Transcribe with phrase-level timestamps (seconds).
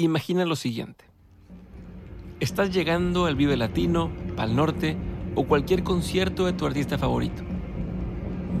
[0.00, 1.06] Imagina lo siguiente.
[2.38, 4.96] Estás llegando al Vive Latino, Pal Norte
[5.34, 7.42] o cualquier concierto de tu artista favorito.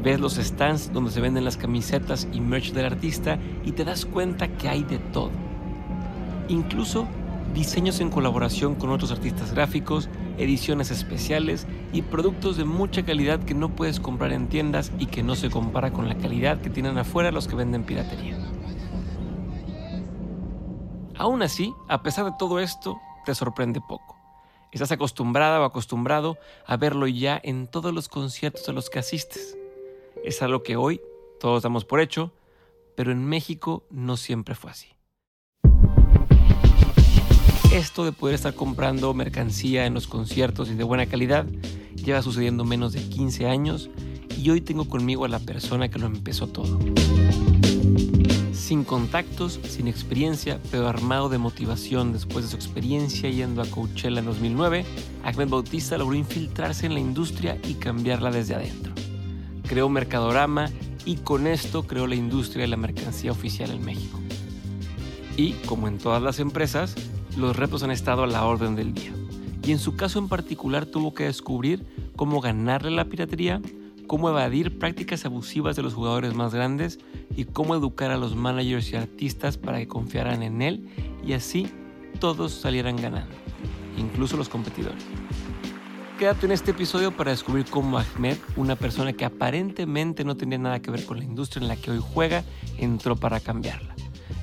[0.02, 4.04] Ves los stands donde se venden las camisetas y merch del artista y te das
[4.04, 5.30] cuenta que hay de todo.
[6.48, 7.06] Incluso
[7.54, 13.54] diseños en colaboración con otros artistas gráficos, ediciones especiales y productos de mucha calidad que
[13.54, 16.98] no puedes comprar en tiendas y que no se compara con la calidad que tienen
[16.98, 18.36] afuera los que venden piratería.
[21.18, 24.16] Aún así, a pesar de todo esto, te sorprende poco.
[24.70, 29.58] Estás acostumbrada o acostumbrado a verlo ya en todos los conciertos a los que asistes.
[30.24, 31.00] Es algo que hoy
[31.40, 32.32] todos damos por hecho,
[32.94, 34.88] pero en México no siempre fue así.
[37.72, 41.46] Esto de poder estar comprando mercancía en los conciertos y de buena calidad
[41.96, 43.90] lleva sucediendo menos de 15 años
[44.36, 46.78] y hoy tengo conmigo a la persona que lo empezó todo.
[48.68, 54.18] Sin contactos, sin experiencia, pero armado de motivación después de su experiencia yendo a Coachella
[54.18, 54.84] en 2009,
[55.24, 58.92] Ahmed Bautista logró infiltrarse en la industria y cambiarla desde adentro.
[59.66, 60.68] Creó Mercadorama
[61.06, 64.20] y con esto creó la industria de la mercancía oficial en México.
[65.38, 66.94] Y, como en todas las empresas,
[67.38, 69.14] los retos han estado a la orden del día.
[69.64, 73.62] Y en su caso en particular tuvo que descubrir cómo ganarle la piratería,
[74.08, 76.98] cómo evadir prácticas abusivas de los jugadores más grandes
[77.36, 80.88] y cómo educar a los managers y artistas para que confiaran en él
[81.24, 81.70] y así
[82.18, 83.36] todos salieran ganando,
[83.96, 85.04] incluso los competidores.
[86.18, 90.80] Quédate en este episodio para descubrir cómo Ahmed, una persona que aparentemente no tenía nada
[90.80, 92.42] que ver con la industria en la que hoy juega,
[92.76, 93.94] entró para cambiarla.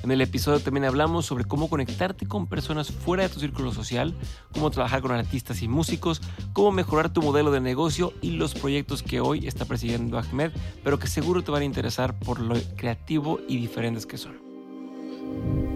[0.02, 4.14] En el episodio también hablamos sobre cómo conectarte con personas fuera de tu círculo social,
[4.52, 6.20] cómo trabajar con artistas y músicos,
[6.52, 10.52] cómo mejorar tu modelo de negocio y los proyectos que hoy está persiguiendo Ahmed,
[10.84, 14.36] pero que seguro te van a interesar por lo creativo y diferentes que son.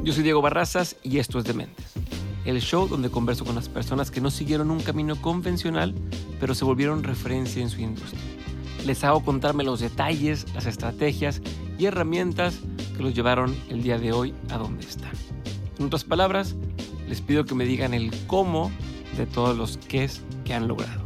[0.04, 1.92] Yo soy Diego Barrazas y esto es Dementes,
[2.44, 5.94] el show donde converso con las personas que no siguieron un camino convencional,
[6.38, 8.20] pero se volvieron referencia en su industria.
[8.86, 11.42] Les hago contarme los detalles, las estrategias
[11.78, 12.58] y herramientas
[12.96, 15.12] que los llevaron el día de hoy a donde están.
[15.78, 16.54] En otras palabras,
[17.08, 18.70] les pido que me digan el cómo
[19.16, 21.02] de todos los qués que han logrado.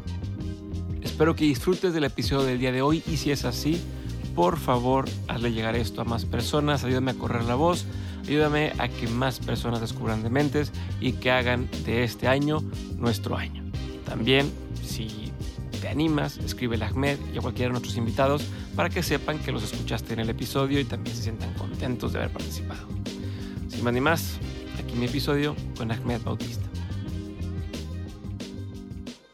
[1.03, 3.81] Espero que disfrutes del episodio del día de hoy y si es así,
[4.35, 7.87] por favor, hazle llegar esto a más personas, ayúdame a correr la voz,
[8.27, 12.63] ayúdame a que más personas descubran dementes y que hagan de este año
[12.99, 13.63] nuestro año.
[14.05, 14.51] También,
[14.85, 15.24] si
[15.85, 18.43] te animas, escribe a Ahmed y a cualquiera de nuestros invitados
[18.75, 22.21] para que sepan que los escuchaste en el episodio y también se sientan contentos de
[22.21, 22.89] haber participado.
[23.69, 24.39] Sin más ni más,
[24.83, 26.65] aquí mi episodio con Ahmed Bautista.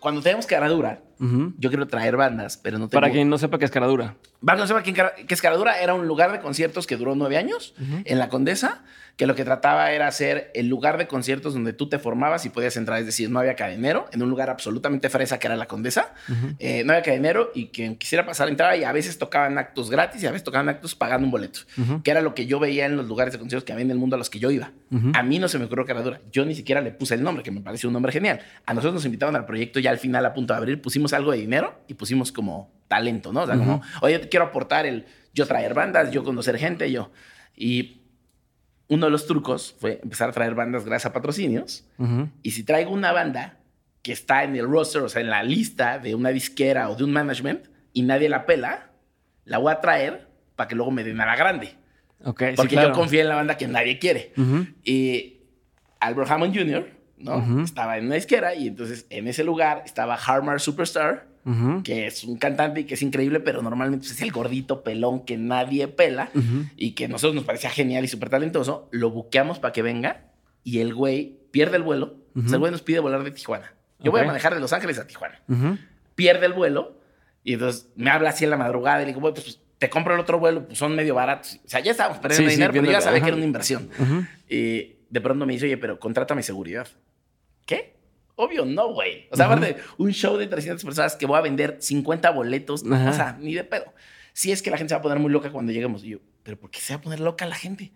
[0.00, 3.00] Cuando tenemos Caradura, yo quiero traer bandas, pero no tengo...
[3.00, 4.16] Para quien no sepa qué es Caradura.
[4.44, 7.36] Para quien no sepa qué es Caradura, era un lugar de conciertos que duró nueve
[7.36, 8.82] años en La Condesa,
[9.16, 12.50] que lo que trataba era ser el lugar de conciertos donde tú te formabas y
[12.50, 12.98] podías entrar.
[12.98, 16.14] Es decir, no había cadenero, en un lugar absolutamente fresa que era La Condesa.
[16.58, 20.22] Eh, no había cadenero y quien quisiera pasar entraba y a veces tocaban actos gratis
[20.22, 21.60] y a veces tocaban actos pagando un boleto,
[22.02, 23.98] que era lo que yo veía en los lugares de conciertos que había en el
[23.98, 24.72] mundo a los que yo iba.
[25.14, 26.20] A mí no se me ocurrió Caradura.
[26.32, 28.40] Yo ni siquiera le puse el nombre, que me pareció un nombre genial.
[28.66, 31.32] A nosotros nos invitaban al proyecto ya al final a punto de abrir, pusimos algo
[31.32, 33.42] de dinero y pusimos como talento, ¿no?
[33.42, 37.10] O sea, como, oye, te quiero aportar el yo traer bandas, yo conocer gente, yo.
[37.56, 37.99] Y
[38.90, 41.86] uno de los trucos fue empezar a traer bandas gracias a patrocinios.
[42.42, 43.60] Y si traigo una banda
[44.02, 47.04] que está en el roster, o sea, en la lista de una disquera o de
[47.04, 48.90] un management, y nadie la pela,
[49.44, 51.74] la voy a traer para que luego me den a la grande.
[52.22, 54.32] Okay, Porque yo confío en la banda que nadie quiere.
[54.84, 55.38] Y
[56.00, 56.88] Albert Hammond Jr.,
[57.18, 57.62] ¿no?
[57.62, 61.28] Estaba en una disquera y entonces en ese lugar estaba Harmar Superstar,
[61.82, 65.24] que es un cantante y que es increíble, pero normalmente pues, es el gordito pelón
[65.24, 66.30] que nadie pela
[66.76, 68.88] y que a nosotros nos parecía genial y súper talentoso.
[68.90, 70.24] Lo buqueamos para que venga
[70.64, 72.16] y el güey pierde el vuelo.
[72.36, 73.74] o sea, el güey nos pide volar de Tijuana.
[74.00, 75.40] Yo voy a manejar de Los Ángeles a Tijuana.
[76.14, 76.98] Pierde el vuelo
[77.42, 80.14] y entonces me habla así en la madrugada y le digo, bueno, pues te compro
[80.14, 81.58] el otro vuelo, pues son medio baratos.
[81.64, 83.88] O sea, ya estábamos perdiendo dinero, pero ya sabía que era una inversión.
[84.48, 86.86] Y de pronto me dice, oye, pero contrátame seguridad.
[87.64, 87.96] ¿Qué?
[88.36, 89.28] Obvio, no, güey.
[89.30, 93.12] O sea, aparte, un show de 300 personas que voy a vender 50 boletos, o
[93.12, 93.92] sea, ni de pedo.
[94.32, 96.04] Si es que la gente se va a poner muy loca cuando lleguemos.
[96.04, 97.92] Y yo, ¿pero por qué se va a poner loca la gente?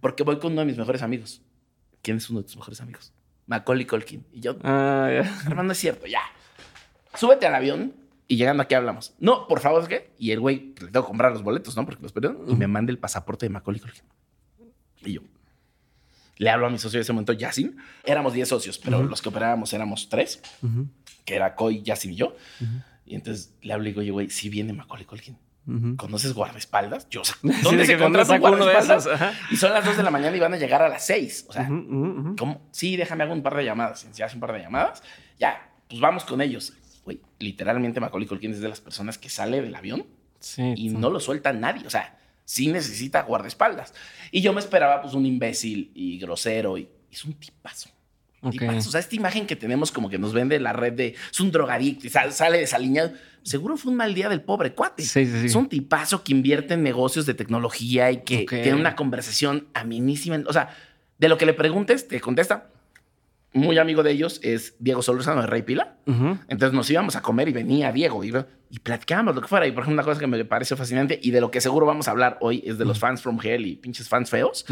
[0.00, 1.42] Porque voy con uno de mis mejores amigos.
[2.02, 3.12] ¿quién es uno de tus mejores amigos?
[3.46, 4.24] Macaulay Culkin.
[4.32, 5.10] Y yo, Ah,
[5.46, 6.20] hermano, es cierto, ya.
[7.14, 7.94] Súbete al avión
[8.28, 9.14] y llegando aquí hablamos.
[9.18, 10.10] No, por favor, ¿es qué?
[10.18, 11.84] Y el güey, le tengo que comprar los boletos, ¿no?
[11.84, 12.44] Porque los perdieron.
[12.48, 14.04] Y me manda el pasaporte de Macaulay Culkin.
[15.04, 15.20] Y yo,
[16.38, 17.76] le hablo a mi socio de ese momento, Yassin.
[18.04, 20.88] Éramos 10 socios, pero los que operábamos éramos 3, Ujú,
[21.24, 22.28] que era Coy, Yassin y yo.
[22.60, 22.72] Ujú.
[23.06, 25.36] Y entonces le hablo y digo, oye, güey, si viene Macaulay Culkin.
[25.66, 25.96] ujú.
[25.96, 27.08] ¿Conoces guardaespaldas?
[27.10, 29.06] Yo, Sí, ¿dónde de se que ¿dónde contrata uno de esos?
[29.06, 29.32] Ajá.
[29.50, 31.46] Y son las 2 de la mañana y van a llegar a las 6.
[31.48, 31.66] O sea.
[31.68, 32.60] ¿cómo?
[32.70, 34.06] Sí, déjame hago un par de llamadas.
[34.12, 35.02] Si hace un par de llamadas,
[35.38, 36.72] ya, pues vamos con ellos.
[37.04, 40.06] Güey, literalmente Macaulay Culkin es de las personas que sale del avión
[40.40, 40.74] Sí.
[40.76, 41.86] y no lo suelta nadie.
[41.86, 42.17] O sea,
[42.48, 43.92] sí necesita guardaespaldas.
[44.30, 47.90] Y yo me esperaba pues un imbécil y grosero y es un tipazo.
[48.40, 48.52] Ok.
[48.52, 48.88] Tipazo.
[48.88, 51.50] O sea, esta imagen que tenemos como que nos vende la red de es un
[51.50, 53.12] drogadicto y sal- sale desaliñado.
[53.42, 55.02] Seguro fue un mal día del pobre cuate.
[55.02, 55.46] Sí, sí, sí.
[55.46, 60.42] Es un tipazo que invierte en negocios de tecnología y que tiene una conversación aminísima.
[60.46, 60.70] O sea,
[61.18, 62.70] de lo que le preguntes, te contesta.
[63.58, 65.96] Muy amigo de ellos es Diego Solorzano de Rey Pila.
[66.06, 68.32] Entonces nos íbamos a comer y venía Diego y,
[68.70, 69.66] y platicábamos lo que fuera.
[69.66, 72.08] Y por ejemplo, una cosa que me pareció fascinante y de lo que seguro vamos
[72.08, 74.64] a hablar hoy es de los fans from hell y pinches fans feos,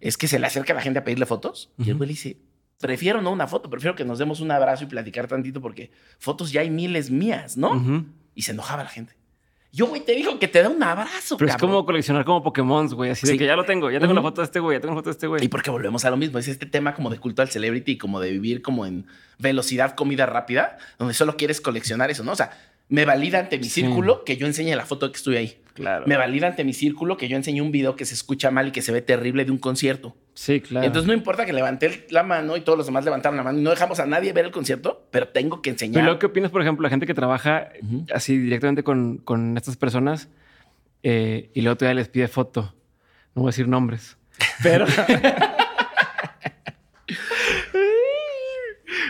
[0.00, 2.12] es que se le acerca a la gente a pedirle fotos y el güey le
[2.12, 2.38] dice,
[2.80, 6.52] prefiero no una foto, prefiero que nos demos un abrazo y platicar tantito porque fotos
[6.52, 8.06] ya hay miles mías, ¿no?
[8.34, 9.17] Y se enojaba la gente.
[9.70, 12.88] Yo, güey, te dijo que te da un abrazo, Pero es como coleccionar como Pokémon,
[12.88, 13.10] güey.
[13.10, 14.94] Así de que ya lo tengo, ya tengo la foto de este güey, ya tengo
[14.94, 15.44] la foto de este güey.
[15.44, 17.98] Y porque volvemos a lo mismo, es este tema como de culto al celebrity y
[17.98, 19.06] como de vivir como en
[19.38, 22.32] velocidad, comida rápida, donde solo quieres coleccionar eso, ¿no?
[22.32, 22.50] O sea,
[22.88, 23.82] me valida ante mi Sí.
[23.82, 25.60] círculo que yo enseñe la foto de que estuve ahí.
[25.78, 26.06] Claro.
[26.06, 28.70] Me valida ante mi círculo que yo enseñé un video que se escucha mal y
[28.72, 30.16] que se ve terrible de un concierto.
[30.34, 30.84] Sí, claro.
[30.84, 33.62] Entonces no importa que levanté la mano y todos los demás levantaron la mano y
[33.62, 36.02] no dejamos a nadie ver el concierto, pero tengo que enseñar.
[36.02, 37.68] luego, ¿qué opinas, por ejemplo, la gente que trabaja
[38.12, 40.28] así directamente con, con estas personas
[41.02, 42.74] eh, y luego todavía les pide foto?
[43.34, 44.18] No voy a decir nombres.
[44.62, 44.86] Pero.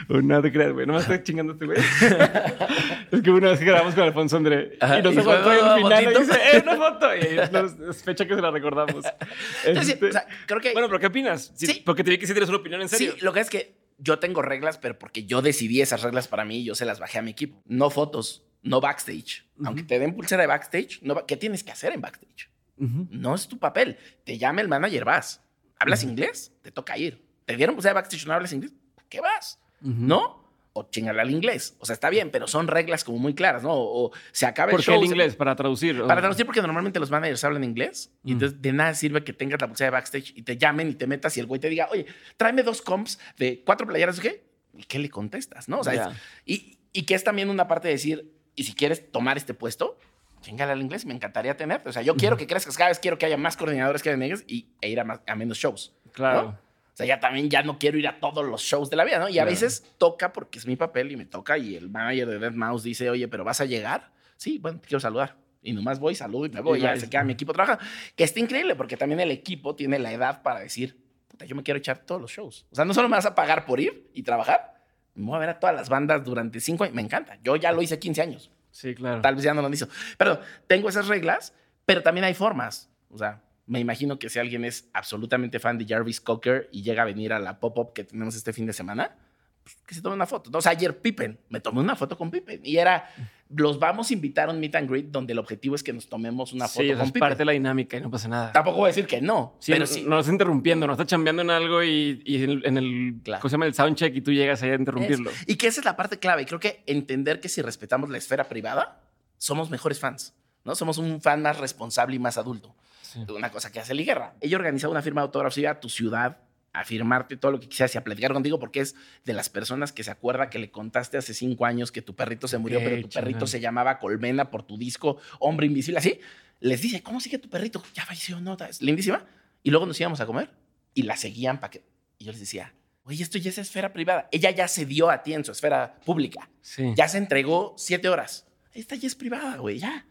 [0.08, 0.86] no te creas, güey.
[0.86, 1.78] No me estoy chingando este güey.
[3.10, 6.02] es que una vez que grabamos con Alfonso André Ajá, y nos "Oh, el final
[6.02, 6.20] y fotito".
[6.20, 7.16] dice, ¡eh, una foto!
[7.16, 9.04] Y es fecha que se la recordamos.
[9.64, 11.52] Entonces, Este, o sea, creo que bueno, pero ¿qué opinas?
[11.54, 11.82] Sí.
[11.84, 13.12] Porque te vi que sí tienes una opinión en serio.
[13.18, 16.44] Sí, lo que es que yo tengo reglas, pero porque yo decidí esas reglas para
[16.44, 17.60] mí y yo se las bajé a mi equipo.
[17.66, 19.44] No fotos, no backstage.
[19.64, 22.50] Aunque te den pulsera de backstage, no, ¿qué tienes que hacer en backstage?
[22.76, 23.98] No es tu papel.
[24.24, 25.42] Te llama el manager, vas.
[25.80, 26.52] ¿Hablas inglés?
[26.62, 27.24] Te toca ir.
[27.44, 28.72] ¿Te dieron pulsera de backstage no hablas inglés?
[28.94, 29.58] ¿Por qué vas?
[29.80, 30.38] ¿No?
[30.74, 31.76] O chingale al inglés.
[31.80, 33.72] O sea, está bien, pero son reglas como muy claras, ¿no?
[33.72, 34.94] O, o se acaba el ¿Por qué show.
[34.94, 35.34] el se- inglés?
[35.34, 36.02] Para traducir.
[36.06, 38.32] Para traducir, porque normalmente los managers hablan inglés y Mm.
[38.34, 41.06] entonces de nada sirve que tengas la pulsera de backstage y te llamen y te
[41.08, 44.44] metas y el güey te diga, oye, tráeme dos comps de cuatro playeras, ¿qué?
[44.76, 45.68] ¿Y qué le contestas?
[45.68, 45.80] ¿No?
[45.80, 49.10] O sea, es- y, y que es también una parte de decir, y si quieres
[49.10, 49.98] tomar este puesto,
[50.42, 51.88] chingale al inglés, me encantaría tenerte.
[51.88, 54.44] O sea, yo quiero que crezcas cada vez, quiero que haya más coordinadores que negros
[54.46, 55.92] y e ir a, más- a menos shows.
[56.12, 56.42] Claro.
[56.42, 56.67] ¿no?
[56.98, 59.20] O sea, ya también ya no quiero ir a todos los shows de la vida,
[59.20, 59.28] ¿no?
[59.28, 59.50] Y a Claro.
[59.50, 62.82] veces toca porque es mi papel y me toca y el manager de Dead Mouse
[62.82, 64.10] dice, oye, pero ¿vas a llegar?
[64.36, 65.36] Sí, bueno, te quiero saludar.
[65.62, 66.80] Y nomás voy, saludo y me voy.
[66.80, 67.84] Y ya se queda mi equipo trabajando.
[68.16, 71.62] Que está increíble porque también el equipo tiene la edad para decir, puta, yo me
[71.62, 72.66] quiero echar todos los shows.
[72.72, 74.82] O sea, no solo me vas a pagar por ir y trabajar,
[75.14, 76.96] me voy a ver a todas las bandas durante cinco años.
[76.96, 77.38] Me encanta.
[77.44, 78.50] Yo ya lo hice 15 años.
[78.72, 79.20] Sí, claro.
[79.20, 79.86] Tal vez ya no lo hizo.
[80.16, 81.54] Pero tengo esas reglas,
[81.86, 82.90] pero también hay formas.
[83.08, 87.02] O sea, me imagino que si alguien es absolutamente fan de Jarvis Cocker y llega
[87.02, 89.16] a venir a la pop-up que tenemos este fin de semana,
[89.62, 90.50] pues, que se tome una foto.
[90.52, 93.10] O sea, ayer Pippen, me tomé una foto con Pippen y era,
[93.50, 96.08] los vamos a invitar a un meet and greet donde el objetivo es que nos
[96.08, 97.20] tomemos una foto sí, con es Pippen.
[97.20, 98.52] parte de la dinámica y no pasa nada.
[98.52, 100.04] Tampoco voy a decir que no, Sí, pero no, sí.
[100.06, 103.42] no está interrumpiendo, no está chambeando en algo y, y en, el- Claro.
[103.42, 103.66] ¿cómo se llama?
[103.66, 105.28] el soundcheck y tú llegas ahí a interrumpirlo.
[105.30, 106.46] Es- Y que esa es la parte clave.
[106.46, 109.02] Creo que entender que si respetamos la esfera privada,
[109.36, 110.34] somos mejores fans.
[110.64, 110.74] ¿no?
[110.74, 112.74] Somos un fan más responsable y más adulto.
[113.12, 113.24] Sí.
[113.28, 114.34] Una cosa que hace Liguerra.
[114.40, 116.38] Ella organizaba una firma de autógrafos, iba a tu ciudad
[116.72, 119.92] a firmarte todo lo que quisieras y a platicar contigo porque es de las personas
[119.92, 123.00] que se acuerda que le contaste hace cinco años que tu perrito se murió, pero
[123.00, 125.98] tu perrito se llamaba Colmena por tu disco Hombre Invisible.
[125.98, 126.20] Así
[126.60, 127.82] les dice, ¿cómo sigue tu perrito?
[127.94, 129.24] Ya falleció, no, es lindísima.
[129.62, 130.50] Y luego nos íbamos a comer
[130.94, 131.84] y la seguían para que...
[132.18, 132.74] Y yo les decía,
[133.04, 134.28] oye, esto ya es esfera privada.
[134.30, 136.50] Ella ya se dio a ti en su esfera pública.
[136.60, 136.92] Sí.
[136.96, 138.46] Ya se entregó siete horas.
[138.72, 140.06] Esta ya es privada, güey, ya.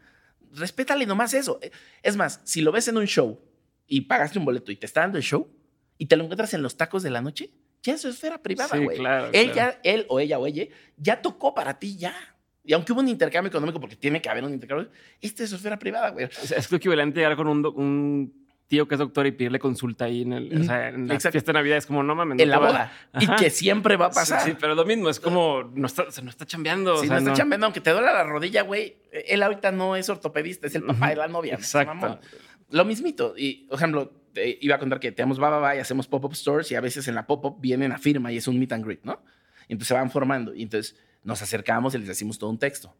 [0.54, 1.58] Respétale nomás eso.
[2.02, 3.40] Es más, si lo ves en un show
[3.86, 5.48] y pagaste un boleto y te está dando el show
[5.96, 7.50] y te lo encuentras en los tacos de la noche,
[7.82, 8.96] ya es su esfera privada, Sí, güey.
[8.98, 9.72] claro, él, claro.
[9.72, 10.64] ya- él o ella o ella
[10.96, 12.14] ya tocó para ti, ya.
[12.64, 14.90] Y aunque hubo un intercambio económico, porque tiene que haber un intercambio,
[15.22, 16.26] esta es su esfera privada, güey.
[16.26, 18.37] O sea, es lo equivalente a con un, un
[18.68, 21.32] tío que es doctor y pedirle consulta ahí en, el, o sea, en la Exacto.
[21.32, 21.78] fiesta de Navidad.
[21.78, 22.36] Es como, no mames.
[22.36, 22.92] no En la boda.
[23.18, 24.42] Y que siempre va a pasar.
[24.42, 25.08] Sí, sí, pero lo mismo.
[25.08, 26.94] Es como, no está, o sea, no está chambeando.
[26.94, 29.72] o Si sea, no está no- chambeando, aunque te duela la rodilla, güey, él ahorita
[29.72, 31.54] no es ortopedista, es el papá de la novia.
[31.54, 32.20] Exacto.
[32.70, 33.34] Lo mismito.
[33.36, 36.74] Y, por ejemplo, te iba a contar que tenemos Baba y hacemos pop-up stores y
[36.74, 39.22] a veces en la pop-up vienen a firma y es un meet and greet, ¿no?
[39.66, 40.94] Y entonces se van formando y entonces
[41.24, 42.94] nos acercamos y les decimos todo un texto.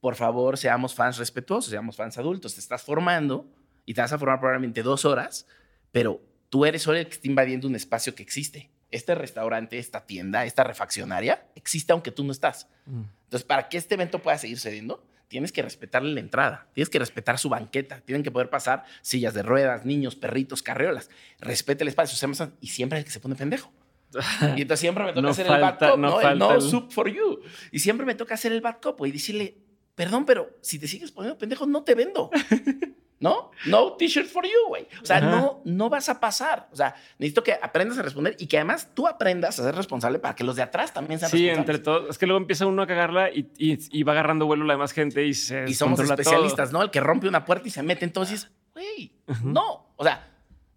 [0.00, 2.54] Por favor, seamos fans respetuosos, seamos fans adultos.
[2.54, 3.46] Te estás formando
[3.86, 5.46] y te vas a formar probablemente dos horas,
[5.90, 6.20] pero
[6.50, 8.70] tú eres solo el que está invadiendo un espacio que existe.
[8.90, 12.68] Este restaurante, esta tienda, esta refaccionaria existe aunque tú no estás.
[12.86, 13.02] Mm.
[13.24, 16.98] Entonces, para que este evento pueda seguir sucediendo, tienes que respetarle la entrada, tienes que
[16.98, 21.08] respetar su banqueta, tienen que poder pasar sillas de ruedas, niños, perritos, carriolas.
[21.40, 23.72] Respete el espacio, seamos- y siempre es el que se pone pendejo.
[24.56, 26.20] Y entonces siempre me toca No hacer el bad falta- cop, no ¿no?
[26.20, 27.40] Falta no el- soup for you.
[27.70, 29.56] Y siempre me toca hacer el bad cop y decirle,
[29.94, 32.30] perdón, pero si te sigues poniendo pendejo, no te vendo.
[33.22, 33.52] ¿No?
[33.66, 34.86] No t-shirt for you, güey.
[35.00, 35.30] O sea, Ajá.
[35.30, 36.68] no, no vas a pasar.
[36.72, 40.18] O sea, necesito que aprendas a responder y que además tú aprendas a ser responsable
[40.18, 41.58] para que los de atrás también sean Sí, responsables.
[41.58, 42.10] entre todos.
[42.10, 44.92] Es que luego empieza uno a cagarla y, y- y va agarrando vuelo la demás
[44.92, 46.12] gente y se Y somos todo.
[46.12, 46.82] especialistas, ¿no?
[46.82, 48.04] El que rompe una puerta y se mete.
[48.04, 49.12] Entonces, güey,
[49.44, 49.86] no.
[49.96, 50.28] O sea,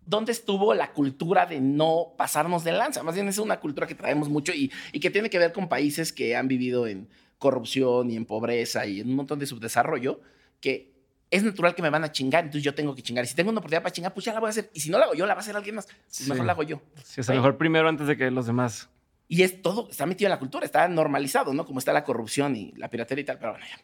[0.05, 3.01] ¿dónde estuvo la cultura de no pasarnos de lanza?
[3.01, 5.67] Más bien es una cultura que traemos mucho y, y que tiene que ver con
[5.67, 7.09] países que han vivido en
[7.39, 10.21] corrupción y en pobreza y en un montón de subdesarrollo,
[10.61, 10.93] que
[11.31, 13.25] es natural que me van a chingar, entonces yo tengo que chingar.
[13.25, 14.69] Y si tengo una oportunidad para chingar, pues ya la voy a hacer.
[14.73, 15.85] Y si no la hago yo, la va a hacer alguien más.
[15.87, 16.29] Pues Sí.
[16.29, 16.81] Mejor la hago yo.
[17.03, 18.89] Sí, sea, mejor primero antes de que los demás.
[19.27, 21.65] Y es todo, está metido en la cultura, está normalizado, ¿no?
[21.65, 23.39] Como está la corrupción y la piratería y tal.
[23.39, 23.79] Pero bueno, ya.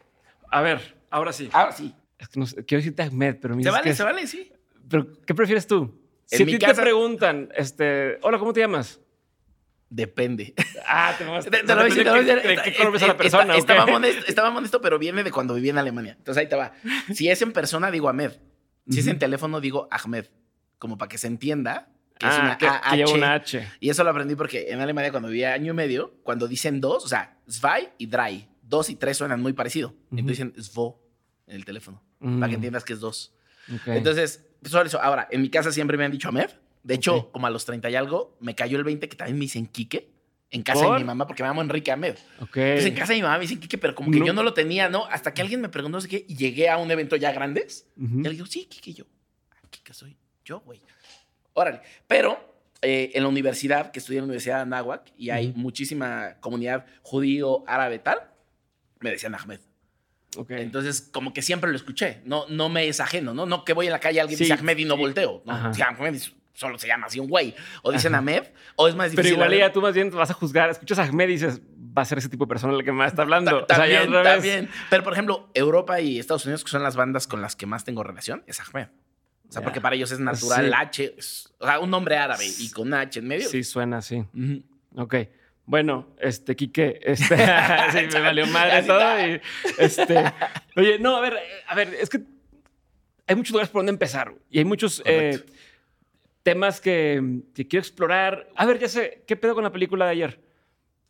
[0.51, 1.49] A ver, ahora sí.
[1.51, 1.93] Ahora sí.
[2.19, 4.27] Es que no sé, quiero decirte Ahmed, pero me Se vale, que se es- vale,
[4.27, 4.51] sí.
[4.87, 5.99] Pero, ¿qué prefieres tú?
[6.29, 8.99] En Si a ti te preguntan, este, hola, ¿cómo te llamas?
[9.93, 10.53] Depende.
[10.87, 11.81] Ah, te voy a decir, te lo
[12.11, 12.41] voy a decir.
[12.63, 14.07] ¿Qué Está- conoces a la está- persona?
[14.25, 16.15] Estaba modesto, pero viene de cuando viví en Alemania.
[16.17, 16.71] Entonces ahí te va.
[17.13, 18.31] Si es en persona, digo Ahmed.
[18.89, 20.25] Si es en teléfono, digo Ahmed.
[20.79, 22.89] Como para que se entienda que es Ah, una que, AH.
[22.91, 23.67] que lleva una H.
[23.81, 27.03] Y eso lo aprendí porque en Alemania, cuando vivía año y medio, cuando dicen dos,
[27.03, 29.93] o sea, zwei y drei, dos y tres suenan muy parecido.
[30.11, 31.03] Entonces dicen svo
[31.47, 32.49] en el teléfono, para Mm.
[32.49, 33.33] que entiendas que es dos.
[33.73, 33.87] Ok.
[33.87, 35.01] Entonces, solo eso.
[35.01, 36.49] Ahora, en mi casa siempre me han dicho Ahmed.
[36.83, 37.31] De hecho, Ok.
[37.31, 40.09] como a los 30 y algo, me cayó el 20 que también me dicen Quique.
[40.53, 40.93] En casa ¿Por?
[40.95, 42.15] de mi mamá, porque me llamo Enrique Ahmed.
[42.41, 42.57] ok.
[42.57, 44.25] Entonces, en casa de mi mamá me dicen Quique, pero como que No.
[44.25, 45.05] yo no lo tenía, ¿no?
[45.05, 47.87] Hasta que alguien me preguntó, no sé qué, y llegué a un evento ya grandes.
[47.95, 48.19] Ujú.
[48.19, 49.05] Y le digo, sí, Quique, yo.
[49.51, 50.81] Ah, Quique soy yo, güey.
[51.53, 51.81] Órale.
[52.07, 52.37] Pero
[52.81, 55.59] eh, en la universidad, que estudié en la Universidad de Anáhuac, y hay Ujú.
[55.59, 58.19] muchísima comunidad judío, árabe, tal,
[58.99, 59.59] me decían Ahmed.
[60.35, 60.51] Ok.
[60.51, 62.21] Entonces, como que siempre lo escuché.
[62.25, 63.45] No, no me es ajeno, ¿no?
[63.45, 65.01] No que voy en la calle alguien Sí, dice Ahmed y no sí.
[65.01, 65.43] volteo.
[65.45, 65.73] ¿no?
[65.73, 66.21] Sí, Ahmed
[66.53, 67.53] solo se llama así un güey.
[67.83, 68.43] O dicen Ahmed,
[68.75, 69.33] o es más Pero difícil.
[69.33, 70.69] igual a ver- ya tú más bien vas a juzgar.
[70.69, 71.61] Escuchas a Ahmed y dices,
[71.97, 73.65] va a ser ese tipo de persona el que más está hablando.
[73.65, 74.69] Ta- o sea, ya También, también.
[74.89, 77.83] Pero, por ejemplo, Europa y Estados Unidos, que son las bandas con las que más
[77.83, 78.87] tengo relación, es Ahmed.
[79.49, 80.71] O sea, porque para ellos es natural Sí.
[80.73, 81.15] H.
[81.59, 83.49] o sea, un nombre árabe y con H en medio.
[83.49, 84.23] Sí, suena así.
[84.95, 85.15] Ok.
[85.65, 87.35] Bueno, este, Quique, este,
[87.91, 89.27] sí, me valió madre todo.
[89.27, 89.41] Y,
[89.77, 90.23] este,
[90.75, 92.21] oye, no, a ver, a ver, es que
[93.27, 95.43] hay muchos lugares por donde empezar y hay muchos eh.
[96.43, 98.49] Temas que, quiero explorar.
[98.55, 100.50] A ver, ya sé, ¿qué pedo con la película de ayer?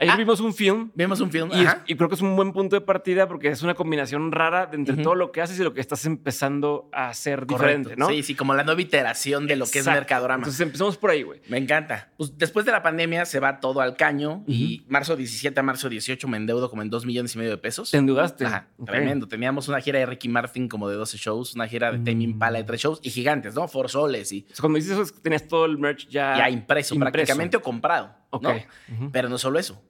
[0.01, 0.17] Ayer Ah.
[0.17, 1.49] vimos un film Vimos un film.
[1.53, 4.31] y, es- y creo que es un buen punto de partida porque es una combinación
[4.31, 7.53] rara de entre todo lo que haces y lo que estás empezando a hacer Correcto.
[7.89, 8.09] diferente, ¿no?
[8.09, 9.85] Sí, sí, como la nueva iteración de lo que es.
[9.85, 10.41] Mercadorama.
[10.41, 11.39] Entonces empezamos por ahí, güey.
[11.49, 12.09] Me encanta.
[12.17, 15.87] Pues después de la pandemia se va todo al caño y marzo 17 a marzo
[15.87, 17.91] 18 me endeudo como en 2 millones y medio de pesos.
[17.91, 18.45] ¿Te endeudaste?
[18.45, 19.27] Ajá, tremendo.
[19.27, 22.57] Teníamos una gira de Ricky Martin como de 12 shows, una gira de Tame Impala
[22.57, 23.67] de 3 shows y gigantes, ¿no?
[23.67, 26.49] Forzoles y O sea, cuando dices eso es que tenías todo el merch ya, ya
[26.49, 28.15] impreso, prácticamente o comprado.
[28.31, 28.43] Ok.
[28.43, 28.49] ¿no?
[28.95, 29.11] Ujú.
[29.11, 29.81] Pero no solo eso.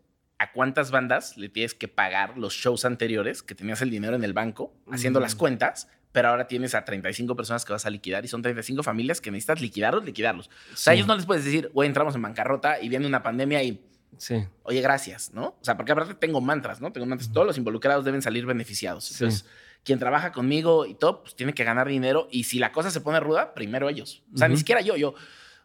[0.42, 4.24] ¿A cuántas bandas le tienes que pagar los shows anteriores que tenías el dinero en
[4.24, 5.24] el banco haciendo Mm.
[5.24, 5.88] las cuentas?
[6.12, 9.30] Pero ahora tienes a 35 personas que vas a liquidar y son 35 familias que
[9.30, 10.50] necesitas liquidarlos, liquidarlos.
[10.74, 13.62] O sea, ellos no les puedes decir, güey, entramos en bancarrota y viene una pandemia
[13.64, 13.80] y
[14.18, 14.44] Sí.
[14.64, 15.50] oye, gracias, ¿no?
[15.50, 16.92] O sea, porque aparte tengo mantras, ¿no?
[16.92, 17.32] Tengo mantras.
[17.32, 19.06] Todos los involucrados deben salir beneficiados.
[19.06, 19.14] Sí.
[19.24, 19.46] Entonces,
[19.84, 22.28] quien trabaja conmigo y todo, pues tiene que ganar dinero.
[22.32, 24.24] Y si la cosa se pone ruda, primero ellos.
[24.34, 25.10] O sea, ni siquiera yo, yo.
[25.12, 25.16] O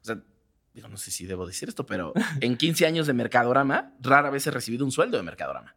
[0.02, 0.18] sea,
[0.76, 4.46] digo, no sé si debo decir esto, pero en 15 años de Mercadorama, rara vez
[4.46, 5.74] he recibido un sueldo de Mercadorama.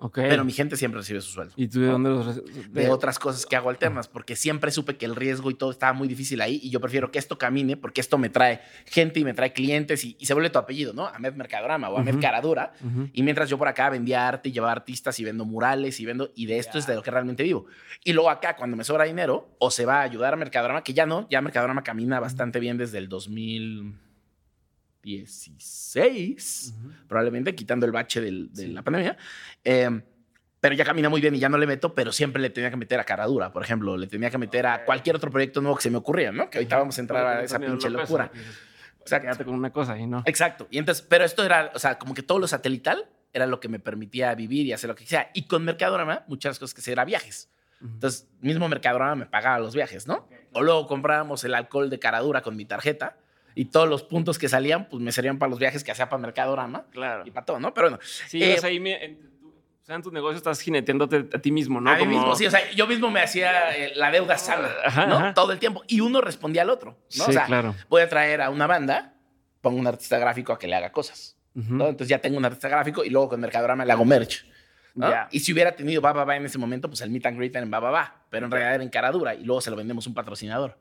[0.00, 0.14] Ok.
[0.18, 1.54] Pero mi gente siempre recibe su sueldo.
[1.56, 4.96] ¿Y tú de dónde los re- De otras cosas que hago alternas, porque siempre supe
[4.96, 7.76] que el riesgo y todo estaba muy difícil ahí y yo prefiero que esto camine
[7.76, 10.92] porque esto me trae gente y me trae clientes y, y se vuelve tu apellido,
[10.92, 11.08] ¿no?
[11.08, 12.22] Ahmed Mercadorama o Ahmed Ujú.
[12.22, 12.72] Caradura.
[13.12, 16.30] Y mientras yo por acá vendía arte y llevaba artistas y vendo murales y vendo,
[16.36, 17.66] y de esto es de lo que realmente vivo.
[18.04, 20.94] Y luego acá, cuando me sobra dinero, o se va a ayudar a Mercadorama, que
[20.94, 23.08] ya no, ya Mercadorama camina bastante bien desde el
[25.16, 26.74] 2016,
[27.08, 28.72] probablemente quitando el bache del- de Sí.
[28.72, 29.16] la pandemia.
[29.64, 30.00] Eh,
[30.60, 32.76] pero ya camina muy bien y ya no le meto, pero siempre le tenía que
[32.76, 35.82] meter a Caradura, por ejemplo, le tenía que meter a cualquier otro proyecto nuevo que
[35.82, 36.50] se me ocurría, ¿no?
[36.50, 38.30] Que ahorita vamos a entrar a esa pinche locura.
[39.04, 40.22] O sea, quédate con una cosa y no.
[40.26, 40.66] Exacto.
[40.70, 43.68] Y entonces, pero esto era, o sea, como que todo lo satelital era lo que
[43.68, 45.30] me permitía vivir y hacer lo que sea.
[45.32, 47.48] Y con Mercadorama, muchas cosas que hacía era viajes.
[47.80, 50.28] Entonces, mismo Mercadorama me pagaba los viajes, ¿no?
[50.52, 53.16] O luego comprábamos el alcohol de caradura con mi tarjeta
[53.60, 56.20] y todos los puntos que salían, pues me servían para los viajes que hacía para
[56.20, 57.24] Mercadorama Claro.
[57.26, 57.74] y para todo, ¿no?
[57.74, 57.98] Pero bueno.
[58.28, 59.30] Sí, eh, o sea, ahí me- en,
[59.82, 61.90] o sea, en tu negocio estás jineteándote a ti mismo, ¿no?
[61.90, 64.68] a mí Como- mismo, sí, o sea, yo mismo me hacía eh, la deuda sana,
[64.84, 65.16] Ajá, ¿no?
[65.16, 65.34] ajá.
[65.34, 65.82] Todo el tiempo.
[65.88, 67.24] Y uno respondía al otro, ¿no?
[67.24, 67.74] Sí, o sea, claro.
[67.88, 69.14] voy a traer a una banda,
[69.60, 71.34] pongo un artista gráfico a que le haga cosas.
[71.54, 71.88] ¿no?
[71.88, 74.46] Entonces ya tengo un artista gráfico y luego con Mercadorama le hago merch.
[74.94, 75.10] ¿no?
[75.32, 77.68] Y si hubiera tenido Baba Ba en ese momento, pues el meet and greet en
[77.68, 80.10] Baba Ba, pero en realidad era en cara dura y luego se lo vendemos a
[80.10, 80.78] un patrocinador.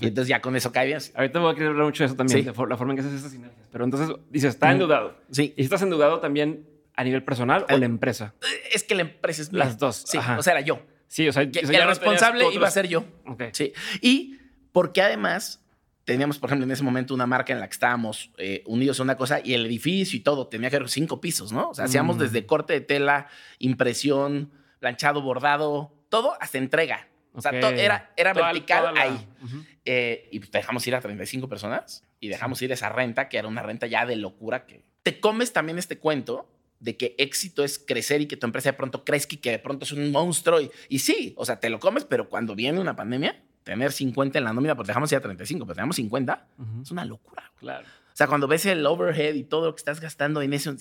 [0.00, 0.98] Y entonces ya con eso cae bien.
[1.14, 2.44] Ahorita voy a querer hablar mucho de eso también, Sí.
[2.44, 3.68] de la forma en que haces estas sinergias.
[3.70, 5.16] Pero entonces, dices, está endeudado.
[5.30, 5.52] Sí.
[5.56, 8.34] ¿Y estás endeudado también a nivel personal o Eh, la empresa?
[8.72, 9.64] Es que la empresa es mía.
[9.64, 10.38] Las dos, Sí, ajá.
[10.38, 10.80] o sea, era yo.
[11.06, 13.04] Sí, o sea, Que o sea, el responsable iba a ser yo.
[13.26, 13.42] Ok.
[13.52, 13.72] Sí.
[14.00, 14.38] Y
[14.72, 15.60] porque además
[16.04, 19.02] teníamos, por ejemplo, en ese momento una marca en la que estábamos eh, unidos a
[19.04, 21.70] una cosa y el edificio y todo tenía que haber cinco pisos, ¿no?
[21.70, 22.20] O sea, hacíamos Mm.
[22.20, 24.50] desde corte de tela, impresión,
[24.80, 27.08] planchado, bordado, todo hasta entrega.
[27.34, 27.60] O sea, Ok.
[27.60, 29.28] to- era, era Toda- vertical toda la- ahí.
[29.42, 29.64] Ujú.
[29.84, 33.62] Eh, y dejamos ir a 35 personas y dejamos ir esa renta, que era una
[33.62, 34.64] renta ya de locura.
[34.66, 36.48] que Te comes también este cuento
[36.80, 39.58] de que éxito es crecer y que tu empresa de pronto crezca y que de
[39.58, 40.60] pronto es un monstruo.
[40.60, 44.38] Y, y sí, o sea, te lo comes, pero cuando viene una pandemia, tener 50
[44.38, 46.82] en la nómina, porque dejamos ir a 35, pero tenemos 50, Ujú.
[46.82, 47.50] es una locura.
[47.58, 47.86] Claro.
[47.86, 50.74] O sea, cuando ves el overhead y todo lo que estás gastando en eso.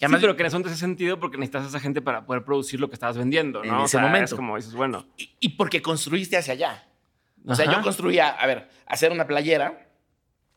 [0.00, 2.24] Y sí, pero que en eso no hace sentido porque necesitas a esa gente para
[2.24, 3.82] poder producir lo que estabas vendiendo, En ¿no?
[3.82, 4.26] O ese sea, momento.
[4.26, 5.06] Es como dices, bueno.
[5.16, 6.84] y, y porque construiste hacia allá.
[7.46, 7.76] O sea, Ajá.
[7.78, 9.86] yo construía, a ver, hacer una playera.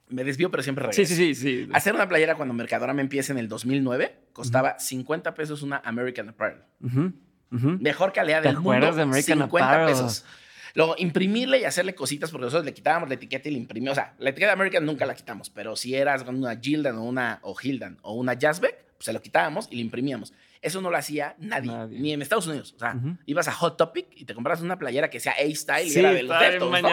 [0.10, 1.08] Me desvío, pero siempre regreso.
[1.08, 1.64] Sí, sí, sí.
[1.66, 1.70] sí.
[1.74, 6.30] Hacer una playera cuando Mercadora me empieza en el 2009 costaba 50 pesos una American
[6.30, 6.58] Apparel.
[6.84, 7.14] Ujú,
[7.52, 7.78] ujú.
[7.80, 8.72] Mejor calidad ¿Te del mundo.
[8.72, 9.88] acuerdas de American 50 Apparel?
[9.88, 10.26] pesos.
[10.74, 13.98] Luego, imprimirle y hacerle cositas, porque nosotros le quitábamos la etiqueta y le imprimíamos.
[13.98, 17.04] O sea, la etiqueta de American nunca la quitamos, pero si eras una Gildan o
[17.04, 20.34] una o Hildan o una Jazzbeck, pues se lo quitábamos y le imprimíamos.
[20.62, 22.00] Eso no lo hacía nadie, Nadie.
[22.00, 22.74] ni en Estados Unidos.
[22.76, 25.98] O sea, ibas a Hot Topic y te comprabas una playera que sea A-Style y
[25.98, 26.90] era de los Deftones, ¿no?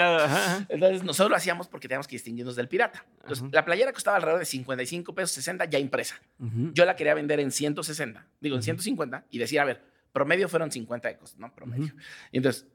[0.71, 3.05] Entonces nosotros lo hacíamos porque teníamos que distinguirnos del pirata.
[3.21, 6.19] Entonces, la playera costaba alrededor de 55 pesos, 60 ya impresa.
[6.73, 9.83] Yo la quería vender en 160, digo en 150 y decir, a ver,
[10.15, 11.55] promedio fueron 50 de costo, ¿no?
[11.55, 11.93] Promedio.
[12.33, 12.67] Y entonces,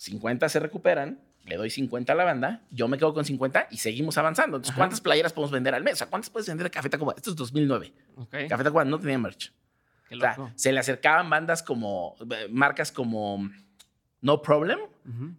[0.00, 3.76] 50 se recuperan, le doy 50 a la banda, yo me quedo con 50 y
[3.76, 4.56] seguimos avanzando.
[4.56, 4.78] Entonces, Ajá.
[4.78, 5.94] ¿cuántas playeras podemos vender al mes?
[5.94, 7.12] O sea, ¿cuántas puedes vender de Café Tacuba?
[7.14, 7.92] Esto es 2009.
[8.16, 8.36] Ok.
[8.48, 9.52] Café Tacuba no tenía merch.
[10.08, 13.50] Qué O sea, se le acercaban bandas como, eh, marcas como
[14.22, 14.78] No Problem,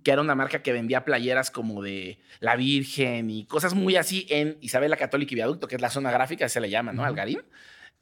[0.04, 4.28] que era una marca que vendía playeras como de la Virgen y cosas muy así
[4.30, 7.04] en Isabel la Católica y Viaducto, que es la zona gráfica, se le llama, ¿no?
[7.04, 7.42] Algarín.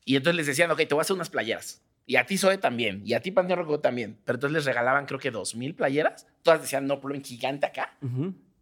[0.04, 1.82] Y entonces les decían, ok, te voy a hacer unas playeras.
[2.10, 3.04] Y a ti Zoe también.
[3.06, 4.18] Y a ti Panteón Rococó también.
[4.26, 6.26] Pero entonces les regalaban creo que dos mil playeras.
[6.42, 7.96] Todas decían no problem gigante acá.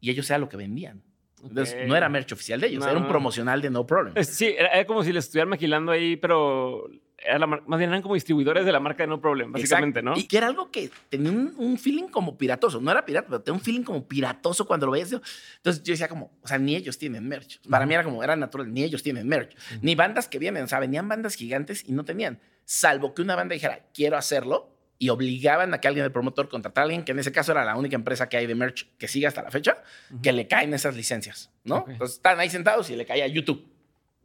[0.02, 1.02] Y ellos era lo que vendían.
[1.42, 2.84] Entonces no era merch oficial de ellos.
[2.84, 4.14] No, era un promocional de no problem.
[4.26, 8.02] Sí, era, era como si le estuvieran maquilando ahí, pero era la más bien eran
[8.02, 10.18] como distribuidores de la marca de No Problem, básicamente, Exacto.
[10.18, 10.22] ¿no?
[10.22, 12.80] Y que era algo que tenía un, un feeling como piratoso.
[12.80, 15.12] No era pirata, pero tenía un feeling como piratoso cuando lo veías.
[15.12, 17.60] Entonces yo decía como, o sea, ni ellos tienen merch.
[17.68, 19.56] Para mí era como, era natural, ni ellos tienen merch.
[19.82, 22.40] Ni bandas que vienen, o sea, venían bandas gigantes y no tenían.
[22.66, 24.74] Salvo que una banda dijera, quiero hacerlo.
[25.00, 27.64] Y obligaban a que alguien del promotor contratara a alguien, que en ese caso era
[27.64, 29.84] la única empresa que hay de merch que sigue hasta la fecha,
[30.24, 31.78] que le caen esas licencias, ¿no?
[31.78, 31.90] Ok.
[31.90, 33.64] Entonces están ahí sentados y le cae a YouTube.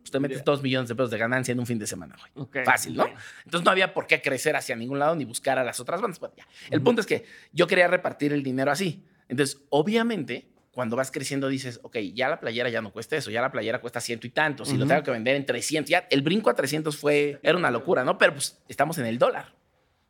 [0.05, 0.43] Usted mete Ya.
[0.45, 2.65] dos millones de pesos de ganancia en un fin de semana, güey.
[2.65, 3.07] Fácil, ¿no?
[3.45, 6.19] Entonces no había por qué crecer hacia ningún lado ni buscar a las otras bandas.
[6.19, 6.47] Bueno, ya.
[6.71, 9.05] El punto es que yo quería repartir el dinero así.
[9.29, 13.41] Entonces, obviamente, cuando vas creciendo dices, ok, ya la playera ya no cuesta eso, ya
[13.43, 16.23] la playera cuesta ciento y tanto, si lo tengo que vender en 300, ya el
[16.23, 18.17] brinco a 300 fue, era una locura, ¿no?
[18.19, 19.55] Pero pues estamos en el dólar,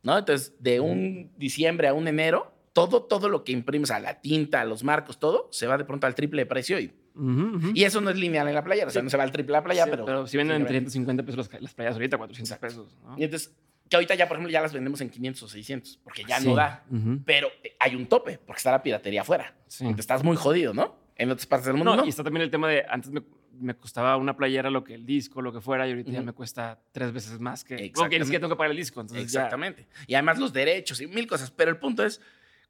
[0.03, 0.17] ¿no?
[0.17, 4.61] Entonces, de un diciembre a un enero, todo, todo lo que imprimes, a la tinta,
[4.61, 7.71] a los marcos, todo, se va de pronto al triple de precio y, Ujú, ujú.
[7.73, 9.53] y eso no es lineal en la playera, o sea, no se va al triple
[9.53, 10.27] de la playa, Sí, pero...
[10.27, 13.17] si venden en sigue 350 pesos las, las playas ahorita, 400 pesos, ¿no?
[13.19, 13.53] Y entonces,
[13.89, 16.47] que ahorita ya, por ejemplo, ya las vendemos en 500 o 600, porque ya Sí.
[16.47, 16.83] no da.
[16.89, 17.19] Ujú.
[17.25, 19.55] Pero eh, hay un tope, porque está la piratería afuera.
[19.67, 19.83] Sí.
[19.83, 20.95] Entonces estás muy jodido, ¿no?
[21.15, 22.05] En otras partes del mundo No, no.
[22.05, 23.21] y está también el tema de antes me,
[23.59, 26.33] me costaba una playera lo que el disco, lo que fuera, y ahorita ya me
[26.33, 27.75] cuesta tres veces más que.
[27.75, 28.25] Ni Exactamente.
[28.25, 29.01] siquiera tengo que pagar el disco.
[29.01, 29.87] Entonces ya- Exactamente.
[30.07, 31.51] Y además los derechos y mil cosas.
[31.51, 32.19] Pero el punto es,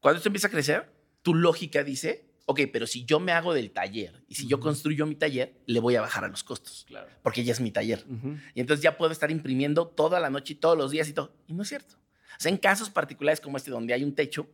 [0.02, 3.72] cuando esto empieza a crecer, tu lógica dice, ok, pero si yo me hago del
[3.72, 4.66] taller y si yo Ujú.
[4.66, 7.08] construyo mi taller, le voy a bajar a los costos, Claro.
[7.22, 8.04] porque ya es mi taller.
[8.10, 8.38] Ujú.
[8.54, 11.36] Y entonces ya puedo estar imprimiendo toda la noche y todos los días y todo.
[11.48, 11.96] Y no es cierto.
[11.96, 14.48] O sea, en casos particulares como este, donde hay un techo,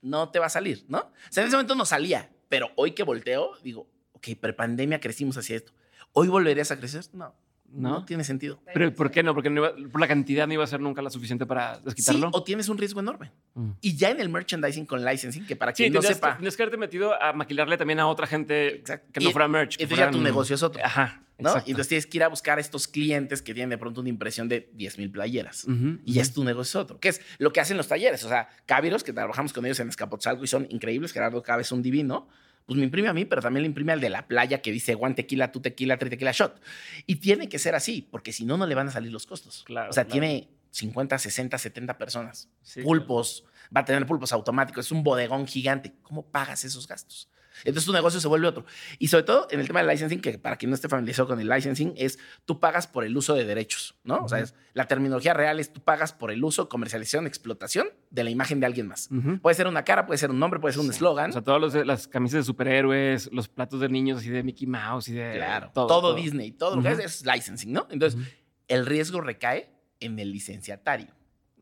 [0.00, 0.98] no te va a salir, ¿no?
[0.98, 5.36] O sea, en ese momento no salía, pero hoy que volteo, digo, ok, prepandemia crecimos
[5.36, 5.72] hacia esto.
[6.12, 7.04] ¿Hoy volverías a crecer?
[7.12, 7.34] No,
[7.72, 8.04] no, No.
[8.04, 8.60] tiene sentido.
[8.72, 9.34] Pero ¿por qué no?
[9.34, 11.82] Porque no iba- por la cantidad no iba a ser nunca la suficiente para Sí,
[11.86, 12.30] desquitarlo.
[12.32, 13.32] o tienes un riesgo enorme.
[13.54, 13.70] Mm.
[13.80, 16.56] Y ya en el merchandising con licensing, que para Sí, quien no tendrías, sepa, tendrías
[16.56, 19.08] que haberte metido a maquilarle también a otra gente Exacto.
[19.12, 19.74] que no Y- fuera merch.
[19.80, 20.84] entonces ya tu negocio es otro.
[20.84, 21.20] Ajá.
[21.36, 21.48] ¿no?
[21.48, 21.68] Exacto.
[21.68, 24.08] Y entonces tienes que ir a buscar a estos clientes que tienen de pronto una
[24.08, 25.66] impresión de 10 mil playeras.
[26.04, 28.22] Y ya es tu negocio otro, que es lo que hacen los talleres.
[28.22, 31.72] O sea, Caviros, que trabajamos con ellos en Escapotzalco y son increíbles, Gerardo Cabe es
[31.72, 32.28] un divino,
[32.66, 34.96] pues me imprime a mí, pero también le imprime al de la playa que dice
[34.98, 36.60] one tequila, tu tequila, tri tequila shot.
[37.06, 39.64] Y tiene que ser así, porque si no, no le van a salir los costos.
[39.64, 40.12] Claro, o sea, claro.
[40.12, 42.48] tiene 50, 60, 70 personas.
[42.62, 45.92] Sí, pulpos, va a tener pulpos automáticos, es un bodegón gigante.
[46.02, 47.28] ¿Cómo pagas esos gastos?
[47.64, 48.64] Entonces tu negocio se vuelve otro.
[48.98, 51.40] Y sobre todo en el tema del licensing, que para quien no esté familiarizado con
[51.40, 54.16] el licensing, es tú pagas por el uso de derechos, ¿no?
[54.24, 58.24] O sea, es- la terminología real es tú pagas por el uso, comercialización, explotación de
[58.24, 59.08] la imagen de alguien más.
[59.12, 59.38] Ujú.
[59.40, 61.30] Puede ser una cara, puede ser un nombre, puede ser un eslogan.
[61.30, 65.08] O sea, todas las camisas de superhéroes, los platos de niños así de Mickey Mouse
[65.08, 65.32] y de.
[65.36, 65.86] claro, todo.
[65.86, 66.14] todo, todo.
[66.14, 67.86] Disney, todo lo que es es licensing, ¿no?
[67.90, 68.20] Entonces,
[68.66, 71.08] el riesgo recae en el licenciatario.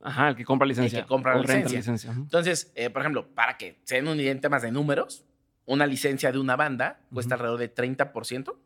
[0.04, 1.02] Ajá, el que compra licencia.
[1.02, 2.10] que compra o licencia.
[2.10, 2.22] Ujú.
[2.22, 5.24] Entonces, eh, por ejemplo, para que se den una idea en temas de números,
[5.66, 7.44] una licencia de una banda cuesta Ujú.
[7.44, 8.56] alrededor de 30%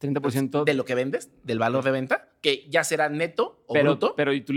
[0.00, 3.90] 30% de lo que vendes, del valor de venta, que ya será neto o pero,
[3.92, 4.14] bruto.
[4.16, 4.52] Pero y tú,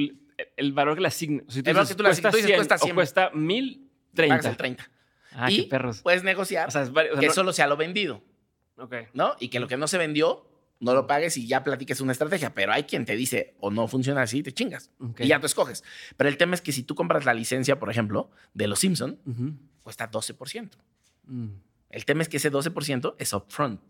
[0.57, 1.45] el valor que le asignas.
[1.47, 2.95] Tú El valor que tú le cuesta asignas, dices, 100 cuesta o 100.
[2.95, 4.35] cuesta 1030.
[4.35, 4.91] pagas el 30.
[5.33, 6.01] Ah, y qué perros.
[6.01, 8.23] puedes negociar O sea, es vari- o sea, que no- solo sea lo vendido,
[8.77, 8.93] Ok.
[9.13, 9.35] ¿no?
[9.39, 12.53] Y que lo que no se vendió, no lo pagues y ya platiques una estrategia.
[12.53, 14.91] Pero hay quien te dice, o no funciona así, te chingas.
[15.19, 15.83] Y ya tú escoges.
[16.17, 19.17] Pero el tema es que si tú compras la licencia, por ejemplo, de Los Simpson,
[19.83, 20.77] cuesta 12%.
[21.25, 21.47] Mm.
[21.89, 23.81] El tema es que ese 12% es upfront.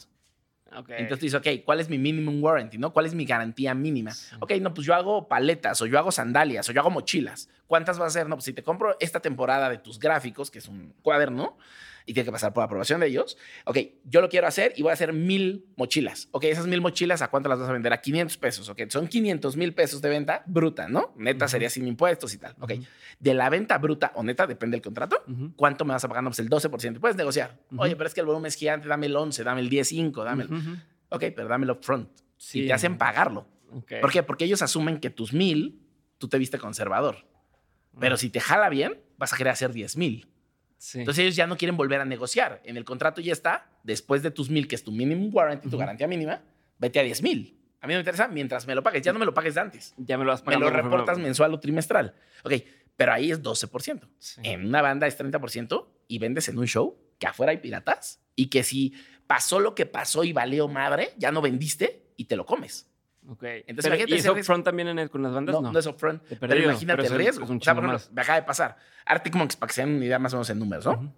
[0.75, 0.89] Ok.
[0.89, 2.77] Entonces tú dices, ok, ¿cuál es mi minimum warranty?
[2.77, 2.91] ¿no?
[2.91, 4.11] ¿Cuál es mi garantía mínima?
[4.39, 7.49] Ok, no, pues yo hago paletas o yo hago sandalias o yo hago mochilas.
[7.67, 8.27] ¿Cuántas va a ser?
[8.27, 11.57] No, pues si te compro esta temporada de tus gráficos, que es un cuaderno,
[12.07, 14.91] y tiene que pasar por aprobación de ellos, ok, yo lo quiero hacer y voy
[14.91, 16.29] a hacer mil mochilas.
[16.31, 17.91] Ok, esas mil mochilas, ¿a cuánto las vas a vender?
[17.91, 18.69] A 500 pesos.
[18.69, 21.13] Ok, son 500 mil pesos de venta bruta, ¿no?
[21.17, 21.51] Neta Ujú.
[21.51, 22.55] sería sin impuestos y tal.
[22.61, 22.71] Ok,
[23.19, 25.21] de la venta bruta o neta, depende del contrato.
[25.57, 26.23] ¿cuánto me vas a pagar?
[26.23, 26.99] No, pues el 12%.
[26.99, 27.59] Puedes negociar.
[27.75, 30.23] Oye, pero es que el volumen es gigante, dame el 11, dame el 10, 5,
[30.23, 30.49] dame el...
[31.09, 32.09] Ok, pero dámelo upfront.
[32.37, 32.61] Sí.
[32.63, 33.47] Y te hacen pagarlo.
[33.73, 33.93] Ok.
[33.99, 34.23] ¿Por qué?
[34.23, 35.81] Porque ellos asumen que tus mil,
[36.17, 37.25] tú te viste conservador.
[37.99, 40.27] Pero si te jala bien, vas a querer hacer 10 mil.
[40.77, 40.99] Sí.
[40.99, 42.61] Entonces ellos ya no quieren volver a negociar.
[42.63, 45.75] En el contrato ya está, después de tus mil, que es tu minimum warranty, tu
[45.75, 45.77] Ujú.
[45.79, 46.41] garantía mínima,
[46.77, 47.59] vete a 10 mil.
[47.81, 49.01] A mí no me interesa mientras me lo pagues.
[49.03, 49.93] Ya no me lo pagues de antes.
[49.97, 52.15] ya me lo vas Me pagando lo reportas mensual o trimestral.
[52.43, 52.53] Ok,
[52.95, 54.07] pero ahí es 12%.
[54.17, 54.41] Sí.
[54.43, 58.47] En una banda es 30% y vendes en un show que afuera hay piratas y
[58.47, 58.93] que si
[59.27, 62.87] pasó lo que pasó y valió madre, ya no vendiste y te lo comes.
[63.29, 63.43] Ok.
[63.43, 64.33] Entonces, Pero, ¿Y riesgo.
[64.33, 65.53] upfront también en el- con las bandas?
[65.53, 66.21] No, No, no, es upfront.
[66.23, 67.43] Pero imagínate pero el es- riesgo.
[67.43, 68.11] es un o sea, por chingo ejemplo, más.
[68.13, 68.77] me acaba de pasar.
[69.05, 70.91] Arctic Monkeys, para que se den una idea más o menos en números, ¿no?
[70.93, 71.11] Ujú.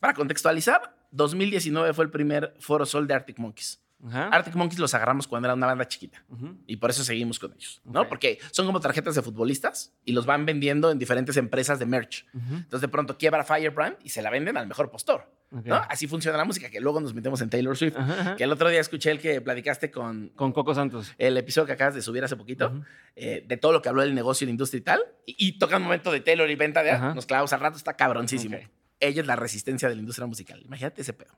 [0.00, 3.80] Para contextualizar, 2019 fue el primer Foro Sol de Arctic Monkeys.
[4.06, 4.28] Ajá.
[4.28, 6.24] Arctic Monkeys los agarramos cuando era una banda chiquita.
[6.66, 8.06] Y por eso seguimos con ellos, ¿no?
[8.08, 12.26] Porque son como tarjetas de futbolistas y los van vendiendo en diferentes empresas de merch.
[12.34, 12.54] Ujú.
[12.56, 15.30] Entonces de pronto quiebra Firebrand y se la venden al mejor postor.
[15.50, 15.76] ¿no?
[15.88, 17.96] Así funciona la música, que luego nos metemos en Taylor Swift.
[17.96, 18.36] Ajá, ajá.
[18.36, 21.14] Que el otro día escuché el que platicaste con Con Coco Santos.
[21.16, 22.82] el episodio que acabas de subir hace poquito,
[23.14, 25.76] eh, de todo lo que habló del negocio la industria y tal, y, y toca
[25.76, 28.56] un momento de Taylor y venta de nos clavamos al rato, está cabroncísimo.
[29.04, 30.62] Ella es la resistencia de la industria musical.
[30.64, 31.32] Imagínate ese pedo.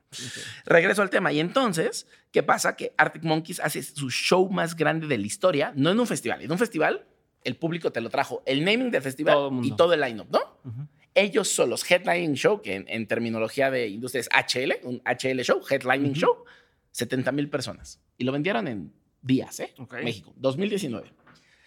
[0.65, 1.33] Regreso al tema.
[1.33, 2.75] Y entonces, ¿qué pasa?
[2.75, 6.41] Que Arctic Monkeys hace su show más grande de la historia, no en un festival.
[6.41, 7.05] En un festival,
[7.43, 10.39] el público te lo trajo, el naming del festival Todo y todo el line-up, ¿no?
[10.63, 10.87] Ujú.
[11.13, 15.41] Ellos son los headlining show, que en, en terminología de industria es HL, un HL
[15.41, 16.45] show, headlining show,
[16.91, 17.99] 70 mil personas.
[18.17, 19.73] Y lo vendieron en días, ¿eh?
[20.03, 21.11] México, 2019.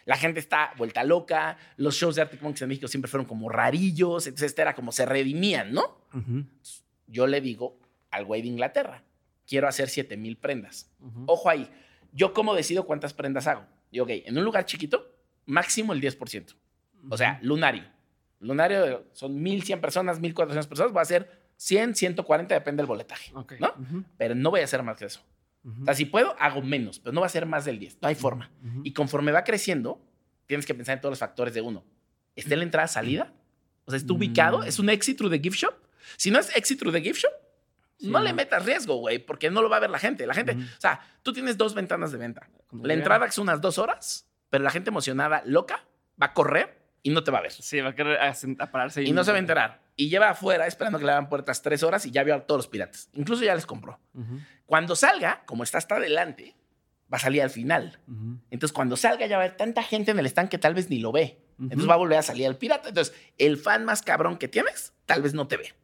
[0.05, 3.49] La gente está vuelta loca, los shows de Arctic Monkeys en México siempre fueron como
[3.49, 6.01] rarillos, entonces este era como se redimían, ¿no?
[7.07, 7.79] Yo le digo
[8.11, 9.05] al güey de Inglaterra,
[9.47, 10.91] quiero hacer 7 mil prendas.
[11.01, 11.25] Ujú.
[11.27, 11.71] Ojo ahí,
[12.13, 13.67] ¿yo cómo decido cuántas prendas hago?
[13.93, 15.15] Digo, ok, en un lugar chiquito,
[15.47, 16.55] máximo el 10%.
[17.09, 17.85] O sea, lunario.
[18.41, 23.33] Lunario son 1.100 personas, 1.400 personas, va a ser 100, 140, depende del boletaje.
[23.33, 23.75] ¿no?
[24.17, 25.21] Pero no voy a hacer más que eso.
[25.65, 27.99] O sea, si puedo, hago menos, pero no va a ser más del 10.
[28.01, 28.51] No hay forma.
[28.65, 28.81] Ujú.
[28.85, 30.01] Y conforme va creciendo,
[30.47, 31.85] tienes que pensar en todos los factores de uno.
[32.35, 33.33] ¿Está en la entrada salida?
[33.85, 34.61] O sea, ¿está ubicado?
[34.61, 34.65] Mm.
[34.65, 35.75] ¿Es un exit through the gift shop?
[36.17, 37.33] Si no es exit through the gift shop,
[37.99, 38.37] Sí, no, le no.
[38.37, 40.27] metas riesgo, güey, porque no lo va a ver la gente.
[40.27, 40.63] La gente, Ujú.
[40.63, 42.49] o sea, tú tienes dos ventanas de venta.
[42.67, 45.85] Como La entrada es unas dos horas, pero la gente emocionada, loca,
[46.21, 47.53] va a correr y no te va a ver.
[47.53, 49.83] Sí, va a querer a pararse Y no se va a enterar.
[50.01, 52.61] Y lleva afuera esperando que le abran puertas tres horas y ya vio a todos
[52.61, 53.11] los piratas.
[53.13, 54.01] Incluso ya les compró.
[54.65, 56.57] Cuando salga, como está hasta adelante,
[57.13, 57.99] va a salir al final.
[58.51, 60.89] Entonces, cuando salga, ya va a haber tanta gente en el stand que tal vez
[60.89, 61.45] ni lo ve.
[61.59, 62.89] Entonces va a volver a salir al pirata.
[62.89, 65.75] Entonces, el fan más cabrón que tienes, tal vez no te ve.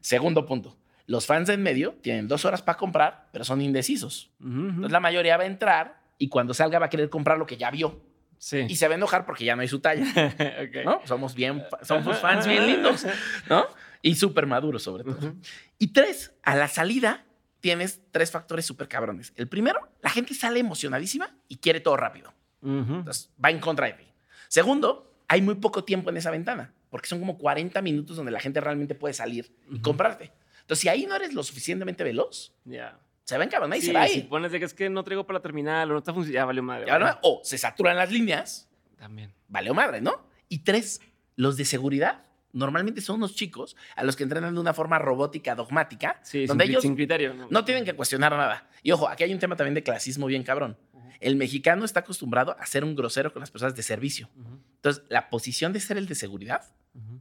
[0.00, 0.76] Segundo punto.
[1.06, 4.30] Los fans de en medio tienen dos horas para comprar, pero son indecisos.
[4.40, 7.56] Entonces, la mayoría va a entrar y cuando salga va a querer comprar lo que
[7.56, 8.00] ya vio.
[8.38, 8.66] Sí.
[8.68, 10.04] Y se va a enojar porque ya no hay su talla.
[10.84, 11.00] ¿no?
[11.04, 13.06] Somos bien, somos fans bien lindos,
[13.48, 13.66] ¿no?
[14.02, 15.34] Y súper maduros sobre todo.
[15.78, 17.24] Y tres, a la salida,
[17.60, 19.32] tienes tres factores súper cabrones.
[19.36, 22.32] El primero, la gente sale emocionadísima y quiere todo rápido.
[22.62, 24.04] Entonces, va en contra de ti.
[24.48, 28.40] Segundo, hay muy poco tiempo en esa ventana, porque son como 40 minutos donde la
[28.40, 30.32] gente realmente puede salir y comprarte.
[30.60, 32.98] Entonces, si ahí no eres lo suficientemente veloz, Ya.
[33.28, 34.28] Se va a encabronar y Sí, se va a si ir.
[34.30, 36.44] pones de que es que no traigo para la terminal o no está funcionando, ya
[36.46, 36.86] valió madre.
[36.86, 37.18] Ya, ¿no?
[37.22, 39.34] O se saturan las líneas, También.
[39.48, 40.26] vale o madre, ¿no?
[40.48, 41.02] Y tres,
[41.36, 42.22] los de seguridad.
[42.54, 46.64] Normalmente son unos chicos a los que entrenan de una forma robótica, dogmática, Sí, donde
[46.64, 47.34] sin, ellos sin criterio.
[47.50, 48.66] no tienen que cuestionar nada.
[48.82, 50.78] Y ojo, aquí hay un tema también de clasismo bien cabrón.
[51.20, 54.28] El mexicano está acostumbrado a ser un grosero con las personas de servicio.
[54.76, 56.62] Entonces, la posición de ser el de seguridad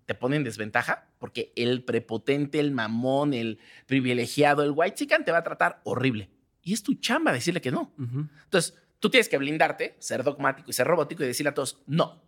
[0.06, 5.32] te pone en desventaja porque el prepotente, el mamón, el privilegiado, el white chican te
[5.32, 6.30] va a tratar horrible.
[6.62, 7.94] Y es tu chamba decirle que no.
[7.98, 12.22] Entonces, tú tienes que blindarte, ser dogmático y ser robótico y decirle a todos, no.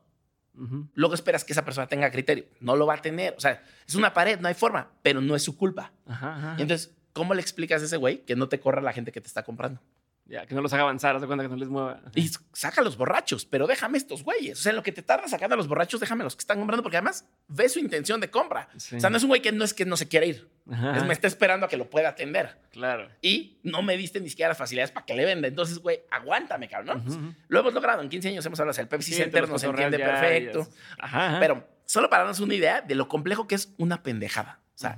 [0.93, 2.45] Luego esperas que esa persona tenga criterio.
[2.59, 3.33] No lo va a tener.
[3.37, 5.93] O sea, es una pared, no hay forma, pero no es su culpa.
[6.05, 6.55] Ajá, ajá.
[6.57, 9.21] Y entonces, ¿cómo le explicas a ese güey que no te corra la gente que
[9.21, 9.81] te está comprando?
[10.29, 12.01] Ya, que no los haga avanzar, haz de cuenta que no les mueva.
[12.13, 14.59] Y saca a los borrachos, pero déjame estos güeyes.
[14.59, 16.41] O sea, en lo que te tarda sacando a los borrachos, déjame a los que
[16.41, 18.69] están comprando, porque además ve su intención de compra.
[18.77, 18.97] Sí.
[18.97, 20.47] O sea, no es un güey que no es que no se quiera ir.
[20.95, 22.59] Es me está esperando a que lo pueda atender.
[22.71, 23.09] Claro.
[23.23, 25.47] Y no me diste ni siquiera las facilidades para que le venda.
[25.47, 27.03] Entonces, güey, aguántame, cabrón.
[27.03, 27.11] ¿no?
[27.11, 27.33] Ujú.
[27.47, 28.03] Lo hemos logrado.
[28.03, 28.69] En 15 años hemos hablado.
[28.71, 30.67] O sea, el Pepsi Sí, Center nos entiende ya, perfecto.
[30.69, 30.95] ya.
[31.05, 31.39] Ajá, ajá.
[31.39, 34.59] Pero solo para darnos una idea de lo complejo que es una pendejada.
[34.75, 34.95] O sea,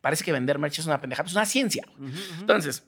[0.00, 1.84] parece que vender merch es una pendejada, es una ciencia.
[2.40, 2.84] Entonces,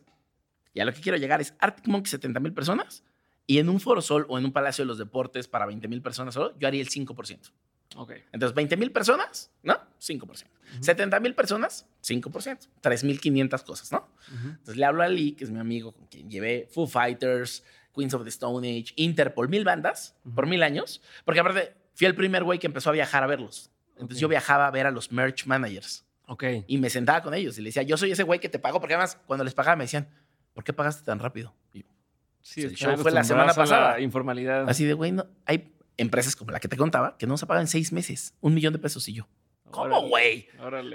[0.75, 3.05] ya lo que quiero llegar es Arctic Monkey 70 mil personas
[3.47, 6.03] y en un Foro Sol o en un Palacio de los Deportes para 20 mil
[6.03, 7.51] personas solo, yo haría el 5%.
[7.97, 8.13] Ok.
[8.33, 9.75] Entonces, 20 mil personas, ¿no?
[10.01, 10.45] 5%.
[10.81, 12.69] 70 mil personas, 5%.
[12.83, 14.09] 3.500 cosas, ¿no?
[14.35, 14.49] Ujú.
[14.49, 17.63] Entonces le hablo a Lee, que es mi amigo con quien llevé Foo Fighters,
[17.95, 22.17] Queens of the Stone Age, Interpol, mil bandas por mil años, porque aparte fui el
[22.17, 23.71] primer güey que empezó a viajar a verlos.
[23.93, 24.23] Entonces Ok.
[24.23, 26.43] yo viajaba a ver a los merch managers Ok.
[26.67, 28.81] y me sentaba con ellos y le decía, yo soy ese güey que te pagó,
[28.81, 30.09] porque además cuando les pagaba me decían,
[30.55, 31.55] ¿por qué pagaste tan rápido?
[31.75, 31.85] Y
[32.41, 34.01] Sí, el show fue la semana la pasada.
[34.01, 34.69] informalidad.
[34.69, 37.63] así de, güey, no, hay empresas como la que te contaba que no se pagan
[37.63, 39.29] en seis meses, un millón de pesos y yo.
[39.71, 40.47] ¿Cómo, güey?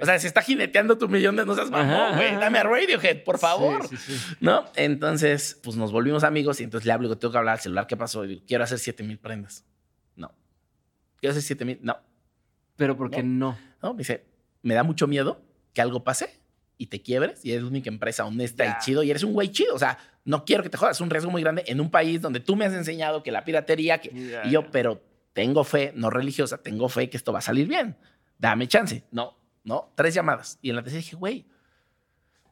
[0.01, 2.35] O sea, se está jineteando tu millón de no seas mamón, güey.
[2.37, 3.85] Dame a Radiohead, por favor.
[3.89, 4.35] Sí, sí, sí.
[4.39, 4.63] ¿No?
[4.75, 7.87] Entonces, pues nos volvimos amigos y entonces le hablo, digo, tengo que hablar al celular,
[7.87, 8.23] ¿qué pasó?
[8.23, 9.65] Y digo, quiero hacer 7 mil prendas.
[10.15, 10.31] No.
[11.17, 11.79] Quiero hacer 7 mil.
[11.81, 11.97] No.
[12.77, 13.57] Pero ¿por qué no?
[13.83, 14.25] No, me dice,
[14.61, 15.41] me da mucho miedo
[15.73, 16.38] que algo pase
[16.79, 18.77] y te quiebres y eres la única empresa honesta Ya.
[18.79, 19.75] y chido y eres un güey chido.
[19.75, 20.97] O sea, no quiero que te jodas.
[20.97, 23.43] Es un riesgo muy grande en un país donde tú me has enseñado que la
[23.43, 24.09] piratería, que...
[24.31, 27.67] Ya, y yo, pero tengo fe, no religiosa, tengo fe que esto va a salir
[27.67, 27.97] bien.
[28.37, 29.03] Dame chance.
[29.11, 29.91] No, no.
[29.95, 30.57] Tres llamadas.
[30.61, 31.45] Y en la tercera dije, güey.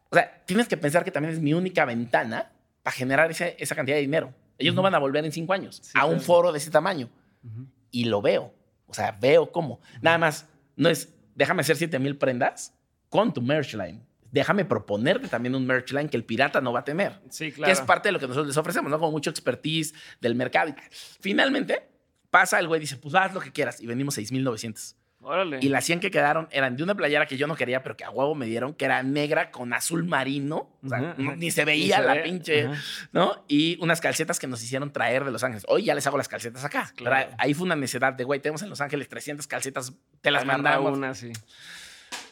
[0.10, 2.52] O sea, tienes que pensar que también es mi única ventana
[2.84, 4.34] para generar ese- esa cantidad de dinero.
[4.58, 6.26] Ellos no van a volver en cinco años Sí, a un claro.
[6.26, 7.10] foro de ese tamaño
[7.44, 7.68] Ujú.
[7.92, 8.54] y lo veo.
[8.88, 9.80] O sea, veo cómo.
[10.02, 12.74] Nada más, no es, déjame hacer 7 mil prendas
[13.10, 14.02] con tu merch line.
[14.32, 17.20] Déjame proponerte también un merch line que el pirata no va a tener.
[17.30, 17.74] Sí, Que claro.
[17.74, 19.00] es parte de lo que nosotros les ofrecemos, ¿no?
[19.00, 20.76] Como mucho expertise del mercado y.
[21.22, 21.88] Finalmente,
[22.30, 23.80] pasa el güey, dice, pues haz lo que quieras.
[23.82, 24.96] Y vendimos 6,900.
[25.20, 25.58] Órale.
[25.62, 28.04] Y las 100 que quedaron eran de una playera que yo no quería, pero que
[28.06, 30.70] a huevo me dieron, que era negra con azul marino.
[30.84, 32.70] O sea, no- ni se Ni veía se la ve, pinche.
[33.12, 33.44] ¿no?
[33.48, 35.66] Y unas calcetas que nos hicieron traer de Los Ángeles.
[35.68, 36.94] Hoy ya les hago las calcetas acá.
[36.96, 37.26] Claro.
[37.30, 40.44] Pero ahí fue una necesidad de, güey, tenemos en Los Ángeles 300 calcetas, te las
[40.44, 40.98] Agarra mandamos.
[40.98, 41.32] una, sí.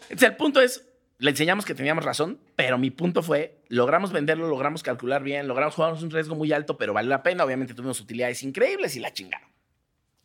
[0.03, 4.47] Entonces, el punto es, le enseñamos que teníamos razón, pero mi punto fue, logramos venderlo,
[4.47, 7.45] logramos calcular bien, logramos jugarnos un riesgo muy alto, pero vale la pena.
[7.45, 9.49] Obviamente tuvimos utilidades increíbles y la chingaron.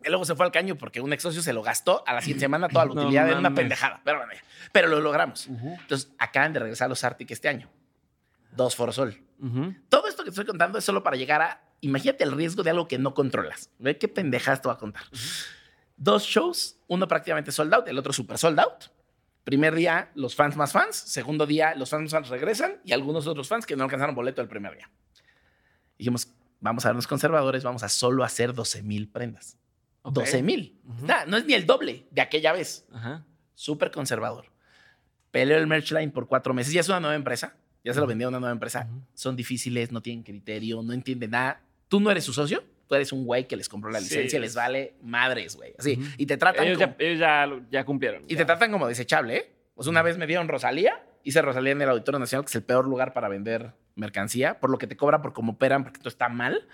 [0.03, 2.20] Y luego se fue al caño porque un ex socio se lo gastó a la
[2.20, 4.00] siguiente semana toda la No utilidad de una pendejada.
[4.03, 4.33] Pero, bueno,
[4.72, 5.46] pero lo logramos.
[5.46, 7.70] Entonces, acaban de regresar los Arctic este año.
[8.53, 9.22] Dos Forosol.
[9.38, 9.74] Ujú.
[9.88, 11.62] Todo esto que estoy contando es solo para llegar a.
[11.83, 13.70] Imagínate el riesgo de algo que no controlas.
[13.79, 15.05] Ve qué pendejadas te voy a contar.
[15.96, 18.85] Dos shows, uno prácticamente sold out, el otro super sold out.
[19.50, 20.94] Primer día, los fans más fans.
[20.94, 24.40] Segundo día, los fans más fans regresan y algunos otros fans que no alcanzaron boleto
[24.40, 24.88] el primer día.
[25.98, 29.58] Dijimos, vamos a vernos conservadores, vamos a solo hacer 12 mil prendas.
[30.02, 30.14] Ok.
[30.14, 30.80] 12 mil.
[31.02, 33.24] Nada, No es ni el doble de aquella vez Ajá.
[33.56, 34.46] súper conservador.
[35.32, 36.72] Peleó el merch line por cuatro meses.
[36.72, 37.56] Ya es una nueva empresa.
[37.82, 38.88] Ya se lo vendió a una nueva empresa.
[39.14, 41.60] Son difíciles, no tienen criterio, no entienden nada.
[41.88, 42.62] Tú no eres su socio.
[42.90, 44.07] Tú eres un güey que les compró la Sí.
[44.07, 45.74] licencia, les vale madres, güey.
[45.79, 45.96] Así.
[46.18, 48.24] Y te tratan Ellos, como, ya, ellos ya, ya cumplieron.
[48.26, 49.50] y te tratan como desechable, ¿eh?
[49.76, 52.64] Pues una vez me dieron Rosalía, hice Rosalía en el Auditorio Nacional, que es el
[52.64, 56.09] peor lugar para vender mercancía, por lo que te cobran por cómo operan, porque esto
[56.09, 56.66] está mal.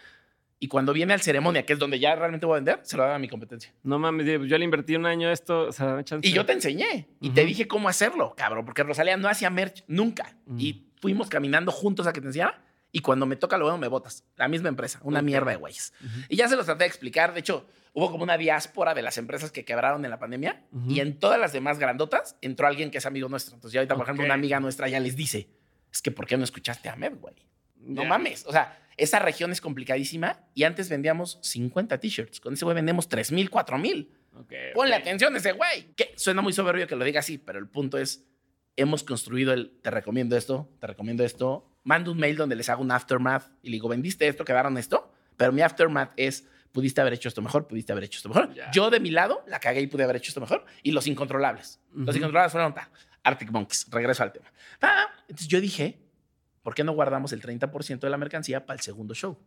[0.59, 3.03] Y cuando viene al ceremonia, que es donde ya realmente voy a vender, se lo
[3.03, 3.75] dan a mi competencia.
[3.83, 6.27] No mames, yo le invertí un año esto, o sea, dame chance.
[6.27, 9.85] Y yo te enseñé y te dije cómo hacerlo, cabrón, porque Rosalía no hacía merch
[9.87, 10.35] nunca.
[10.57, 12.63] Y fuimos caminando juntos a que te enseñara.
[12.97, 14.25] Y cuando me toca lo bueno, me botas.
[14.37, 15.93] La misma empresa, una mierda de güeyes.
[16.31, 17.35] Y ya se los traté de explicar.
[17.35, 20.65] De hecho, hubo como una diáspora de las empresas que quebraron en la pandemia.
[20.89, 23.55] Y en todas las demás grandotas entró alguien que es amigo nuestro.
[23.57, 25.51] Entonces, ya ahorita, por ejemplo, una amiga nuestra ya les dice:
[25.93, 27.35] es que ¿por qué no escuchaste a Ahmed, güey?
[27.77, 28.09] No Ya.
[28.09, 28.47] mames.
[28.47, 32.41] O sea, esa región es complicadísima y antes vendíamos 50 t-shirts.
[32.41, 34.11] Con ese güey vendemos 3 mil, 4 mil.
[34.39, 35.93] Ok, Ponle atención a ese güey.
[35.95, 38.25] Que suena muy soberbio que lo diga así, pero el punto es,
[38.77, 41.71] hemos construido el, te recomiendo esto, te recomiendo esto.
[41.85, 45.13] Mando un mail donde les hago un aftermath y le digo, vendiste esto, quedaron esto.
[45.37, 48.51] Pero mi aftermath es, pudiste haber hecho esto mejor, pudiste haber hecho esto mejor.
[48.73, 50.65] Yo de mi lado la cagué y pude haber hecho esto mejor.
[50.83, 51.81] Y los incontrolables.
[51.93, 52.91] Los incontrolables fueron ta,
[53.23, 53.87] Arctic Monkeys.
[53.91, 54.47] Regreso al tema.
[54.81, 56.01] Ah, entonces yo dije,
[56.63, 59.39] ¿por qué no guardamos el 30% de la mercancía para el segundo show?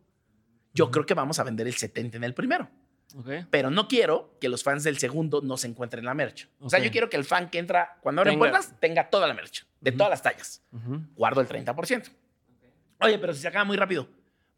[0.72, 0.92] Yo Ujú.
[0.92, 2.70] creo que vamos a vender el 70 en el primero
[3.16, 3.46] Ok.
[3.50, 6.48] pero no quiero que los fans del segundo no se encuentren la merch.
[6.60, 9.34] O sea, yo quiero que el fan que entra cuando abren puertas tenga toda la
[9.34, 9.98] merch, de Ujú.
[9.98, 10.62] todas las tallas.
[10.72, 11.00] Ujú.
[11.14, 12.10] Guardo el 30%.
[13.00, 14.08] Oye, pero si se acaba muy rápido,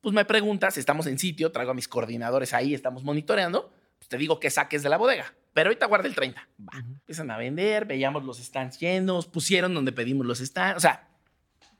[0.00, 4.18] pues me preguntas, estamos en sitio, traigo a mis coordinadores ahí, estamos monitoreando, pues te
[4.18, 5.32] digo que saques de la bodega.
[5.54, 6.48] Pero ahorita guarda el 30.
[6.60, 6.78] Va.
[6.78, 6.92] Ujú.
[6.94, 10.76] Empiezan a vender, veíamos los stands llenos, pusieron donde pedimos los stands.
[10.78, 11.08] O sea,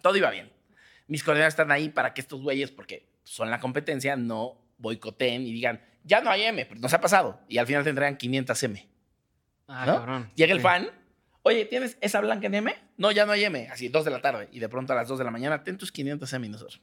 [0.03, 0.53] todo iba bien.
[1.09, 5.53] Mis coordinadores están ahí para que estos güeyes, porque son la competencia, no boicoteen y
[5.53, 7.41] digan, ya no hay M, porque nos ha pasado.
[7.49, 8.89] Y al final tendrán 500 M.
[9.69, 9.95] Ah, ¿no?
[9.97, 10.31] cabrón.
[10.35, 10.63] Llega el Sí.
[10.63, 10.89] fan,
[11.43, 12.75] oye, ¿tienes esa blanca en M?
[12.97, 13.69] No, ya no hay M.
[13.71, 14.49] Así, 2 de la tarde.
[14.53, 16.81] Y de pronto a las 2 de la mañana, ten tus 500 M y nosotros.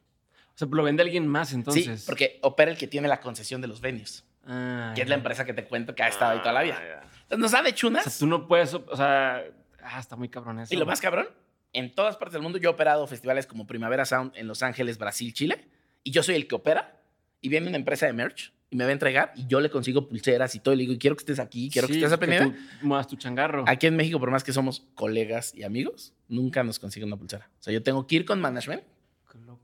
[0.55, 2.01] O sea, lo vende alguien más entonces.
[2.01, 5.15] Sí, porque opera el que tiene la concesión de los venues, Ah, que es la
[5.15, 6.77] empresa que te cuento que ha estado ahí toda la vida.
[6.79, 7.03] Ah.
[7.23, 8.03] Entonces nos da de O chunas.
[8.03, 9.43] sea, tú no puedes, o sea,
[9.83, 10.73] ah, está muy cabrón eso.
[10.73, 11.27] Y lo más cabrón,
[11.71, 14.97] en todas partes del mundo yo he operado festivales como Primavera Sound en Los Ángeles,
[14.97, 15.67] Brasil, Chile,
[16.03, 16.99] y yo soy el que opera,
[17.41, 20.07] y viene una empresa de merch y me va a entregar, y yo le consigo
[20.07, 22.55] pulseras y todo, y le digo, quiero que estés aquí, quiero Sí, que estés aprendiendo.
[22.81, 23.63] muevas tu changarro.
[23.67, 27.49] Aquí en México, por más que somos colegas y amigos, nunca nos consiguen una pulsera.
[27.59, 28.83] O sea, yo tengo que ir con management,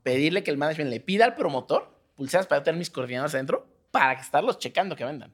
[0.02, 4.20] pedirle que el management le pida al promotor pulseras para tener mis coordinadores adentro, para
[4.20, 5.32] estarlos checando que vendan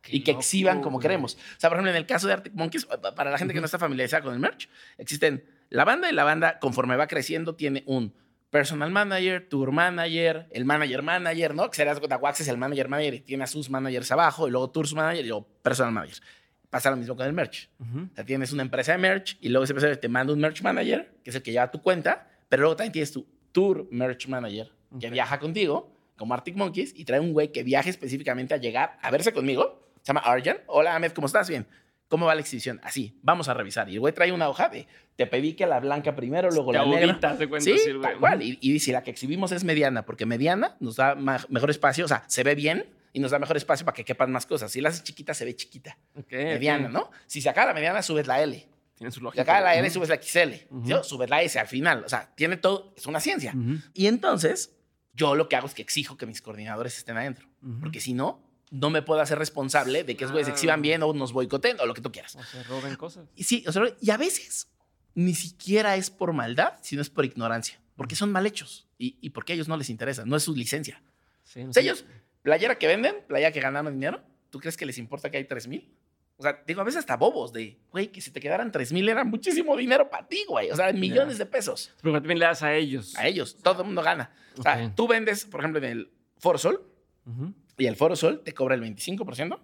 [0.00, 1.02] Qué y que loco, exhiban como güey.
[1.02, 1.34] queremos.
[1.34, 3.60] O sea, por ejemplo, en el caso de Arctic Monkeys, pa- para la gente que
[3.60, 7.54] no está familiarizada con el merch, existen la banda y la banda, conforme va creciendo,
[7.54, 8.12] tiene un
[8.52, 11.70] personal manager, tour manager, el manager manager, ¿no?
[11.70, 14.50] Que sería cuenta, Wax es el manager manager y tiene a sus managers abajo, y
[14.50, 16.22] luego tours manager y luego personal manager.
[16.68, 17.70] Pasa lo mismo con el merch.
[17.78, 18.08] Ujú.
[18.12, 20.60] O sea, tienes una empresa de merch y luego esa empresa te manda un merch
[20.60, 24.28] manager, que es el que lleva tu cuenta, pero luego también tienes tu tour merch
[24.28, 28.58] manager, que viaja contigo, como Arctic Monkeys, y trae un güey que viaje específicamente a
[28.58, 29.88] llegar a verse conmigo.
[30.02, 30.58] Se llama Arjan.
[30.66, 31.48] Hola, Ahmed, ¿cómo estás?
[31.48, 31.66] Bien.
[32.12, 32.78] ¿Cómo va la exhibición?
[32.84, 33.88] Así, vamos a revisar.
[33.88, 36.76] Y el güey trae una hoja de, te pedí que la blanca primero, luego Te
[36.76, 37.34] la negra.
[37.36, 38.42] de cuenta, Sí, tal cual.
[38.42, 42.08] Y, y si la que exhibimos es mediana, porque mediana nos da mejor espacio, o
[42.08, 44.70] sea, se ve bien y nos da mejor espacio para que quepan más cosas.
[44.70, 45.96] Si la haces chiquita, se ve chiquita.
[46.30, 46.90] Mediana.
[46.90, 47.10] ¿no?
[47.26, 48.68] Si se acaba la mediana, subes la L.
[48.94, 49.40] Tiene su Si lógica.
[49.42, 50.52] acaba la L, subes la XL.
[50.84, 50.92] ¿sí?
[51.04, 52.04] Subes la S al final.
[52.04, 53.54] O sea, tiene todo, es una ciencia.
[53.94, 54.76] Y entonces,
[55.14, 57.48] yo lo que hago es que exijo que mis coordinadores estén adentro.
[57.80, 60.56] Porque si no, no me puedo hacer responsable de que esos güeyes Claro.
[60.56, 62.34] exhiban bien o nos boicoten o lo que tú quieras.
[62.36, 63.28] O se roben cosas.
[63.36, 64.68] Y sí, o sea, y a veces
[65.14, 67.80] ni siquiera es por maldad, sino es por ignorancia.
[67.96, 68.88] Porque son mal hechos.
[68.98, 70.24] Y, y porque a ellos no les interesa.
[70.24, 71.02] No es su licencia.
[71.44, 72.04] Sí, no O sea, ellos,
[72.40, 75.68] playera que venden, playera que ganaron dinero, ¿tú crees que les importa que hay 3
[75.68, 75.94] mil?
[76.38, 79.06] O sea, digo, a veces hasta bobos de, güey, que si te quedaran 3 mil
[79.08, 80.70] era muchísimo dinero para ti, güey.
[80.70, 81.92] O sea, millones de pesos.
[82.00, 83.14] Pero también le das a ellos.
[83.18, 84.34] A ellos, todo el mundo gana.
[84.56, 86.88] O sea, tú vendes, por ejemplo, en el Foro Sol,
[87.26, 87.54] Ujú.
[87.82, 89.58] Y el Foro Sol te cobra el 25%,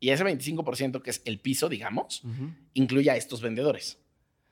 [0.00, 2.50] y ese 25%, que es el piso, digamos, Ujú.
[2.74, 3.98] incluye a estos vendedores.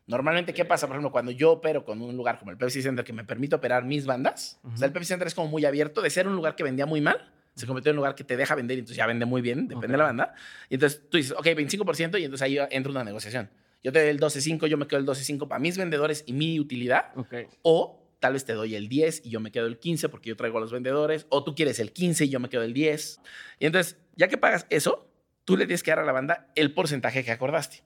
[0.06, 0.86] Normalmente, ¿qué pasa?
[0.86, 3.56] Por ejemplo, cuando yo opero con un lugar como el Pepsi Center que me permite
[3.56, 4.92] operar mis bandas, o sea, el.
[4.92, 7.66] Pepsi Center es como muy abierto, de ser un lugar que vendía muy mal, se
[7.66, 9.92] convirtió en un lugar que te deja vender y entonces ya vende muy bien, depende
[9.92, 10.34] de la banda.
[10.68, 13.48] Y entonces tú dices, ok, 25% y entonces ahí entra una negociación.
[13.82, 16.58] Yo te doy el 12.5, yo me quedo el 12.5 para mis vendedores y mi
[16.60, 17.34] utilidad, Ok.
[17.62, 20.36] o tal vez te doy el 10 y yo me quedo el 15 porque yo
[20.36, 23.20] traigo a los vendedores, o tú quieres el 15 y yo me quedo el 10.
[23.58, 25.06] Y entonces, ya que pagas eso,
[25.44, 27.82] tú le tienes que dar a la banda el porcentaje que acordaste.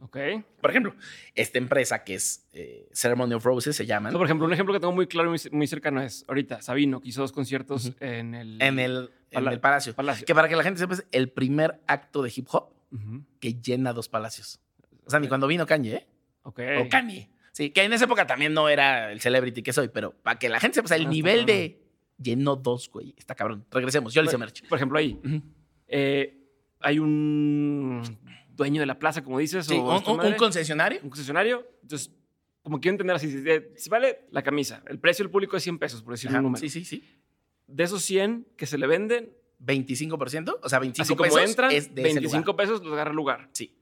[0.00, 0.16] Ok.
[0.62, 0.94] Por ejemplo,
[1.34, 4.12] esta empresa que es eh, Ceremony of Roses se llaman.
[4.12, 6.62] sea, por ejemplo, un ejemplo que tengo muy claro y muy, muy cercano es ahorita
[6.62, 9.94] Sabino, que hizo dos conciertos en el, en el, en Pala- el Palacio.
[9.94, 10.24] Palacio.
[10.24, 12.70] Que para que la gente sepa, es el primer acto de hip hop
[13.40, 14.58] que llena dos palacios.
[15.04, 16.06] O sea, ni cuando vino Kanye, ¿eh?
[16.44, 16.60] Ok.
[16.84, 17.28] O Kanye.
[17.56, 20.50] Sí, que en esa época también no era el celebrity que soy, pero para que
[20.50, 21.80] la gente sepa, o sea, el Ah, nivel de
[22.18, 23.14] llenó dos, güey.
[23.16, 23.64] Está cabrón.
[23.70, 24.12] Regresemos.
[24.12, 24.68] Yo le hice merch.
[24.68, 25.18] Por ejemplo, ahí
[25.88, 26.36] eh,
[26.80, 28.02] hay un
[28.50, 31.00] dueño de la plaza, como dices, Sí, o un, concesionario.
[31.02, 31.66] un concesionario.
[31.80, 32.12] Entonces,
[32.60, 33.42] como quiero entender así,
[33.76, 36.44] si, vale la camisa, el precio del público es 100 pesos, por decir Ajá, un
[36.44, 36.60] número.
[36.60, 37.02] Sí, sí, sí.
[37.66, 41.70] De esos 100 que se le venden, 25%, o sea, 25 así como pesos entran,
[41.70, 42.56] es de ese 25 lugar.
[42.66, 43.48] pesos los agarra el lugar.
[43.52, 43.75] Sí.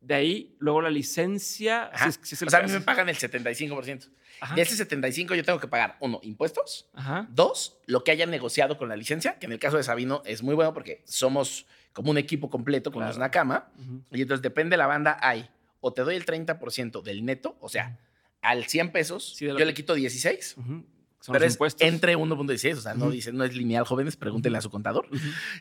[0.00, 1.86] De ahí, luego la licencia.
[1.92, 2.04] Ajá.
[2.04, 4.08] si es- si es el o sea, a mí me pagan el 75%.
[4.40, 4.54] Ajá.
[4.54, 6.88] De ese 75 yo tengo que pagar, uno, impuestos.
[6.94, 7.26] Ajá.
[7.30, 10.42] Dos, lo que hayan negociado con la licencia, que en el caso de Sabino es
[10.44, 13.10] muy bueno porque somos como un equipo completo con Claro.
[13.10, 13.72] los Nakama.
[14.12, 17.68] Y entonces depende de la banda, hay o te doy el 30% del neto, o
[17.68, 17.98] sea,
[18.40, 20.54] al 100 pesos, Sí, yo que- le quito 16.
[20.58, 20.84] Ujú.
[21.20, 21.82] Son pero los es impuestos.
[21.88, 25.08] entre 1.16, o sea, no dice, no es lineal, jóvenes, pregúntenle a su contador.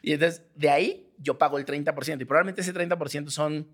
[0.04, 2.22] Y entonces, de ahí yo pago el 30%.
[2.22, 3.68] Y probablemente ese 30% son,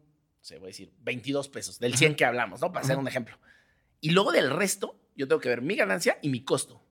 [0.46, 2.72] sé, voy a decir, 22 pesos, del 100 que hablamos, ¿no?
[2.72, 3.38] Para hacer un ejemplo.
[4.02, 6.82] Y luego del resto, yo tengo que ver mi ganancia y mi costo.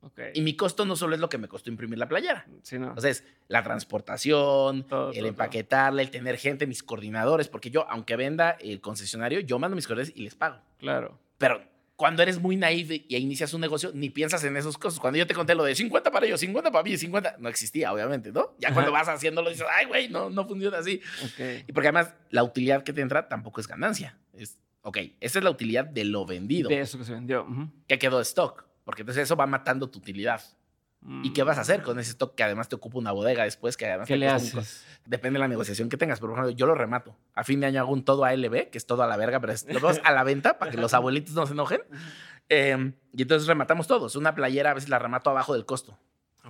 [0.00, 0.20] Ok.
[0.34, 2.46] Y mi costo no solo es lo que me costó imprimir la playera.
[2.62, 2.92] Sí, no.
[2.94, 7.70] O sea, es la transportación, Todo, el todo, empaquetarla, el tener gente, mis coordinadores, porque
[7.70, 10.60] yo, aunque venda el concesionario, yo mando mis coordinadores y les pago.
[10.78, 11.18] claro.
[11.36, 11.62] Pero
[11.96, 14.98] cuando eres muy naive y inicias un negocio, ni piensas en esos cosas.
[14.98, 17.92] Cuando yo te conté lo de 50 para ellos, 50 para mí, 50, no existía,
[17.92, 18.54] obviamente, ¿no?
[18.58, 21.00] Ya cuando vas haciéndolo dices, ay, güey, no, no funciona así.
[21.24, 21.64] Ok.
[21.68, 24.18] Y porque además la utilidad que te entra tampoco es ganancia.
[24.32, 27.44] Es, ok, esa es la utilidad de lo vendido, De eso que se vendió.
[27.44, 27.70] Ujú.
[27.86, 28.64] que quedó stock.
[28.84, 30.42] Porque entonces eso va matando tu utilidad.
[31.22, 33.76] ¿Y qué vas a hacer con ese stock que además te ocupa una bodega después?
[33.76, 34.86] Que además ¿Qué te le haces?
[35.04, 36.18] Depende de la negociación que tengas.
[36.18, 37.14] Pero, por ejemplo, yo lo remato.
[37.34, 39.52] A fin de año hago un todo ALB, que es todo a la verga, pero
[39.52, 41.82] es, lo vamos a la venta para que los abuelitos no se enojen.
[42.48, 44.16] Eh, y entonces rematamos todos.
[44.16, 45.98] Una playera a veces la remato abajo del costo.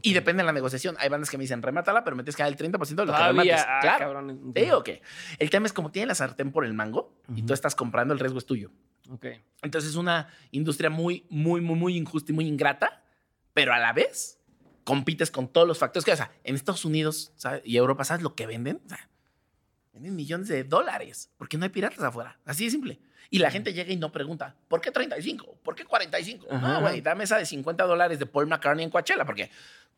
[0.02, 0.96] Y depende de la negociación.
[0.98, 3.12] Hay bandas que me dicen, remátala, pero me tienes que dar el 30% de lo
[3.12, 3.64] que remates.
[3.66, 3.98] Ah, claro.
[3.98, 4.52] cabrón.
[4.52, 5.02] Te digo que
[5.38, 8.20] el tema es como tiene la sartén por el mango y tú estás comprando, el
[8.20, 8.70] riesgo es tuyo.
[9.10, 9.26] Ok.
[9.62, 13.02] Entonces es una industria muy, muy, muy, muy injusta y muy ingrata,
[13.52, 14.33] pero a la vez
[14.84, 17.62] compites con todos los factores que, o sea, en Estados Unidos ¿sabes?
[17.64, 18.80] y Europa, ¿sabes lo que venden?
[18.84, 19.08] O sea,
[19.92, 22.38] venden millones de dólares porque no hay piratas afuera.
[22.44, 23.00] Así de simple.
[23.30, 25.58] Y la gente llega y no pregunta, ¿por qué 35?
[25.62, 26.46] ¿Por qué 45?
[26.50, 26.68] Ajá.
[26.68, 29.50] No, güey, dame esa de 50 dólares de Paul McCartney en Coachella, porque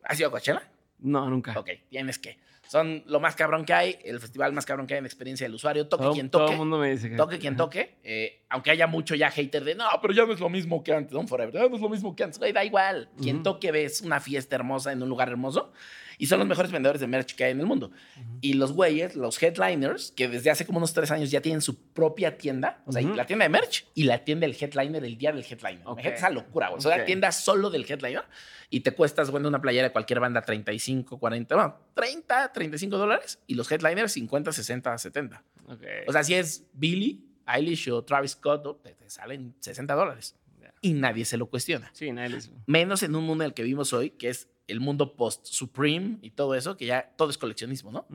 [0.05, 0.63] ¿has ido a Coachella?
[0.99, 1.59] No, nunca.
[1.59, 2.39] Ok, tienes que.
[2.69, 5.55] Son lo más cabrón que hay, el festival más cabrón que hay en experiencia del
[5.55, 5.87] usuario.
[5.87, 6.53] Toque Todo, quien todo toque.
[6.55, 7.15] el mundo me dice que.
[7.17, 10.41] Toque quien toque, eh, aunque haya mucho ya hater de no, pero ya no es
[10.41, 12.65] lo mismo que antes, Don't Forever, ya no es lo mismo que antes, güey, da
[12.65, 13.09] igual.
[13.23, 13.43] Quien Ujú.
[13.45, 15.73] toque ves una fiesta hermosa en un lugar hermoso
[16.19, 17.93] y son los mejores vendedores de merch que hay en el mundo.
[18.41, 21.79] Y los güeyes, los headliners, que desde hace como unos tres años ya tienen su
[21.93, 23.15] propia tienda, o sea, Ujú.
[23.15, 25.83] la tienda de merch y la tienda del headliner el día del headliner.
[25.85, 25.99] Ok.
[26.01, 26.79] Imagínate esa locura, güey.
[26.79, 26.99] O sea, Ok.
[26.99, 28.25] la tienda solo del headliner
[28.71, 33.41] y te cuestas, bueno, una playera de cualquier banda 35, 40, bueno, 30, 35 dólares
[33.47, 35.45] y los headliners 50, 60, 70.
[35.69, 35.83] Ok.
[36.09, 40.37] O sea, si es Billy, Eilish o Travis Scott, te, te salen 60 dólares.
[40.83, 41.91] Y nadie se lo cuestiona.
[41.95, 45.15] sí, nadie Menos en un mundo en el que vivimos hoy, que es el mundo
[45.15, 48.07] post-Supreme y todo eso, que ya todo es coleccionismo, ¿no?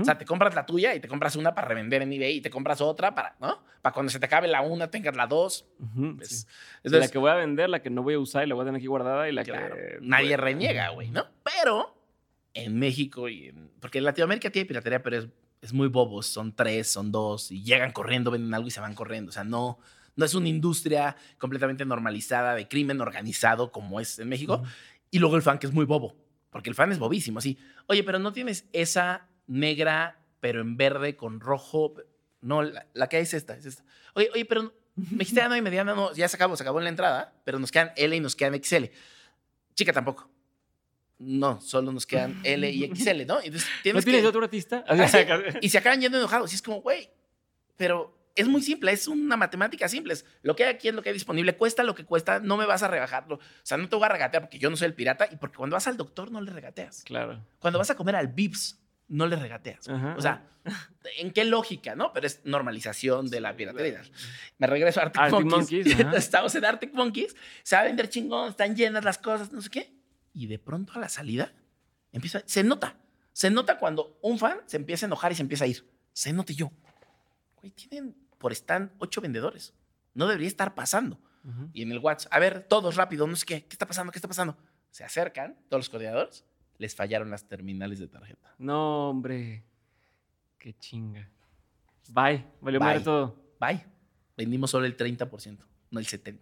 [0.00, 2.40] O sea, te compras la tuya y te compras una para revender en eBay y
[2.40, 3.62] te compras otra para, ¿no?
[3.82, 5.66] Para cuando se te acabe la una, tengas la dos.
[5.78, 6.46] Sí,
[6.82, 8.62] entonces, la que voy a vender, la que no voy a usar y la voy
[8.62, 9.98] a tener aquí guardada y la claro, que.
[10.00, 11.26] nadie reniega, güey, ¿no?
[11.42, 11.94] Pero
[12.54, 15.28] en México y en, porque en Latinoamérica tiene piratería, pero es,
[15.60, 18.94] es muy bobos, son tres, son dos y llegan corriendo, venden algo y se van
[18.94, 19.78] corriendo, o sea, no
[20.18, 24.64] no es una industria completamente normalizada de crimen organizado como es en México.
[25.10, 26.16] Y luego el fan que es muy bobo,
[26.50, 27.58] porque el fan es bobísimo, así.
[27.86, 31.94] Oye, pero no tienes esa negra, pero en verde con rojo.
[32.40, 33.84] No, la, la que hay es esta, es esta.
[34.14, 36.78] Oye, oye, pero me dijiste ya no hay mediana, no, ya se acabó, se acabó
[36.78, 38.84] en la entrada, pero nos quedan L y nos quedan XL.
[39.74, 40.28] Chica tampoco.
[41.18, 43.40] No, solo nos quedan L y XL, ¿no?
[43.40, 44.84] Entonces ¿No tienes tienes que- otro artista?
[45.62, 46.52] Y se acaban yendo enojados.
[46.52, 47.10] Y es como, güey,
[47.76, 50.14] pero es muy simple, es una matemática simple.
[50.14, 52.56] Es lo que hay aquí es lo que hay disponible, cuesta lo que cuesta, no
[52.56, 53.36] me vas a rebajarlo.
[53.36, 55.56] O sea, no te voy a regatear porque yo no soy el pirata y porque
[55.56, 57.02] cuando vas al doctor no le regateas.
[57.02, 57.44] Claro.
[57.58, 59.88] Cuando vas a comer al Vips, no le regateas.
[59.88, 60.14] Ajá.
[60.16, 60.48] O sea,
[61.18, 62.12] ¿en qué lógica, no?
[62.12, 64.02] Pero es normalización de la piratería.
[64.58, 65.96] Me regreso a Arctic, Arctic Monkeys.
[65.96, 66.14] Monkeys.
[66.16, 67.34] Estamos en Arctic Monkeys,
[67.64, 69.92] se va a vender chingón, están llenas las cosas, no sé qué.
[70.32, 71.52] Y de pronto a la salida,
[72.12, 72.96] empieza, se nota.
[73.32, 75.88] Se nota cuando un fan se empieza a enojar y se empieza a ir.
[76.12, 76.70] Se nota yo.
[77.56, 79.74] Güey, tienen por stand ocho vendedores.
[80.14, 81.18] No debería estar pasando.
[81.72, 84.12] Y en el WhatsApp, a ver, todos rápido, no sé qué, ¿qué está pasando?
[84.12, 84.56] ¿Qué está pasando?
[84.90, 86.44] Se acercan, todos los coordinadores,
[86.76, 88.54] les fallaron las terminales de tarjeta.
[88.58, 89.64] No, hombre.
[90.58, 91.26] Qué chinga.
[92.10, 92.44] Bye.
[92.60, 92.88] Valió Bye.
[92.88, 93.36] madre todo.
[93.60, 93.84] Bye.
[94.36, 95.58] Vendimos solo el 30%,
[95.90, 96.38] no el 70%.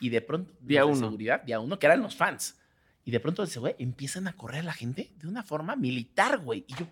[0.00, 1.06] Y de pronto, Día los de uno.
[1.08, 2.58] seguridad, día uno, que eran los fans.
[3.04, 6.38] Y de pronto ese güey empiezan a correr a la gente de una forma militar,
[6.38, 6.64] güey.
[6.66, 6.86] Y yo,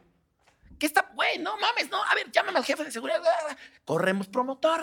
[0.81, 1.09] ¿qué está?
[1.15, 2.03] Güey, no mames, no.
[2.03, 3.21] A ver, llámame al jefe de seguridad.
[3.85, 4.81] Corremos promotor.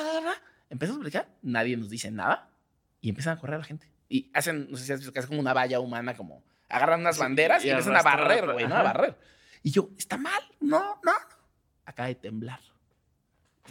[0.70, 2.50] Empezamos a platicar, nadie nos dice nada.
[3.02, 3.92] Y empiezan a correr a la gente.
[4.08, 7.02] Y hacen, no sé si has visto que es como una valla humana, como agarran
[7.02, 8.76] unas Sí, banderas y, y empiezan a barrer, güey, ¿no?
[8.76, 9.18] A barrer.
[9.64, 10.42] Y yo, ¿está mal?
[10.62, 11.12] No, no.
[11.86, 12.62] Acaba de temblar.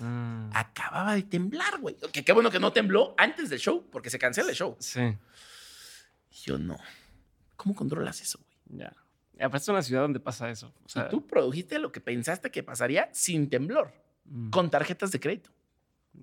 [0.03, 1.97] Ah, Acababa de temblar, güey.
[2.13, 4.77] Que qué bueno que no tembló antes del show, porque se cancela el show.
[4.79, 5.17] sí.
[6.31, 6.77] Y yo no.
[7.57, 8.81] ¿Cómo controlas eso, güey?
[8.81, 8.93] Ya.
[9.39, 10.73] Aparte es una ciudad donde pasa eso.
[10.85, 13.93] O sea, y tú produjiste lo que pensaste que pasaría sin temblor,
[14.25, 15.51] mm, con tarjetas de crédito.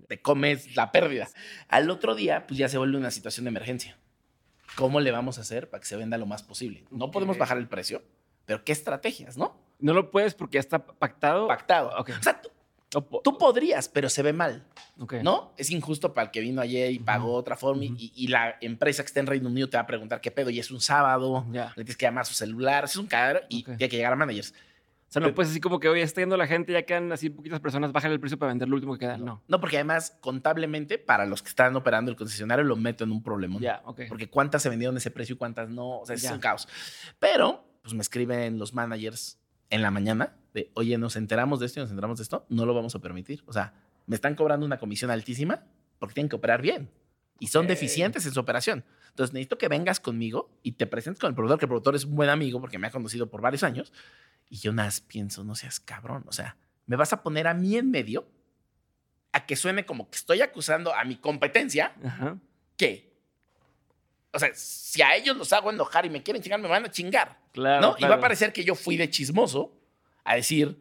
[0.08, 1.28] Te comes la pérdida.
[1.68, 3.98] Al otro día, pues ya se vuelve una situación de emergencia.
[4.76, 6.84] ¿Cómo le vamos a hacer para que se venda lo más posible?
[6.90, 8.02] No podemos bajar el precio,
[8.46, 9.56] pero ¿qué estrategias, no?
[9.80, 11.48] No lo puedes porque ya está pactado.
[11.48, 11.92] Pactado.
[12.00, 12.10] Ok.
[12.20, 12.50] O sea, tú-
[13.02, 14.64] Tú podrías, pero se ve mal,
[15.00, 15.16] Ok.
[15.24, 15.54] ¿no?
[15.58, 17.98] Es injusto para el que vino ayer y pagó otra forma y- Ujú.
[18.00, 20.50] y, y la empresa que está en Reino Unido te va a preguntar qué pedo
[20.50, 21.68] y es un sábado, Ya.
[21.76, 23.66] le tienes que llamar a su celular, es un cagadero y Ok.
[23.78, 24.54] tiene que llegar a managers.
[25.10, 27.30] O sea, no puedes así como que, oye, está yendo la gente, ya quedan así
[27.30, 29.18] poquitas personas, bájale el precio para vender lo último que queda.
[29.18, 29.44] No.
[29.48, 33.22] No, porque además, contablemente, para los que están operando el concesionario, lo meto en un
[33.22, 33.60] problema.
[33.60, 34.02] Ya, ok.
[34.10, 36.00] Porque cuántas se vendieron ese precio y cuántas no.
[36.00, 36.34] O sea, es Ya.
[36.34, 36.68] un caos.
[37.20, 39.38] Pero, pues me escriben los managers
[39.74, 42.68] en la mañana de, oye, nos enteramos de esto y nos enteramos de esto, no
[42.68, 43.44] lo vamos a permitir.
[43.48, 43.74] O sea,
[44.06, 45.64] me están cobrando una comisión altísima
[45.98, 46.92] porque tienen que operar bien.
[47.40, 48.86] Y son deficientes en su operación.
[49.10, 52.06] Entonces, necesito que vengas conmigo y te presentes con el productor, que el productor es
[52.06, 53.92] un buen amigo porque me ha conocido por varios años.
[54.48, 56.24] Y yo nada más pienso, no seas cabrón.
[56.28, 56.56] O sea,
[56.86, 58.28] me vas a poner a mí en medio
[59.32, 62.38] a que suene como que estoy acusando a mi competencia Ajá.
[62.78, 63.13] que,
[64.34, 66.92] o sea, si a ellos los hago enojar y me quieren chingar, me van a
[66.92, 67.38] chingar.
[67.52, 67.82] Claro.
[67.82, 67.88] ¿no?
[67.90, 68.14] Y va claro.
[68.16, 69.72] a parecer que yo fui de chismoso
[70.24, 70.78] a decir,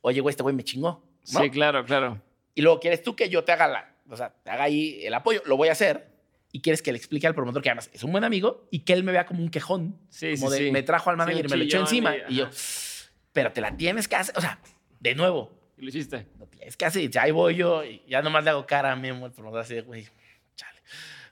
[0.00, 1.04] oye, güey, este güey me chingó.
[1.32, 1.40] ¿no?
[1.40, 2.20] Sí, claro, claro.
[2.54, 5.12] Y luego quieres tú que yo te haga la, o sea, te haga ahí el
[5.14, 6.12] apoyo, lo voy a hacer.
[6.52, 8.92] Y quieres que le explique al promotor que además es un buen amigo y que
[8.92, 9.98] él me vea como un quejón.
[10.08, 10.70] Sí, como sí, de, sí.
[10.70, 12.16] me trajo al Sí, manager un y me lo echó encima.
[12.16, 12.48] y- Y, yo,
[13.32, 14.38] pero te la tienes que hacer.
[14.38, 14.60] O sea,
[15.00, 16.28] de nuevo, Y lo hiciste.
[16.38, 17.02] lo tienes que hacer.
[17.12, 19.74] Y ahí voy yo y ya nomás le hago cara a Memo, el promotor así
[19.74, 20.06] de, güey.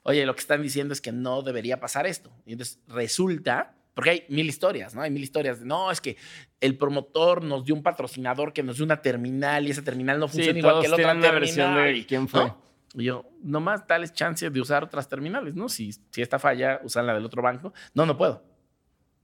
[0.05, 2.31] Oye, lo que están diciendo es que no debería pasar esto.
[2.45, 5.03] Y entonces resulta, porque hay mil historias, ¿no?
[5.03, 5.61] Hay mil historias.
[5.61, 6.17] de, No, es que
[6.61, 10.29] el promotor nos dio un patrocinador que nos dio una terminal y esa terminal no
[10.29, 11.35] funciona Sí, igual todos que la otra terminal.
[11.35, 12.45] versión de quién fue.
[12.47, 12.63] ¿no?
[12.95, 15.69] Y yo, nomás dales chance de usar otras terminales, ¿no?
[15.69, 17.73] Si, si esta falla, usan la del otro banco.
[17.95, 18.43] No, no puedo.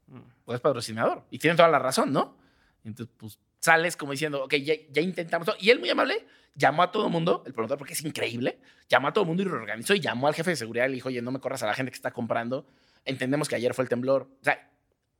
[0.07, 0.20] Mm.
[0.45, 1.24] Pues es patrocinador.
[1.31, 2.37] Y tienen toda la razón, ¿no?
[2.85, 5.56] Entonces, pues sales como diciendo, ok, ya, ya intentamos todo.
[5.61, 9.09] Y él muy amable llamó a todo el mundo, el promotor, porque es increíble, llamó
[9.09, 11.09] a todo el mundo y reorganizó y llamó al jefe de seguridad y le dijo,
[11.09, 12.66] oye, no me corras a la gente que está comprando.
[13.04, 14.28] Entendemos que ayer fue el temblor.
[14.40, 14.70] O sea,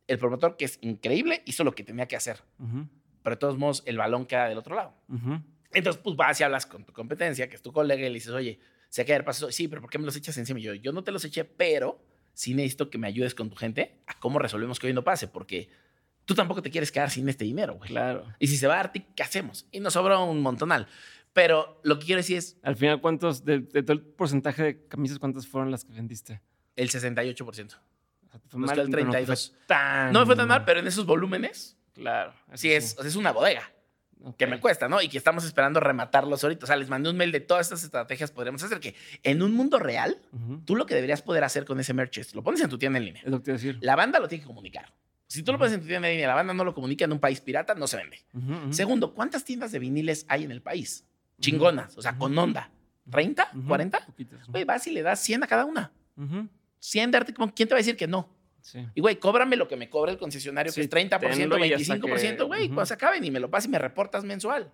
[0.09, 2.43] el promotor, que es increíble, hizo lo que tenía que hacer.
[3.23, 4.95] Pero de todos modos, el balón queda del otro lado.
[5.09, 5.41] ujú.
[5.73, 8.33] Entonces, pues vas y hablas con tu competencia, que es tu colega, y le dices,
[8.33, 8.59] oye,
[8.89, 10.59] sé que ayer pasó, sí, pero ¿por qué me los echas encima?
[10.61, 13.57] Y yo, yo no te los eché, pero sí necesito que me ayudes con tu
[13.57, 15.69] gente a cómo resolvemos que hoy no pase, porque
[16.29, 17.89] tú tampoco te quieres quedar sin este dinero, güey.
[17.89, 18.23] Claro.
[18.39, 19.67] Y si se va a darte, ¿qué hacemos?
[19.73, 20.87] Y nos sobra un montonal.
[21.33, 24.87] Pero lo que quiero decir es Al final, ¿cuántos, de, de todo el porcentaje de
[24.89, 26.43] camisas, cuántas fueron las que vendiste?
[26.77, 27.41] el 68%.
[27.49, 29.55] O sea, te fue Nos mal, el pero no te fue 32.
[29.67, 32.35] tan No me fue tan mal, pero en esos volúmenes, Claro.
[32.55, 33.73] sí es, o sea, es una bodega.
[34.37, 35.01] que me cuesta, ¿no?
[35.01, 36.65] Y que estamos esperando rematarlos ahorita.
[36.65, 39.55] O sea, les mandé un mail de todas estas estrategias podríamos hacer que en un
[39.55, 40.21] mundo real,
[40.67, 42.99] tú lo que deberías poder hacer con ese merch es, lo pones en tu tienda
[42.99, 43.23] en línea.
[43.25, 43.79] Es lo que te a decir.
[43.81, 44.93] La banda lo tiene que comunicar.
[45.29, 47.05] Si tú lo pones en tu tienda en línea y la banda no lo comunica
[47.05, 48.19] en un país pirata, no se vende.
[48.73, 51.05] Segundo, ¿cuántas tiendas de viniles hay en el país?
[51.41, 52.71] Chingonas, o sea, con onda.
[53.11, 53.49] ¿30?
[53.55, 53.69] Ujú.
[53.69, 54.07] ¿40?
[54.07, 54.47] Poquitas.
[54.49, 55.93] Güey, vas y le das 100 a cada una.
[56.17, 56.49] Ujú.
[56.81, 58.29] 100 de arte, ¿quién te va a decir que no?
[58.61, 58.87] Sí.
[58.95, 61.73] Y, güey, cóbrame lo que me cobra el concesionario, Sí, que es 30%, tenlo y
[61.73, 64.71] hasta 25%, que- güey, cuando se acaben y me lo pasas y me reportas mensual.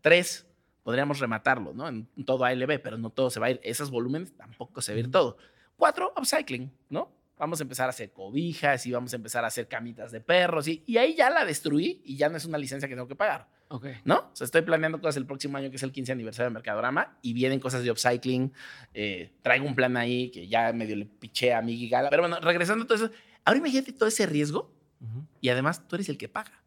[0.00, 0.46] Tres,
[0.82, 1.88] podríamos rematarlo, ¿no?
[1.88, 3.60] En todo ALB, pero no todo se va a ir.
[3.62, 5.36] Esos volúmenes tampoco se va a ir todo.
[5.76, 7.10] Cuatro, upcycling, ¿no?
[7.38, 10.66] Vamos a empezar a hacer cobijas y vamos a empezar a hacer camitas de perros
[10.68, 13.14] y, y ahí ya la destruí y ya no es una licencia que tengo que
[13.14, 13.86] pagar, Ok.
[14.04, 14.16] ¿no?
[14.32, 17.16] O sea, estoy planeando cosas el próximo año que es el 15 aniversario de Mercadorama
[17.22, 18.52] y vienen cosas de upcycling.
[18.94, 22.10] Eh, traigo un plan ahí que ya medio le piché a mi Gigala.
[22.10, 23.10] Pero bueno, regresando a todo eso,
[23.44, 24.74] ahora imagínate todo ese riesgo
[25.40, 26.64] y además tú eres el que paga.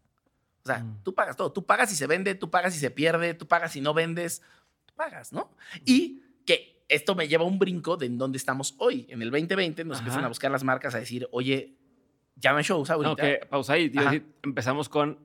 [0.64, 1.04] O sea, Mm.
[1.04, 1.52] tú pagas todo.
[1.52, 4.42] Tú pagas si se vende, tú pagas si se pierde, tú pagas si no vendes,
[4.86, 5.52] tú pagas, ¿no?
[5.86, 6.22] Y
[6.92, 9.06] esto me lleva a un brinco de en dónde estamos hoy.
[9.10, 10.02] En el 2020 nos Ajá.
[10.04, 11.76] empiezan a buscar las marcas a decir, oye,
[12.36, 13.10] ya no hay shows ahorita.
[13.10, 13.90] No, que pausa ahí.
[13.90, 15.18] Decir, empezamos con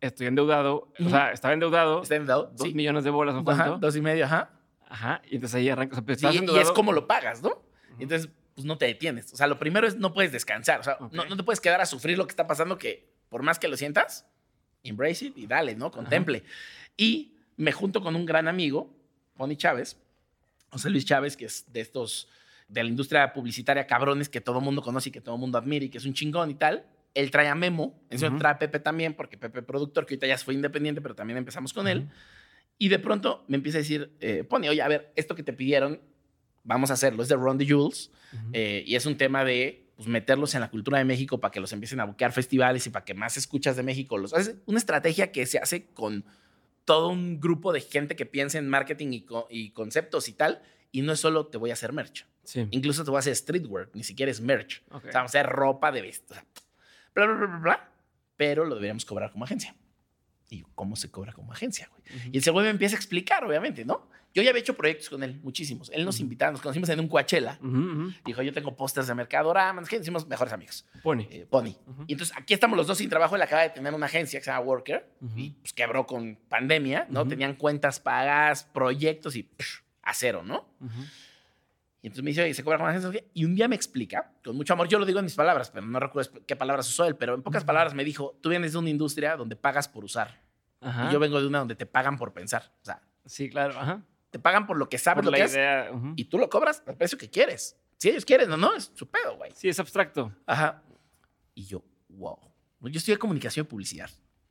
[0.00, 0.92] estoy endeudado.
[1.04, 2.02] O sea, estaba endeudado.
[2.02, 2.52] ¿Está endeudado?
[2.56, 2.74] Dos Sí.
[2.74, 3.78] millones de bolas o Ajá, cuánto.
[3.78, 4.50] dos y medio, ajá.
[4.88, 5.22] Ajá.
[5.30, 5.98] Y entonces ahí arrancas.
[5.98, 7.62] O sea, Sí, y es como lo pagas, ¿no?
[7.98, 9.32] Entonces, pues no te detienes.
[9.32, 10.80] O sea, lo primero es no puedes descansar.
[10.80, 11.12] O sea, Ok.
[11.12, 13.68] no, no te puedes quedar a sufrir lo que está pasando, que por más que
[13.68, 14.26] lo sientas,
[14.82, 15.90] embrace it y dale, ¿no?
[15.90, 16.44] Contemple.
[16.96, 18.88] Y me junto con un gran amigo,
[19.36, 19.98] Pony Chávez,
[20.76, 22.28] José Luis Chávez, que es de estos
[22.68, 25.88] de la industria publicitaria cabrones que todo mundo conoce y que todo mundo admira y
[25.88, 26.84] que es un chingón y tal.
[27.14, 28.36] Él trae a Memo, eso Ujú.
[28.38, 31.72] trae a Pepe también, porque Pepe productor, que ahorita ya fue independiente, pero también empezamos
[31.72, 32.08] con él.
[32.76, 35.54] Y de pronto me empieza a decir, eh, Pony, oye, a ver, esto que te
[35.54, 35.98] pidieron,
[36.62, 37.22] vamos a hacerlo.
[37.22, 38.10] Es de Ron the Jules
[38.52, 41.60] eh, y es un tema de pues, meterlos en la cultura de México para que
[41.60, 44.18] los empiecen a buquear festivales y para que más escuchas de México.
[44.18, 46.26] Los, es una estrategia que se hace con
[46.86, 50.62] todo un grupo de gente que piensa en marketing y, co- y conceptos y tal.
[50.92, 52.24] Y no es solo te voy a hacer merch.
[52.44, 52.66] Sí.
[52.70, 54.82] Incluso te voy a hacer streetwear, ni siquiera es merch.
[54.90, 56.38] O sea, vamos a hacer ropa de vestir.
[57.14, 57.90] Bla, bla, bla, bla, bla.
[58.38, 59.74] Pero lo deberíamos cobrar como agencia.
[60.48, 62.30] Y yo, ¿cómo se cobra como agencia, güey?
[62.32, 64.08] Y el güey me empieza a explicar, obviamente, ¿no?
[64.36, 65.90] Yo ya había hecho proyectos con él, muchísimos.
[65.94, 67.58] Él nos invitaba, nos conocimos en un Coachella.
[68.22, 70.84] Dijo, yo tengo pósters de Mercadorama, nos hicimos mejores amigos.
[71.02, 71.22] Pony.
[71.30, 71.74] Eh, Pony.
[72.06, 73.34] Y entonces aquí estamos los dos sin trabajo.
[73.34, 77.06] Él acaba de tener una agencia que se llama Worker y pues quebró con pandemia,
[77.08, 77.26] ¿no?
[77.26, 80.68] Tenían cuentas pagadas, proyectos y psh, a cero, ¿no?
[82.02, 83.10] Y entonces me dice, se cobra con agencia.
[83.32, 85.86] Y un día me explica, con mucho amor, yo lo digo en mis palabras, pero
[85.86, 88.78] no recuerdo qué palabras usó él, pero en pocas palabras me dijo, tú vienes de
[88.80, 90.42] una industria donde pagas por usar.
[90.82, 92.70] Y yo vengo de una donde te pagan por pensar.
[92.82, 93.78] O sea, Sí, claro.
[93.78, 94.02] Ajá.
[94.36, 95.56] Te pagan por lo que sabes Por lo la que es
[96.14, 97.74] y tú lo cobras al precio que quieres.
[97.96, 99.50] Si ellos quieren o no, es su pedo, güey.
[99.54, 100.30] Sí, es abstracto.
[100.44, 100.82] Ajá.
[101.54, 102.38] Y yo, wow.
[102.82, 104.10] Yo estudié comunicación y publicidad.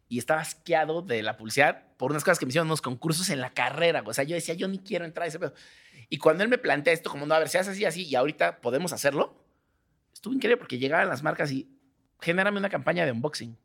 [0.09, 3.41] Y estaba asqueado de la publicidad por unas cosas que me hicieron unos concursos en
[3.41, 4.01] la carrera.
[4.03, 5.53] O sea, yo decía, yo ni quiero entrar a ese pedo.
[6.09, 8.15] Y cuando él me plantea esto, como, no, a ver, si haces así, así, y
[8.15, 9.39] ahorita podemos hacerlo,
[10.11, 11.69] estuvo increíble porque llegaban las marcas y
[12.21, 13.55] genérame una campaña de unboxing.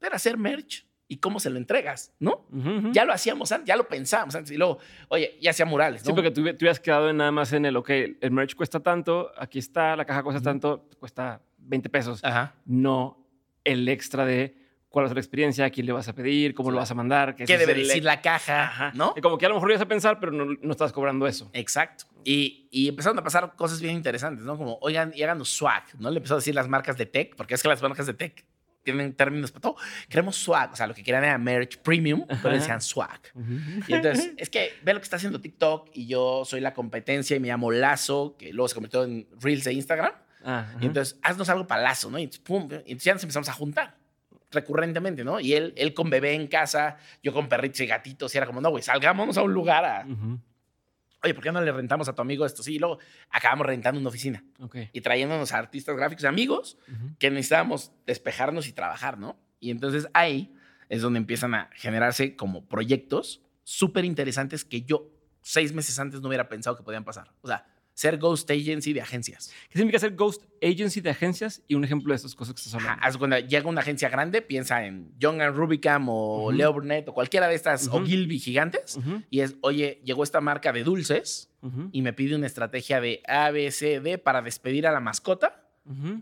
[0.00, 2.46] Era hacer merch y cómo se lo entregas, ¿no?
[2.92, 4.50] Ya lo hacíamos antes, ya lo pensábamos antes.
[4.50, 6.06] Y luego, oye, ya hacía murales, ¿no?
[6.06, 7.90] Sí, porque tú, tú habías quedado en nada más en el, ok,
[8.20, 12.24] el merch cuesta tanto, aquí está, la caja cuesta tanto, cuesta 20 pesos.
[12.24, 12.54] Ajá.
[12.64, 13.26] No
[13.62, 14.56] el extra de
[14.88, 16.90] cuál va a ser la experiencia, a quién le vas a pedir, cómo lo vas
[16.90, 17.36] a mandar.
[17.36, 18.62] ¿Qué es debe el- decir la caja?
[18.64, 18.92] Ajá.
[18.94, 19.12] ¿No?
[19.14, 21.50] Y como que a lo mejor ibas a pensar, pero no, no estás cobrando eso.
[21.52, 22.04] Exacto.
[22.24, 24.56] Y, y empezaron a pasar cosas bien interesantes, ¿no?
[24.56, 26.10] Como, oigan, y háganos swag, ¿no?
[26.10, 28.44] Le empezó a decir las marcas de tech, porque es que las marcas de tech
[28.82, 29.76] tienen términos para todo.
[30.08, 32.50] Queremos swag, o sea, lo que querían era merch premium, pero Ajá.
[32.50, 33.20] decían swag.
[33.86, 37.36] Y entonces, es que ve lo que está haciendo TikTok y yo soy la competencia
[37.36, 40.12] y me llamo Lazo, que luego se convirtió en Reels de Instagram.
[40.44, 40.78] Ah, ajá.
[40.80, 42.18] Y entonces, haznos algo para Lazo, ¿no?
[42.18, 43.96] Y entonces, pum, y entonces ya nos empezamos a juntar
[44.50, 45.40] recurrentemente, ¿no?
[45.40, 48.60] Y él, él con bebé en casa, yo con perritos y gatitos, y era como,
[48.60, 50.06] no, güey, salgámonos a un lugar a.
[51.22, 52.62] oye, ¿por qué no le rentamos a tu amigo esto?
[52.62, 52.98] Sí, y luego
[53.30, 54.44] acabamos rentando una oficina
[54.92, 56.78] y trayéndonos a artistas gráficos, amigos,
[57.18, 59.38] que necesitábamos despejarnos y trabajar, ¿no?
[59.60, 60.54] Y entonces ahí
[60.88, 65.08] es donde empiezan a generarse como proyectos súper interesantes que yo
[65.40, 67.32] seis meses antes no hubiera pensado que podían pasar.
[67.42, 67.66] O sea,
[68.02, 69.52] ser ghost agency de agencias.
[69.70, 71.62] ¿Qué significa ser ghost agency de agencias?
[71.68, 73.18] Y un ejemplo de estas cosas que estás Ajá, hablando.
[73.20, 76.50] cuando llega una agencia grande, piensa en Young and Rubicam o.
[76.50, 78.98] Leo Burnett o cualquiera de estas, o Gilby gigantes,
[79.30, 81.48] y es, oye, llegó esta marca de dulces
[81.92, 85.61] y me pide una estrategia de A, B, C, D para despedir a la mascota,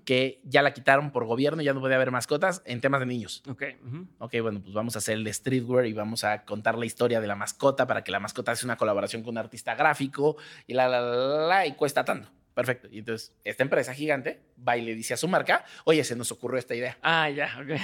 [0.05, 3.43] que ya la quitaron por gobierno, ya no puede haber mascotas en temas de niños.
[3.49, 3.63] Ok.
[3.87, 4.07] ujú.
[4.19, 7.21] Ok, bueno, pues vamos a hacer el de streetwear y vamos a contar la historia
[7.21, 10.37] de la mascota para que la mascota hace una colaboración con un artista gráfico
[10.67, 12.29] y la, la, la, la, y cuesta tanto.
[12.55, 12.89] Perfecto.
[12.91, 16.33] Y entonces, esta empresa gigante va y le dice a su marca, oye, se nos
[16.33, 16.99] ocurrió esta idea.
[17.03, 17.81] Ah, ya, ok.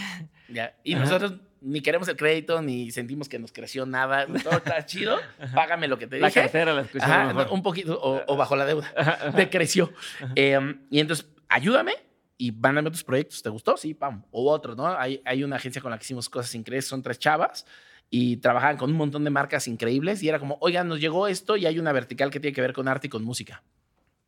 [0.49, 0.75] Ya.
[0.83, 1.05] Y Ajá.
[1.05, 4.27] nosotros ni queremos el crédito, ni sentimos que nos creció nada.
[4.27, 5.19] Todo está chido.
[5.55, 6.41] Págame lo que te La dije.
[6.43, 9.33] cartera la escuché Ajá, un poquito, o, o bajo la deuda.
[9.37, 9.93] Decreció.
[10.35, 10.59] Eh,
[10.91, 11.93] y entonces, ayúdame
[12.39, 13.43] y mándame otros proyectos.
[13.43, 13.77] ¿Te gustó?
[13.77, 14.25] Sí, pam.
[14.31, 14.87] O otros, ¿no?
[14.87, 16.87] Hay, hay una agencia con la que hicimos cosas increíbles.
[16.87, 17.67] Son tres chavas
[18.11, 20.23] y trabajaban con un montón de marcas increíbles.
[20.23, 22.73] Y era como, oigan, nos llegó esto y hay una vertical que tiene que ver
[22.73, 23.63] con arte y con música.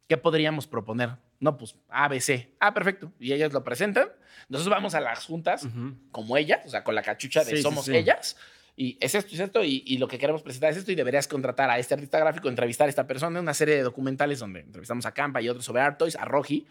[0.09, 1.11] ¿Qué podríamos proponer?
[1.39, 2.49] No, pues ABC.
[2.61, 3.13] Ah, perfecto.
[3.21, 4.09] Y ellas lo presentan.
[4.49, 5.69] Nosotros vamos a las juntas
[6.11, 7.95] como ellas, o sea, con la cachucha de Sí, somos sí.
[7.95, 8.37] ellas.
[8.75, 11.27] Y es esto, es esto, y, y lo que queremos presentar es esto, y deberías
[11.27, 15.05] contratar a este artista gráfico, entrevistar a esta persona, una serie de documentales donde entrevistamos
[15.05, 16.65] a Campa y otros sobre Art Toys, a Roji.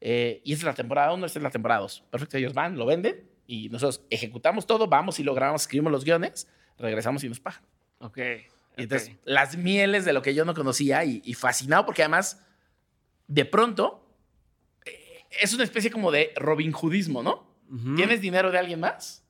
[0.00, 2.04] Eh, y esta es la temporada 1, esta es la temporada 2.
[2.10, 6.04] Perfecto, ellos van, lo venden, y nosotros ejecutamos todo, vamos y lo grabamos, escribimos los
[6.04, 7.62] guiones, regresamos y nos pagan.
[8.00, 8.18] Ok.
[8.76, 12.44] Y entonces, las mieles de lo que yo no conocía y, y fascinado porque además,
[13.26, 14.06] de pronto,
[14.84, 17.48] eh, es una especie como de Robin Hoodismo, ¿no?
[17.96, 19.24] Tienes dinero de alguien más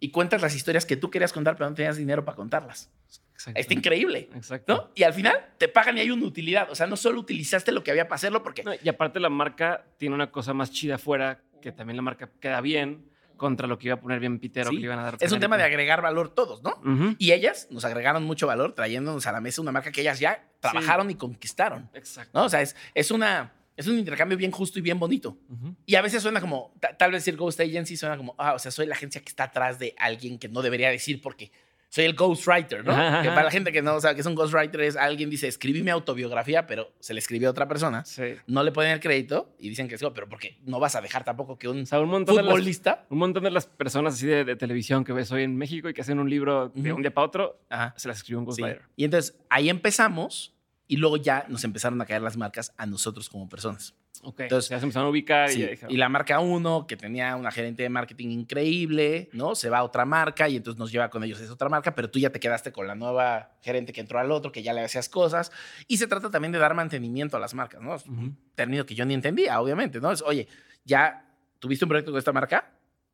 [0.00, 2.90] y cuentas las historias que tú querías contar, pero no tenías dinero para contarlas.
[3.38, 3.60] Exacto.
[3.60, 4.28] Está increíble.
[4.34, 4.74] Exacto.
[4.74, 4.90] ¿No?
[4.96, 6.68] Y al final te pagan y hay una utilidad.
[6.70, 9.28] O sea, no solo utilizaste lo que había para hacerlo, porque No, y aparte la
[9.28, 13.78] marca tiene una cosa más chida afuera, que también la marca queda bien contra lo
[13.78, 14.76] que iba a poner bien pitero Sí.
[14.76, 15.16] que le iban a dar.
[15.20, 16.80] es un tema de agregar valor todos, ¿no?
[17.18, 20.44] Y ellas nos agregaron mucho valor trayéndonos a la mesa una marca que ellas ya
[20.58, 21.88] trabajaron y conquistaron.
[21.94, 22.36] Exacto.
[22.36, 22.46] ¿no?
[22.46, 25.38] O sea, es, es, una, es un intercambio bien justo y bien bonito.
[25.86, 28.58] Y a veces suena como, ta- tal vez decir Ghost Agency suena como, ah, o
[28.58, 31.52] sea, soy la agencia que está atrás de alguien que no debería decir porque
[31.90, 32.92] soy el ghostwriter, ¿no?
[32.92, 35.48] Ajá, Que para la gente que no sabe que es un ghostwriter es alguien dice,
[35.48, 38.04] escribí mi autobiografía, pero se le escribió a otra persona.
[38.04, 38.34] Sí.
[38.46, 41.24] No le ponen el crédito y dicen que es, pero porque no vas a dejar
[41.24, 44.14] tampoco que un O sea, un montón de las, futbolista un montón de las personas
[44.14, 46.92] así de, de televisión que ves hoy en México y que hacen un libro de
[46.92, 47.94] un día para otro, Ajá.
[47.96, 48.60] se las escribió un Sí.
[48.62, 48.82] ghostwriter.
[48.96, 50.54] Y entonces ahí empezamos
[50.86, 53.94] y luego ya nos empezaron a caer las marcas a nosotros como personas.
[54.22, 54.40] Ok.
[54.40, 57.36] Entonces, ya se empezaron a ubicar Sí, y ya y la marca 1, que tenía
[57.36, 59.54] una gerente de marketing increíble, ¿no?
[59.54, 61.94] Se va a otra marca y entonces nos lleva con ellos a esa otra marca,
[61.94, 64.72] pero tú ya te quedaste con la nueva gerente que entró al otro, que ya
[64.72, 65.52] le hacías cosas.
[65.86, 67.94] Y se trata también de dar mantenimiento a las marcas, ¿no?
[67.94, 68.32] Es un Ujú.
[68.54, 70.10] término que yo ni entendía, obviamente, ¿no?
[70.10, 70.48] Es, oye,
[70.84, 71.24] ya
[71.58, 72.72] tuviste un proyecto con esta marca,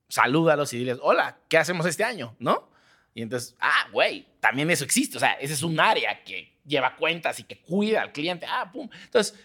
[0.08, 2.34] salúdalos y diles, hola, ¿qué hacemos este año?
[2.38, 2.70] ¿No?
[3.14, 5.16] Y entonces, ah, güey, también eso existe.
[5.16, 8.44] O sea, ese es un área que lleva cuentas y que cuida al cliente.
[8.48, 8.88] Ah, pum.
[9.04, 9.38] Entonces,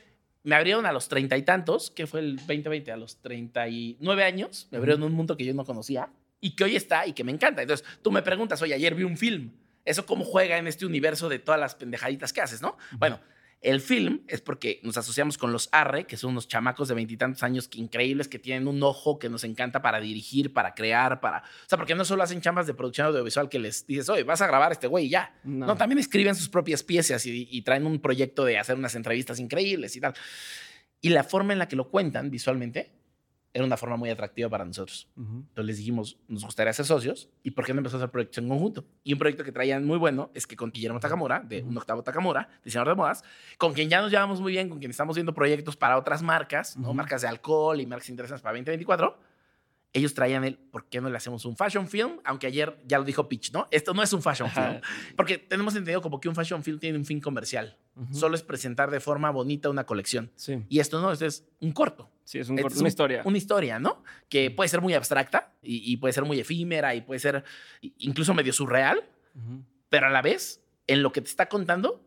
[0.44, 3.98] me abrieron a los treinta y tantos, que fue el 2020, a los treinta y
[4.00, 4.68] nueve años.
[4.72, 6.10] Me abrieron un mundo que yo no conocía
[6.42, 7.62] y que hoy está y que me encanta.
[7.62, 9.52] Entonces, tú me preguntas, oye, ayer vi un film.
[9.86, 12.78] ¿Eso cómo juega en este universo de todas las pendejaditas que haces, no?
[12.98, 13.20] Bueno,
[13.62, 17.44] el film es porque nos asociamos con los Arre, que son unos chamacos de veintitantos
[17.44, 21.40] años que, increíbles que tienen un ojo que nos encanta para dirigir, para crear, para.
[21.40, 24.42] O sea, porque no solo hacen chambas de producción audiovisual que les dices, oye, vas
[24.42, 25.34] a grabar este güey y ya.
[25.44, 25.76] No.
[25.76, 29.96] también escriben sus propias piezas y, y traen un proyecto de hacer unas entrevistas increíbles
[29.96, 30.14] y tal.
[31.02, 32.99] Y la forma en la que lo cuentan visualmente
[33.54, 35.10] era una forma muy atractiva para nosotros.
[35.18, 38.38] Entonces les dijimos, nos gustaría ser socios y por qué no empezó a hacer proyectos
[38.44, 38.86] en conjunto.
[39.04, 42.04] Y un proyecto que traían muy bueno es que con Guillermo Takamura, de un octavo
[42.04, 43.24] Takamura, diseñador de modas,
[43.58, 46.78] con quien ya nos llevamos muy bien, con quien estamos viendo proyectos para otras marcas,
[46.78, 46.94] ¿no?
[46.94, 49.29] marcas de alcohol y marcas interesantes para 2024
[49.92, 52.20] ellos traían el, ¿por qué no le hacemos un fashion film?
[52.24, 53.68] Aunque ayer ya lo dijo Pitch, ¿no?
[53.72, 54.82] Esto no es un fashion film.
[55.16, 57.78] Porque tenemos entendido como que un fashion film tiene un fin comercial.
[58.12, 60.32] Solo es presentar de forma bonita una colección.
[60.36, 60.64] Sí.
[60.70, 62.10] Y esto no, esto es un corto.
[62.24, 63.22] Sí, es un corto, una historia.
[63.26, 64.04] Una historia, ¿no?
[64.30, 67.44] Que puede ser muy abstracta y, puede ser muy efímera y puede ser
[67.98, 69.04] incluso medio surreal,
[69.90, 72.02] pero a la vez, en lo que te está contando,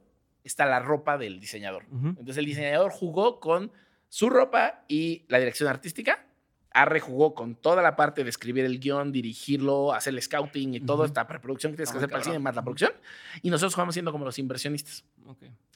[0.45, 1.85] está la ropa del diseñador.
[1.91, 3.73] Entonces el diseñador jugó con
[4.09, 6.27] su ropa y la dirección artística
[6.75, 10.81] Arre jugó con toda la parte de escribir el guion, dirigirlo, hacer el scouting y
[10.81, 12.93] toda esta preproducción que tienes que ah, hacer para el cine, más la producción.
[13.43, 15.05] Y nosotros jugamos siendo como los inversionistas.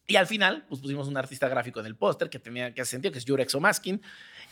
[0.06, 2.92] Y al final, pues pusimos un artista gráfico en el póster que tenía que hacer
[2.92, 4.00] sentido, que es Jurex Omaskin,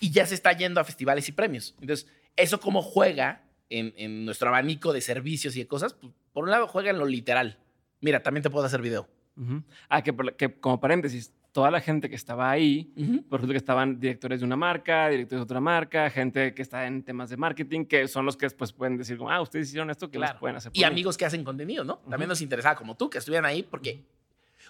[0.00, 1.74] y ya se está yendo a festivales y premios.
[1.80, 6.50] Entonces, eso como juega en, nuestro abanico de servicios y de cosas, pues, por un
[6.50, 7.58] lado juega en lo literal.
[8.00, 9.08] Mira, también te puedo hacer video.
[9.88, 12.92] Ah, que, que como paréntesis, toda la gente que estaba ahí,
[13.30, 16.84] por ejemplo, que estaban directores de una marca, directores de otra marca, gente que está
[16.88, 19.88] en temas de marketing, que son los que después pueden decir, como, ah, ustedes hicieron
[19.88, 20.40] esto, que claro.
[20.40, 20.72] pueden hacer.
[20.74, 21.98] y amigos que hacen contenido, ¿no?
[22.10, 24.02] También nos interesaba, como tú, que estuvieran ahí, porque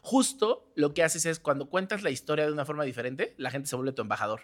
[0.02, 3.66] justo lo que haces es cuando cuentas la historia de una forma diferente, la gente
[3.66, 4.42] se vuelve tu embajador.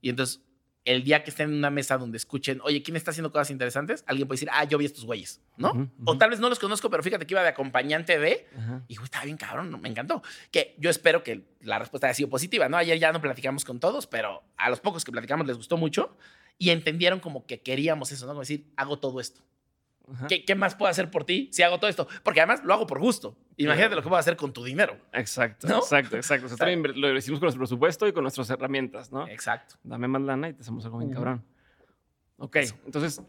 [0.00, 0.40] Y entonces
[0.84, 4.02] el día que estén en una mesa donde escuchen, oye, ¿quién está haciendo cosas interesantes?
[4.06, 5.90] Alguien puede decir, ah, yo vi estos güeyes, ¿no?
[6.06, 8.46] O tal vez no los conozco, pero fíjate que iba de acompañante de,
[8.88, 10.22] y güey, estaba bien cabrón, me encantó.
[10.50, 12.76] Que yo espero que la respuesta haya sido positiva, ¿no?
[12.76, 16.16] Ayer ya no platicamos con todos, pero a los pocos que platicamos les gustó mucho
[16.56, 18.32] y entendieron como que queríamos eso, ¿no?
[18.32, 19.42] Como decir, hago todo esto.
[20.28, 22.08] ¿Qué, más puedo hacer por ti si hago todo esto?
[22.22, 23.36] Porque además lo hago por gusto.
[23.56, 24.98] Imagínate lo que puedo hacer con tu dinero.
[25.12, 26.48] Exacto, exacto, exacto.
[26.94, 29.26] lo hicimos con nuestro presupuesto y con nuestras herramientas, ¿no?
[29.28, 29.76] Exacto.
[29.82, 31.44] Dame más lana y te hacemos algo bien cabrón.
[32.38, 32.56] Ok,
[32.86, 33.22] entonces,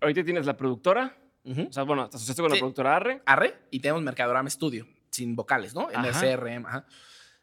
[0.00, 1.16] ahorita tienes la productora.
[1.44, 3.22] O sea, bueno, te asociaste con la productora Arre.
[3.24, 5.88] Arre y tenemos Mercadorama Studio, sin vocales, ¿no?
[5.88, 6.86] MCRM, ajá.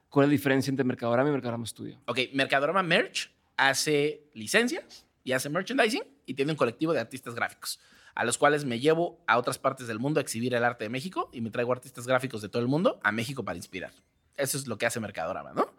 [0.10, 2.02] ¿Cuál es la diferencia entre Mercadorama y Mercadorama Studio?
[2.06, 7.80] Ok, Mercadorama Merch hace licencias y hace merchandising y tiene un colectivo de artistas gráficos
[8.16, 10.89] a los cuales me llevo a otras partes del mundo a exhibir el arte de
[10.89, 13.91] México y me traigo artistas gráficos de todo el mundo a México para inspirar.
[14.36, 15.74] Eso es lo que hace Mercadorama, ¿no?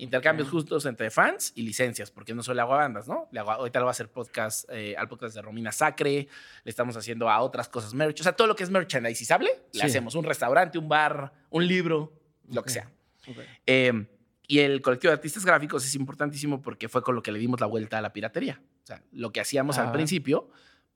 [0.00, 3.28] Intercambios justos entre fans y licencias, porque no solo le hago a bandas, ¿no?
[3.32, 6.28] Le hago, ahorita lo voy a hacer podcast, eh, al podcast de Romina Sacre,
[6.62, 9.82] le estamos haciendo a otras cosas merch, o sea, todo lo que es merchandisable, le
[9.82, 12.12] hacemos un restaurante, un bar, un libro,
[12.48, 12.88] lo que sea.
[13.66, 14.06] Em,
[14.46, 17.60] y el colectivo de artistas gráficos es importantísimo porque fue con lo que le dimos
[17.60, 18.62] la vuelta a la piratería.
[18.84, 20.48] O sea, lo que hacíamos al principio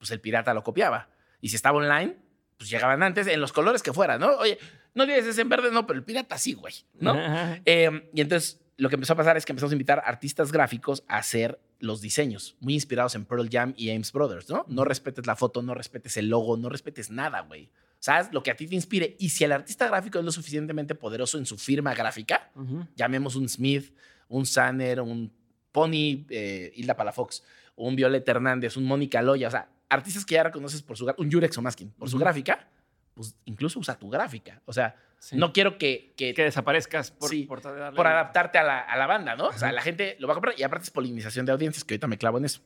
[0.03, 1.07] pues el pirata lo copiaba.
[1.39, 2.17] Y si estaba online,
[2.57, 4.35] pues llegaban antes en los colores que fuera, ¿no?
[4.35, 4.59] Oye,
[4.95, 7.15] no dices ese en verde, no, pero el pirata sí, güey, ¿no?
[7.63, 11.05] Em, y entonces lo que empezó a pasar es que empezamos a invitar artistas gráficos
[11.07, 14.65] a hacer los diseños, muy inspirados en Pearl Jam y Ames Brothers, ¿no?
[14.67, 17.69] No respetes la foto, no respetes el logo, no respetes nada, güey.
[17.99, 18.27] ¿Sabes?
[18.33, 19.15] Lo que a ti te inspire.
[19.19, 22.51] Y si el artista gráfico es lo suficientemente poderoso en su firma gráfica,
[22.97, 23.95] llamemos un Smith,
[24.27, 25.31] un Sanner, un
[25.71, 27.41] Pony, eh, Hilda Palafox,
[27.77, 31.31] un Violeta Hernández, un Mónica Loya, o sea, artistas que ya reconoces por su un
[31.31, 32.67] Jurex o Maskin, por su gráfica,
[33.13, 34.61] pues incluso usa tu gráfica.
[34.65, 34.95] O sea,
[35.31, 39.47] no quiero que, que, desaparezcas por, por, adaptarte a la, a la, banda, ¿no?
[39.47, 41.93] O sea, la gente lo va a comprar y aparte es polinización de audiencias, que
[41.93, 42.61] ahorita me clavo en eso.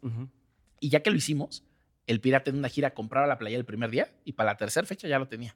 [0.79, 1.63] Y ya que lo hicimos,
[2.07, 4.87] el pirata en una gira compraba la playa el primer día y para la tercera
[4.87, 5.55] fecha ya lo tenía.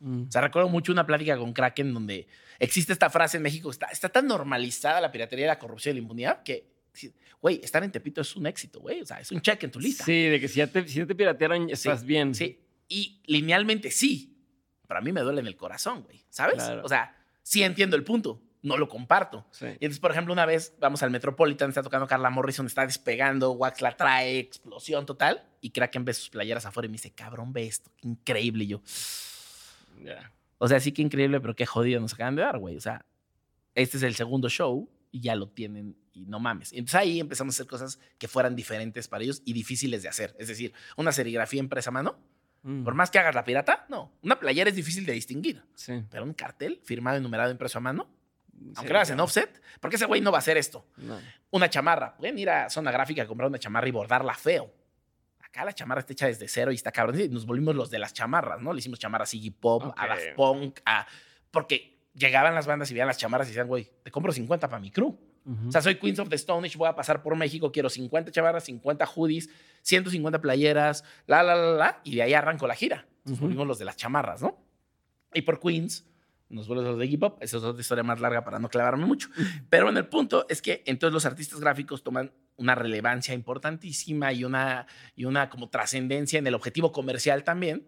[0.00, 0.28] Mm.
[0.28, 2.26] O sea, recuerdo mucho una plática con Kraken donde
[2.58, 6.02] existe esta frase en México, está, está tan normalizada la piratería, la corrupción y la
[6.02, 6.73] impunidad que
[7.40, 9.02] güey, estar en Tepito es un éxito, güey.
[9.02, 10.04] O sea, es un check en tu lista.
[10.04, 12.34] Sí, de que si ya te, si te piratearon, estás bien.
[12.34, 14.36] Sí, y linealmente sí.
[14.86, 16.24] Pero a mí me duele en el corazón, güey.
[16.28, 16.62] ¿Sabes?
[16.82, 18.40] O sea, sí entiendo el punto.
[18.62, 19.46] No lo comparto.
[19.60, 23.52] Y entonces, por ejemplo, una vez vamos al Metropolitan, está tocando Carla Morrison, está despegando,
[23.52, 25.46] Wax la trae, explosión total.
[25.60, 28.64] Y Kraken ve sus playeras afuera y me dice, cabrón, ve esto, qué increíble.
[28.64, 28.82] Y yo,
[30.56, 32.76] o sea, sí que increíble, pero qué jodido nos acaban de dar, güey.
[32.76, 33.04] O sea,
[33.74, 36.72] este es el segundo show y ya lo tienen y no mames.
[36.72, 40.34] Entonces ahí empezamos a hacer cosas que fueran diferentes para ellos y difíciles de hacer.
[40.38, 42.18] Es decir, una serigrafía impresa a mano
[42.64, 42.82] Mm.
[42.82, 44.10] Por más que hagas la pirata, no.
[44.22, 45.62] Una playera es difícil de distinguir.
[45.74, 46.02] Sí.
[46.10, 48.08] Pero un cartel firmado, enumerado, impreso a mano,
[48.76, 50.86] aunque lo hagas en offset, porque ese güey no va a hacer esto.
[50.96, 51.20] No.
[51.50, 52.16] Una chamarra.
[52.16, 54.72] Pueden ir a zona gráfica a comprar una chamarra y bordarla feo.
[55.40, 57.20] Acá la chamarra está hecha desde cero y está cabrón.
[57.20, 58.72] Y nos volvimos los de las chamarras, ¿no?
[58.72, 60.08] Le hicimos chamarras a Iggy Pop, a Ok.
[60.08, 61.06] Daft Punk, a...
[61.50, 64.80] Porque llegaban las bandas y veían las chamarras y decían, güey, te compro 50 para
[64.80, 65.16] mi crew.
[65.44, 65.68] Ujú.
[65.68, 68.30] O sea, soy Queens of the Stone Age, voy a pasar por México, quiero 50
[68.32, 69.50] chamarras, 50 hoodies,
[69.82, 73.06] 150 playeras, la, la, la, la, y de ahí arranco la gira.
[73.24, 73.42] Nos Ujú.
[73.44, 74.58] volvimos los de las chamarras, ¿no?
[75.34, 76.06] Y por Queens,
[76.48, 77.38] nos volvemos los de Iggy Pop.
[77.42, 79.28] Esa es otra historia más larga para no clavarme mucho.
[79.68, 84.44] Pero en el punto es que entonces los artistas gráficos toman una relevancia importantísima y
[84.44, 84.86] una,
[85.16, 87.86] y una como trascendencia en el objetivo comercial también.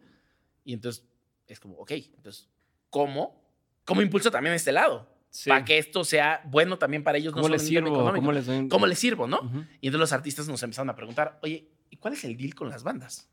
[0.65, 1.05] Y entonces
[1.47, 2.49] es como, ok, entonces,
[2.91, 3.45] ¿cómo?
[3.85, 5.09] ¿Cómo impulso también este lado?
[5.37, 5.51] Sí.
[5.51, 7.35] Para que esto sea bueno también para ellos.
[7.35, 7.89] ¿Cómo no les sirvo?
[7.89, 8.17] económico.
[8.17, 8.69] ¿Cómo les doy?
[8.69, 9.41] ¿Cómo les sirvo, no?
[9.43, 9.59] Ujú.
[9.83, 12.71] Y entonces los artistas nos empezaron a preguntar, oye, ¿y cuál es el deal con
[12.71, 13.29] las bandas?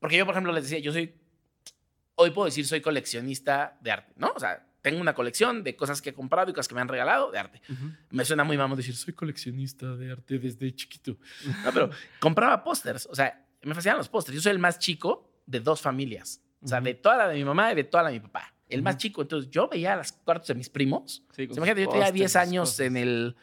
[0.00, 1.14] Porque yo, por ejemplo, les decía, yo soy,
[2.16, 4.32] hoy puedo decir soy coleccionista de arte, ¿no?
[4.36, 6.88] O sea, tengo una colección de cosas que he comprado y cosas que me han
[6.88, 7.62] regalado de arte.
[7.70, 7.90] Ujú.
[8.10, 11.16] Me suena muy mamón decir, soy coleccionista de arte desde chiquito.
[11.64, 14.34] No, pero compraba pósters, o sea, me fascinan los pósters.
[14.36, 16.84] Yo soy el más chico de dos familias, o sea, Ujú.
[16.84, 18.54] de toda la de mi mamá y de toda la de mi papá.
[18.70, 21.24] El más chico, entonces yo veía las cuartos de mis primos.
[21.34, 22.86] Sí, O con sea, imagínate, yo tenía pósters, 10 sus años cosas.
[22.86, 23.36] en el,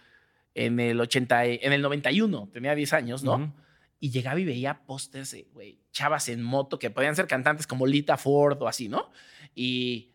[0.56, 3.54] en el 80, y- en el 91, tenía 10 años, ¿no?
[4.00, 7.88] Y llegaba y veía pósters, de, güey, chavas en moto que podían ser cantantes como
[7.88, 9.10] Lita Ford o así, ¿no?
[9.56, 10.12] Y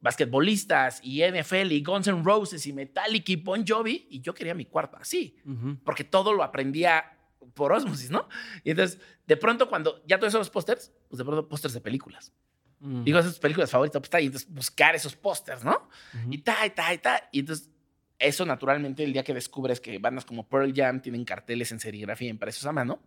[0.00, 4.06] basquetbolistas y NFL y Guns N' Roses y Metallica y Bon Jovi.
[4.10, 5.36] Y yo quería mi cuarto así,
[5.84, 7.04] porque todo lo aprendía
[7.54, 8.28] por osmosis, ¿no?
[8.64, 12.32] Y entonces, de pronto, cuando ya todos esos pósters, pues de pronto pósters de películas.
[12.84, 13.04] Mm.
[13.04, 15.88] Digo, esas películas favoritas, pues y entonces buscar esos pósters, ¿no?
[16.22, 16.32] Ujú.
[16.32, 17.28] Y ta, y ta, y ta.
[17.32, 17.70] Y entonces,
[18.18, 22.28] eso naturalmente, el día que descubres que bandas como Pearl Jam tienen carteles en serigrafía
[22.28, 23.00] impresos a mano,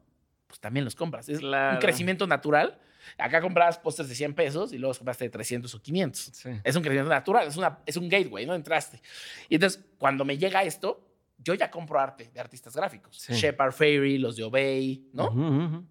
[0.48, 1.30] pues también los compras.
[1.30, 1.80] Es un Claro.
[1.80, 2.80] crecimiento natural.
[3.18, 6.20] Acá comprabas pósters de 100 pesos y luego compraste de 300 o 500.
[6.34, 6.50] Sí.
[6.64, 8.56] Es un crecimiento natural, es, una, es un gateway, ¿no?
[8.56, 9.00] Entraste.
[9.48, 11.08] Y entonces, cuando me llega esto,
[11.38, 13.16] yo ya compro arte de artistas gráficos.
[13.18, 13.34] Sí.
[13.34, 15.28] Shepard Fairey, los de Obey, ¿no?
[15.28, 15.86] Ujú, ujú.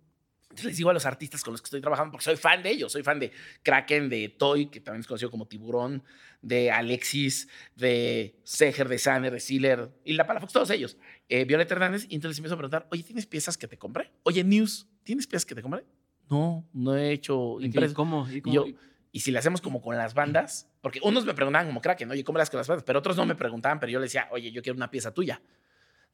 [0.57, 2.71] Entonces les digo a los artistas con los que estoy trabajando, porque soy fan de
[2.71, 3.31] ellos, soy fan de
[3.63, 6.03] Kraken, de Toy, que también es conocido como Tiburón,
[6.41, 10.97] de Alexis, de Seger, de Sanner, de Sealer, y la Palafox, todos ellos.
[11.29, 14.11] Eh, Violeta Hernández, y entonces les empiezo a preguntar, oye, ¿tienes piezas que te compré?
[14.23, 15.85] Oye, News, ¿tienes piezas que te compré?
[16.31, 17.95] No, no he hecho ¿Y impreso.
[17.95, 18.29] ¿Cómo?
[18.31, 18.55] ¿Y Y cómo?
[18.55, 18.65] yo,
[19.13, 22.25] y si le hacemos como con las bandas, porque unos me preguntaban como Kraken, oye,
[22.25, 22.85] ¿cómo las con las bandas?
[22.85, 25.41] Pero otros no me preguntaban, pero yo les decía, oye, yo quiero una pieza tuya.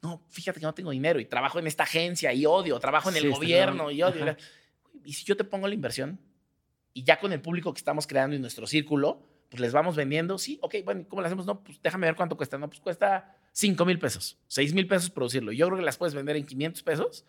[0.03, 3.17] No, fíjate que no tengo dinero y trabajo en esta agencia y odio, trabajo en
[3.17, 4.23] el Sí, gobierno y odio.
[4.25, 4.37] Ajá.
[5.05, 6.19] Y si yo te pongo la inversión
[6.93, 10.39] y ya con el público que estamos creando en nuestro círculo, pues les vamos vendiendo,
[10.39, 11.47] sí, ok, bueno, ¿y ¿cómo le hacemos?
[11.47, 12.59] No, pues déjame ver cuánto cuesta.
[12.59, 15.53] No, pues cuesta 5 mil pesos, 6 mil pesos producirlo.
[15.53, 17.25] Yo creo que las puedes vender en 500 pesos.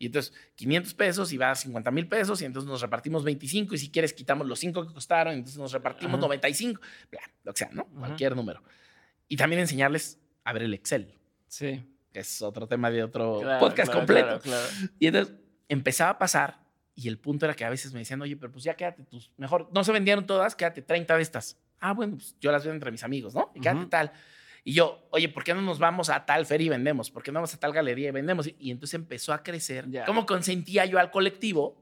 [0.00, 3.74] Y entonces, 500 pesos y va a 50 mil pesos y entonces nos repartimos 25
[3.74, 6.20] y si quieres quitamos los 5 que costaron, entonces nos repartimos Ajá.
[6.20, 7.82] 95, bla, lo que sea, ¿no?
[7.82, 7.98] Ajá.
[8.06, 8.62] Cualquier número.
[9.26, 11.14] Y también enseñarles a ver el Excel,
[11.48, 11.82] Sí.
[12.12, 14.40] Que es otro tema de otro Claro, podcast claro, completo.
[14.40, 14.66] claro.
[14.98, 15.34] Y entonces
[15.68, 16.60] empezaba a pasar
[16.94, 19.30] y el punto era que a veces me decían, oye, pero pues ya quédate tus,
[19.36, 21.58] mejor, no se vendieron todas, quédate 30 de estas.
[21.80, 23.52] Ah, bueno, pues yo las vendo entre mis amigos, ¿no?
[23.54, 24.12] Y quédate tal.
[24.64, 27.10] Y yo, oye, ¿por qué no nos vamos a tal feria y vendemos?
[27.10, 28.48] ¿Por qué no vamos a tal galería y vendemos?
[28.58, 29.88] Y, entonces empezó a crecer.
[29.88, 30.04] Ya.
[30.04, 31.80] ¿Cómo consentía yo al colectivo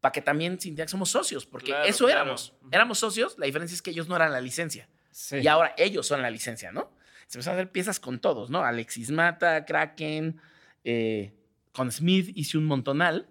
[0.00, 1.46] para que también sintiera que somos socios?
[1.46, 2.54] Porque Claro, eso éramos.
[2.72, 4.88] Éramos socios, la diferencia es que ellos no eran la licencia.
[5.12, 5.36] Sí.
[5.38, 6.90] Y ahora ellos son la licencia, ¿no?
[7.30, 8.64] Se empezaron a hacer piezas con todos, ¿no?
[8.64, 10.40] Alexis Mata, Kraken,
[10.82, 11.32] eh,
[11.70, 13.28] con Smith hice un montonal.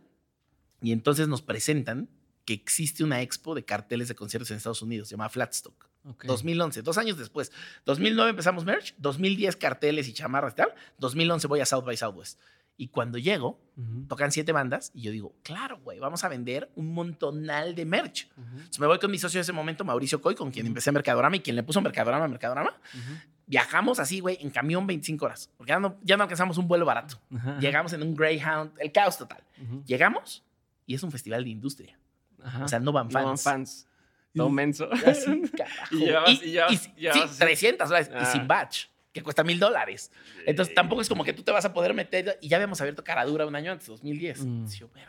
[0.82, 2.08] Y entonces nos presentan
[2.46, 5.90] que existe una expo de carteles de conciertos en Estados Unidos, llamada Flatstock.
[6.06, 6.24] Ok.
[6.24, 7.52] 2011, dos años después.
[7.86, 10.74] 2009 empezamos merch, 2010 carteles y chamarras y tal.
[11.00, 12.40] 2011 voy a South by Southwest.
[12.78, 16.72] Y cuando llego, Ujú, tocan siete bandas y yo digo, claro, güey, vamos a vender
[16.76, 18.30] un montonal de merch.
[18.38, 20.90] ujú, Entonces me voy con mi socio de ese momento, Mauricio Coy, con quien empecé
[20.94, 22.70] Mercadorama y quien le puso Mercadorama a Mercadorama.
[22.94, 23.39] ujú.
[23.50, 26.86] Viajamos así, güey, en camión 25 horas, porque ya no, ya no alcanzamos un vuelo
[26.86, 27.20] barato.
[27.36, 29.44] Ajá, Llegamos en un Greyhound, el caos total.
[29.86, 30.44] Llegamos
[30.86, 31.98] y es un festival de industria.
[32.44, 32.64] ajá.
[32.64, 33.44] O sea, no van No van fans.
[33.44, 33.88] fans.
[34.36, 34.88] Todo menso.
[35.06, 35.96] Así, carajo.
[35.96, 37.40] Y llevabas- y llevabas- sí, llevabas así.
[37.40, 38.26] 300 dólares y Ah.
[38.26, 40.12] sin batch, que cuesta mil dólares.
[40.46, 42.38] Entonces tampoco es como que tú te vas a poder meter.
[42.42, 44.46] Y ya habíamos abierto Caradura un año antes, 2010.
[44.46, 44.68] Mm.
[44.68, 45.04] Sí, yo, güey.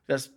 [0.00, 0.34] Entonces,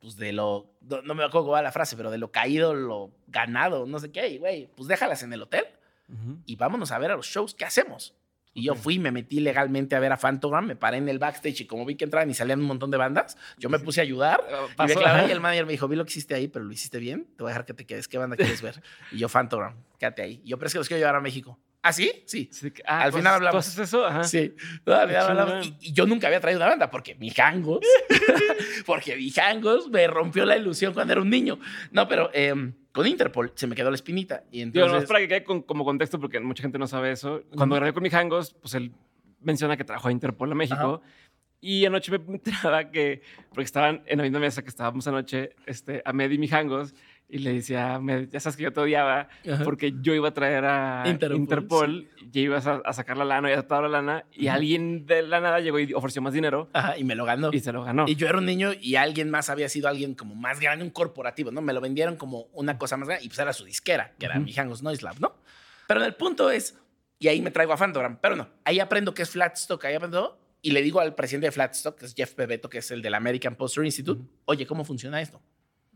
[0.00, 0.70] pues de lo.
[0.82, 3.98] No, no me acuerdo cómo va la frase, pero de lo caído, lo ganado, no
[3.98, 4.28] sé qué.
[4.28, 5.64] Y, güey, pues déjalas en el hotel
[6.08, 6.38] Ujú.
[6.46, 8.14] y vámonos a ver a los shows que hacemos.
[8.54, 11.60] Y yo fui, me metí legalmente a ver a Fantogram, me paré en el backstage
[11.60, 14.02] y como vi que entraban y salían un montón de bandas, yo me puse a
[14.02, 14.40] ayudar.
[14.50, 14.98] Ah, Y, me pasó.
[14.98, 17.28] clavé, y el manager me dijo, vi lo que hiciste ahí, pero lo hiciste bien,
[17.36, 18.08] te voy a dejar que te quedes.
[18.08, 18.82] ¿Qué banda quieres ver?
[19.12, 20.40] Y yo, Fantogram, quédate ahí.
[20.44, 21.56] Y yo, pero es que los quiero llevar a México.
[21.82, 22.10] ¿Ah, sí?
[22.26, 22.48] Sí.
[22.50, 23.64] Sí, ah, Al ¿tú final hablamos.
[23.64, 24.04] ¿Tú haces eso?
[24.04, 24.24] Ajá.
[24.24, 24.52] Sí.
[24.84, 25.66] Qué final hablamos.
[25.66, 27.80] Y, y yo nunca había traído una banda porque Mijangos,
[28.86, 31.60] porque Mijangos me rompió la ilusión cuando era un niño.
[31.92, 34.44] No, pero em, con Interpol se me quedó la espinita.
[34.50, 35.08] Y Digo, nomás entonces.
[35.08, 37.42] para que quede con- como contexto, porque mucha gente no sabe eso.
[37.56, 38.92] Cuando grabé con mi Hangos, pues él
[39.40, 41.00] menciona que trabajó a Interpol a México.
[41.60, 46.02] Y anoche me enteraba que, porque estaban en la misma mesa que estábamos anoche, este,
[46.04, 46.94] a Med y mi Hangos,
[47.30, 48.00] y le decía,
[48.30, 49.62] ya sabes que yo te odiaba, Ajá.
[49.64, 53.50] porque yo iba a traer a Interpol, Interpol, y ibas a, a sacar la lana,
[53.50, 56.70] y a toda la lana, y alguien de la nada llegó y ofreció más dinero,
[56.72, 57.50] Ajá, y me lo ganó.
[57.52, 58.06] y se lo ganó.
[58.08, 60.90] Y yo era un niño y alguien más había sido alguien como más grande, un
[60.90, 61.60] corporativo, ¿no?
[61.60, 64.36] Me lo vendieron como una cosa más grande y pues era su disquera, que era
[64.36, 64.44] Ujú.
[64.44, 65.36] Mijangos Noise Lab, ¿no?
[65.86, 66.78] Pero el punto es,
[67.18, 70.40] y ahí me traigo a Fantogram, pero no, ahí aprendo que es Flatstock, ahí aprendo
[70.62, 73.14] y le digo al presidente de Flatstock, que es Jeff Bebeto, que es el del
[73.14, 75.40] American Poster Institute, oye, ¿cómo funciona esto?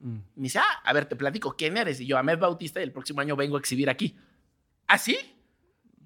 [0.02, 0.18] Mm.
[0.36, 2.00] Me dice, ah, a ver, te platico, ¿quién eres?
[2.00, 4.16] Y yo, Ahmed Bautista, y el próximo año vengo a exhibir aquí.
[4.86, 5.16] ¿Ah, sí?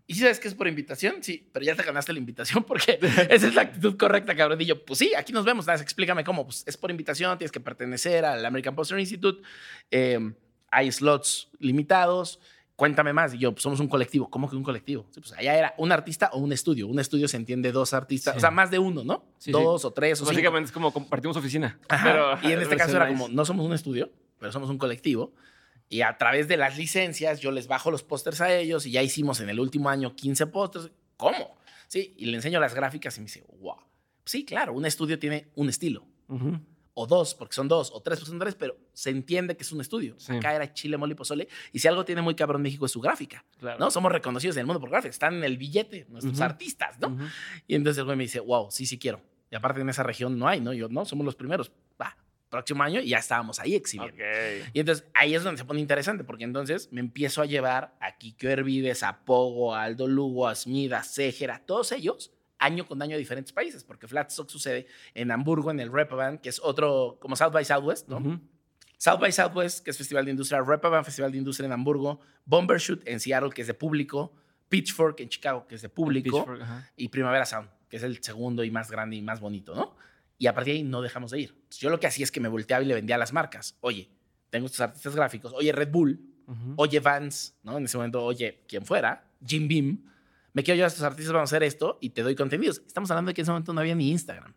[0.06, 1.22] ¿Y si sabes que es por invitación?
[1.22, 2.98] Sí, pero ya te ganaste la invitación porque
[3.30, 4.60] esa es la actitud correcta, cabrón.
[4.60, 5.66] Y yo, pues sí, aquí nos vemos.
[5.66, 6.44] Nada, explícame cómo.
[6.44, 9.42] Pues es por invitación, tienes que pertenecer al American Poster Institute.
[9.90, 10.32] eh,
[10.70, 12.40] hay slots limitados.
[12.76, 13.32] Cuéntame más.
[13.34, 14.28] Y yo, pues somos un colectivo.
[14.30, 15.06] ¿Cómo que un colectivo?
[15.10, 16.86] Sí, pues allá era un artista o un estudio.
[16.86, 18.38] Un estudio se entiende dos artistas, Sí.
[18.38, 19.24] o sea, más de uno, ¿no?
[19.38, 20.32] Sí, dos o tres o cinco.
[20.32, 21.78] Básicamente es como compartimos oficina.
[21.88, 25.32] Pero, y en este caso era como, no somos un estudio, pero somos un colectivo.
[25.88, 29.02] Y a través de las licencias, yo les bajo los pósters a ellos y ya
[29.02, 30.90] hicimos en el último año 15 pósters.
[31.16, 31.56] ¿Cómo?
[31.88, 33.76] Sí, y le enseño las gráficas y me dice, wow.
[34.24, 36.04] Sí, claro, un estudio tiene un estilo.
[36.28, 36.58] Ujú.
[36.98, 39.70] O dos, porque son dos, o tres, porque son tres, pero se entiende que es
[39.70, 40.14] un estudio.
[40.16, 40.34] Sí.
[40.34, 41.46] Acá era chile, mole y pozole.
[41.70, 43.44] Y si algo tiene muy cabrón México es su gráfica.
[43.58, 43.78] Claro.
[43.78, 43.90] ¿no?
[43.90, 45.10] Somos reconocidos en el mundo por gráfica.
[45.10, 46.42] Están en el billete, nuestros Ujú.
[46.44, 47.08] artistas, ¿no?
[47.08, 47.24] Ujú.
[47.66, 49.20] Y entonces el güey me dice, wow, sí, sí quiero.
[49.50, 50.72] Y aparte en esa región no hay, ¿no?
[50.72, 51.70] Yo, no, somos los primeros.
[52.00, 52.16] Va,
[52.48, 54.14] próximo año y ya estábamos ahí exhibiendo.
[54.16, 54.70] Ok.
[54.72, 58.16] Y entonces ahí es donde se pone interesante, porque entonces me empiezo a llevar a
[58.16, 62.86] Kiko Hervides, a Pogo, a Aldo Lugo, a Smith, a Seger, a todos ellos, año
[62.86, 66.60] con año a diferentes países, porque Flatstock sucede en Hamburgo, en el Repavan, que es
[66.62, 68.40] otro, como South by Southwest, ¿no?
[68.98, 73.06] South by Southwest, que es Festival de Industria, Repavan, Festival de Industria en Hamburgo, Bombershoot
[73.06, 74.32] en Seattle, que es de público,
[74.68, 76.46] Pitchfork en Chicago, que es de público,
[76.96, 79.96] y Primavera Sound, que es el segundo y más grande y más bonito, ¿no?
[80.38, 81.50] Y a partir de ahí no dejamos de ir.
[81.50, 83.76] Entonces, yo lo que hacía es que me volteaba y le vendía a las marcas.
[83.80, 84.10] Oye,
[84.50, 85.52] tengo estos artistas gráficos.
[85.54, 86.20] Oye, Red Bull.
[86.76, 87.78] Oye, Vans, ¿no?
[87.78, 90.04] En ese momento, oye, quien fuera, Jim Beam.
[90.56, 92.80] Me quiero llevar a estos artistas, vamos a hacer esto y te doy contenidos.
[92.86, 94.54] Estamos hablando de que en ese momento no había ni Instagram.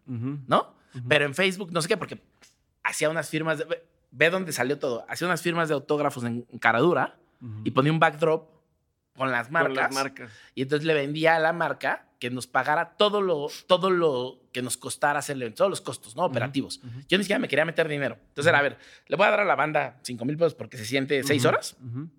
[0.47, 0.73] ¿no?
[1.09, 2.21] Pero en Facebook, no sé qué, porque
[2.83, 3.83] hacía unas firmas de...
[4.11, 5.05] Ve, dónde salió todo.
[5.09, 7.19] Hacía unas firmas de autógrafos en, en Caradura
[7.65, 8.49] y ponía un backdrop
[9.17, 9.73] con las marcas.
[9.73, 10.31] Con las marcas.
[10.55, 14.61] Y entonces le vendía a la marca que nos pagara todo lo, todo lo que
[14.61, 16.23] nos costara hacerle, todos los costos, ¿no?
[16.23, 16.77] Operativos.
[16.81, 17.01] ujú.
[17.09, 18.17] Yo ni siquiera me quería meter dinero.
[18.29, 18.77] Entonces era, a ver,
[19.07, 21.49] le voy a dar a la banda 5 mil pesos porque se siente 6 Ujú.
[21.49, 22.09] horas, Ujú.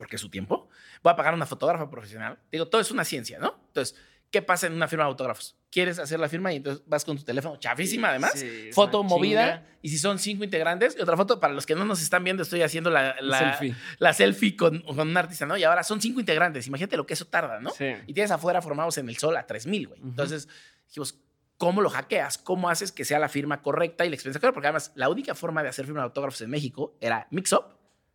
[0.00, 0.66] Porque es su tiempo.
[1.02, 2.38] Voy a pagar a una fotógrafa profesional.
[2.50, 3.60] Digo, todo es una ciencia, ¿no?
[3.66, 3.94] Entonces,
[4.30, 5.58] ¿qué pasa en una firma de autógrafos?
[5.70, 8.32] ¿Quieres hacer la firma y entonces vas con tu teléfono chafísima además?
[8.34, 9.58] Sí, foto movida.
[9.58, 9.66] chinga.
[9.82, 12.42] Y si son cinco integrantes, y otra foto, para los que no nos están viendo,
[12.42, 13.74] estoy haciendo la, la Selfie.
[13.98, 15.58] la selfie con, con un artista, ¿no?
[15.58, 16.66] Y ahora son cinco integrantes.
[16.66, 17.68] Imagínate lo que eso tarda, ¿no?
[17.68, 17.92] Sí.
[18.06, 20.00] Y tienes afuera formados en el sol a 3000, güey.
[20.02, 20.48] Entonces
[20.86, 21.14] dijimos,
[21.58, 22.38] ¿cómo lo hackeas?
[22.38, 24.54] ¿Cómo haces que sea la firma correcta y la experiencia correcta?
[24.54, 27.52] Porque además, la única forma de hacer firma de autógrafos en México era Mix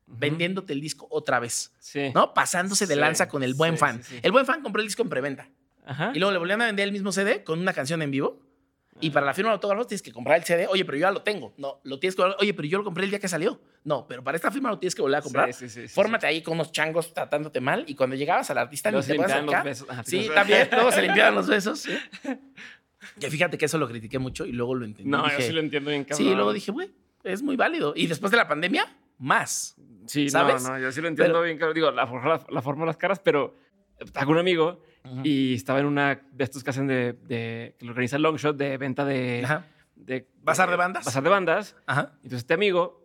[0.07, 2.11] Vendiéndote el disco otra vez, Sí.
[2.13, 2.33] ¿no?
[2.33, 4.01] Pasándose de Sí, lanza con el buen sí, fan.
[4.21, 5.49] El buen fan compró el disco en preventa
[5.85, 6.11] Ajá.
[6.13, 8.39] y luego le volvían a vender el mismo CD con una canción en vivo.
[9.01, 10.67] Y para la firma de autógrafos tienes que comprar el CD.
[10.67, 11.53] Oye, pero yo ya lo tengo.
[11.57, 12.21] No, lo tienes que.
[12.21, 13.59] Oye, pero yo lo compré el día que salió.
[13.83, 15.53] No, pero para esta firma lo tienes que volver a comprar.
[15.53, 17.83] Sí, sí, sí, sí, Fórmate ahí con unos changos tratándote mal.
[17.87, 19.89] Y cuando llegabas al artista, Luego ni se te limpiaban los besos.
[19.89, 20.69] Ajá, Sí, también.
[20.71, 21.79] Luego se limpiaban los besos.
[21.79, 21.91] ¿sí?
[23.19, 25.09] Que fíjate que eso lo critiqué mucho y luego lo entendí.
[25.09, 26.17] No, Dije, yo sí lo entiendo bien, cabrón.
[26.27, 26.89] Sí, luego dije, güey,
[27.25, 27.91] es muy válido.
[27.97, 28.87] Y después de la pandemia,
[29.17, 29.75] más.
[30.07, 30.63] Sí, ¿sabes?
[30.63, 31.75] no, no, yo sí lo entiendo Pero- bien, cabrón.
[31.75, 33.55] Digo, la, forma- la, la forma de las caras, pero
[34.13, 35.21] hago un amigo Ujú.
[35.23, 39.05] y estaba en una de estos que hacen de, de- que organiza Longshot de venta
[39.05, 39.65] de, Ajá.
[39.95, 41.05] de ¿Bazar de bandas?
[41.05, 41.75] Bazar de bandas.
[41.87, 42.11] Ajá.
[42.17, 43.03] Entonces este amigo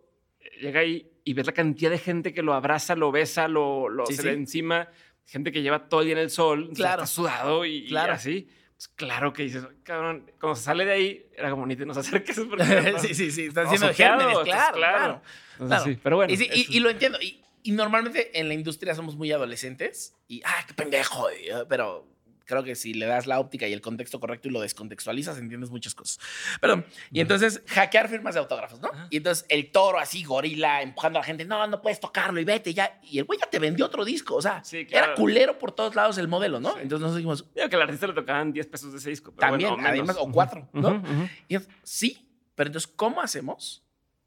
[0.59, 4.05] llega ahí y ves la cantidad de gente que lo abraza, lo besa, lo, lo
[4.05, 4.27] Sí, se sí.
[4.27, 4.89] le encima,
[5.25, 7.03] gente que lleva todo el día en el sol, Claro.
[7.03, 8.13] está sudado y, y Claro.
[8.13, 8.47] así.
[8.81, 11.97] Pues claro que dices, cabrón, cuando se sale de ahí, era como ni te nos
[11.97, 13.49] acerques porque sí, sí, sí.
[13.55, 14.43] Haciendo soqueado, gérmenes.
[14.43, 15.21] Claro, claro.
[15.51, 15.83] Entonces, Claro.
[15.83, 16.33] sí, pero bueno.
[16.33, 17.19] Y, sí, y- lo entiendo.
[17.21, 21.27] Y, y normalmente en la industria somos muy adolescentes y, ah, qué pendejo.
[21.53, 22.07] ah, Pero
[22.51, 25.69] creo que si le das la óptica y el contexto correcto y lo descontextualizas, entiendes
[25.69, 26.19] muchas cosas.
[26.59, 26.85] Perdón.
[27.11, 28.89] Y entonces, hackear firmas de autógrafos, ¿no?
[28.89, 29.07] Ajá.
[29.09, 32.43] Y entonces el toro así, gorila, empujando a la gente, no, no puedes tocarlo y
[32.43, 32.99] vete ya.
[33.03, 34.35] Y el güey ya te vendió otro disco.
[34.35, 35.05] O sea, Sí, claro.
[35.07, 36.73] era culero por todos lados el modelo, ¿no?
[36.73, 36.79] Sí.
[36.81, 39.31] Entonces nosotros dijimos, Digo que al artista le tocaban 10 pesos de ese disco.
[39.35, 40.09] pero también, bueno, o menos.
[40.09, 41.01] además, o cuatro, ¿no?
[41.47, 43.83] Y es- sí, pero entonces, ¿cómo hacemos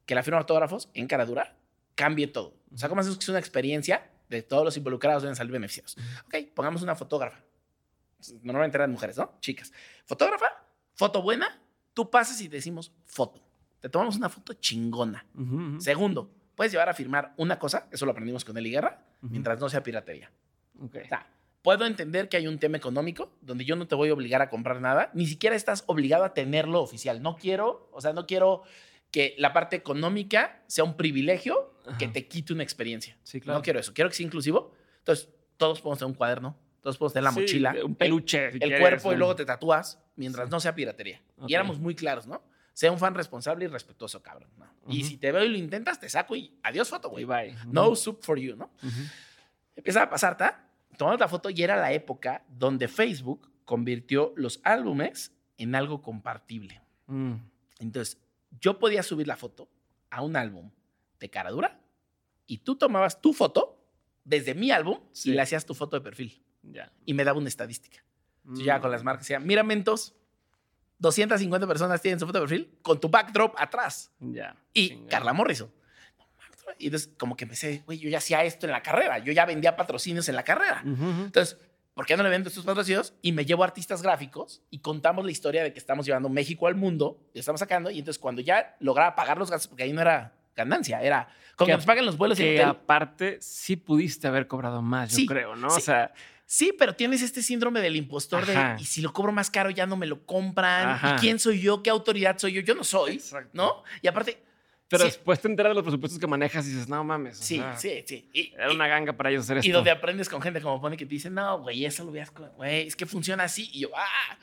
[0.07, 1.57] que la firma de autógrafos en cara dura
[1.95, 2.57] cambie todo?
[2.75, 5.97] O sea, ¿cómo hacemos que sea una experiencia de todos los involucrados deben salir beneficiados.
[6.27, 7.39] Ok, pongamos una fotógrafa.
[8.43, 9.37] Normalmente eran mujeres, ¿no?
[9.41, 9.73] Chicas.
[10.05, 10.47] Fotógrafa,
[10.95, 11.61] foto buena,
[11.93, 13.41] tú pasas y decimos foto.
[13.81, 15.27] Te tomamos una foto chingona.
[15.79, 19.69] Segundo, puedes llevar a firmar una cosa, eso lo aprendimos con Eli Guerra, mientras no
[19.69, 20.31] sea piratería.
[20.81, 20.97] Ok.
[21.05, 21.27] O sea,
[21.63, 24.51] puedo entender que hay un tema económico donde yo no te voy a obligar a
[24.51, 27.23] comprar nada, ni siquiera estás obligado a tenerlo oficial.
[27.23, 28.63] No quiero, o sea, no quiero
[29.11, 33.17] que la parte económica sea un privilegio que te quite una experiencia.
[33.23, 33.59] Sí, claro.
[33.59, 33.95] No quiero eso.
[33.95, 34.73] Quiero que sea inclusivo.
[34.99, 38.45] Entonces, todos podemos tener un cuaderno, todos podemos tener la Sí, mochila, Un peluche.
[38.45, 40.51] el, si el quieres, cuerpo y luego te tatúas mientras Sí.
[40.51, 41.23] no sea piratería.
[41.49, 42.45] Y éramos muy claros, ¿no?
[42.75, 44.51] Sea un fan responsable y respetuoso, cabrón.
[44.59, 44.67] ¿no?
[44.87, 47.25] Y si te veo y lo intentas, te saco y adiós foto, güey.
[47.25, 47.57] Bye.
[47.69, 48.67] No soup for you, ¿no?
[48.83, 49.01] Ujú.
[49.77, 50.69] Empieza a pasar, ¿ta?
[50.99, 56.83] Tomamos la foto y era la época donde Facebook convirtió los álbumes en algo compartible.
[57.07, 57.37] Mm.
[57.79, 58.21] Entonces,
[58.61, 59.71] yo podía subir la foto
[60.11, 60.71] a un álbum
[61.19, 61.81] de cara dura
[62.47, 63.81] y tú tomabas tu foto
[64.23, 65.31] desde mi álbum Sí.
[65.31, 66.91] y le hacías tu foto de perfil Ya.
[67.05, 68.03] y me daba una estadística.
[68.45, 68.65] Yo Mm.
[68.65, 70.15] ya con las marcas decía, mira, Mentos,
[70.99, 74.13] 250 personas tienen su foto de perfil con tu backdrop atrás.
[74.21, 74.57] Ya.
[74.73, 75.09] Y Chingada.
[75.11, 75.71] Carla Morrison.
[76.79, 79.19] Y entonces, como que empecé, güey, yo ya hacía esto en la carrera.
[79.19, 80.83] Yo ya vendía patrocinios en la carrera.
[80.85, 81.23] Ujú, ujú.
[81.25, 81.59] Entonces,
[81.95, 83.15] ¿por qué no le vendo estos patrocinios?
[83.23, 86.75] Y me llevo artistas gráficos y contamos la historia de que estamos llevando México al
[86.75, 90.01] mundo, y estamos sacando, y entonces cuando ya lograba pagar los gastos, porque ahí no
[90.01, 92.69] era ganancia, era con que Que- nos paguen los vuelos y el Que hotel.
[92.71, 95.69] aparte sí pudiste haber cobrado más, yo Sí, creo, ¿no?
[95.71, 95.77] sí.
[95.79, 96.13] O sea,
[96.47, 98.75] Sí, pero tienes este síndrome del impostor Ajá.
[98.75, 101.17] de, y si lo cobro más caro ya no me lo compran, Ajá.
[101.17, 101.83] ¿y quién soy yo?
[101.83, 102.61] ¿Qué autoridad soy yo?
[102.61, 103.51] Yo no soy, Exacto.
[103.55, 103.83] ¿no?
[104.03, 104.39] Y aparte,
[104.89, 107.39] pero sí, después te enteras de los presupuestos que manejas y dices, no mames.
[107.39, 108.29] sí, sea, sí, sí.
[108.33, 109.69] Y, Era una ganga para ellos hacer esto.
[109.69, 112.31] y donde aprendes con gente como Pone que te dice, no, güey, eso lo veas,
[112.57, 113.71] güey, es que funciona así.
[113.73, 114.39] Y yo, ah.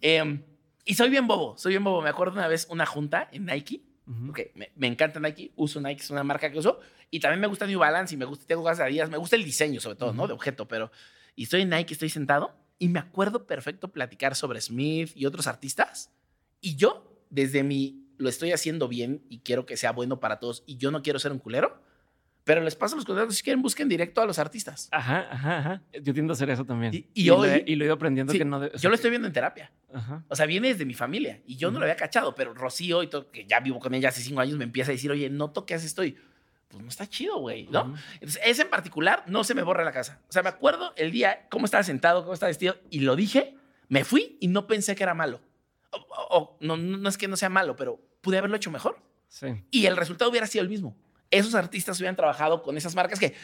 [0.00, 0.42] Em,
[0.84, 2.00] y soy bien bobo, soy bien bobo.
[2.00, 3.80] Me acuerdo una vez una junta en Nike.
[4.28, 6.78] Ok, me, me encanta Nike, uso Nike, es una marca que uso.
[7.10, 9.10] Y también me gusta New Balance y me gusta, tengo ganas de Adidas.
[9.10, 10.26] Me gusta el diseño, sobre todo, ¿no?
[10.26, 10.90] De objeto, pero.
[11.36, 15.46] Y estoy en Nike, estoy sentado y me acuerdo perfecto platicar sobre Smith y otros
[15.46, 16.10] artistas.
[16.60, 18.00] Y yo, desde mi.
[18.16, 21.18] Lo estoy haciendo bien y quiero que sea bueno para todos y yo no quiero
[21.18, 21.82] ser un culero.
[22.44, 24.88] Pero les paso los contactos si quieren, busquen directo a los artistas.
[24.92, 25.82] Ajá, ajá, ajá.
[26.00, 26.94] Yo tiendo a hacer eso también.
[26.94, 28.60] Y- y lo hoy- he- y lo he ido aprendiendo Sí, que no...
[28.60, 29.72] de- o sea, yo lo estoy viendo en terapia.
[29.92, 30.22] Ajá.
[30.28, 31.80] O sea, viene desde mi familia y yo no Ujú.
[31.80, 34.56] lo había cachado, pero Rocío y todo, que ya vivo con ella hace cinco años,
[34.58, 36.16] me empieza a decir, oye, noto que haces esto y
[36.74, 37.94] pues no está chido, güey, ¿no?
[38.14, 40.20] Entonces, ese en particular no se me borra la casa.
[40.28, 43.56] O sea, me acuerdo el día, cómo estaba sentado, cómo estaba vestido y lo dije,
[43.88, 45.40] me fui y no pensé que era malo.
[45.90, 48.98] O, o- o no, no es que no sea malo, pero pude haberlo hecho mejor
[49.28, 49.46] Sí.
[49.70, 50.96] y el resultado hubiera sido el mismo.
[51.30, 53.34] Esos artistas hubieran trabajado con esas marcas que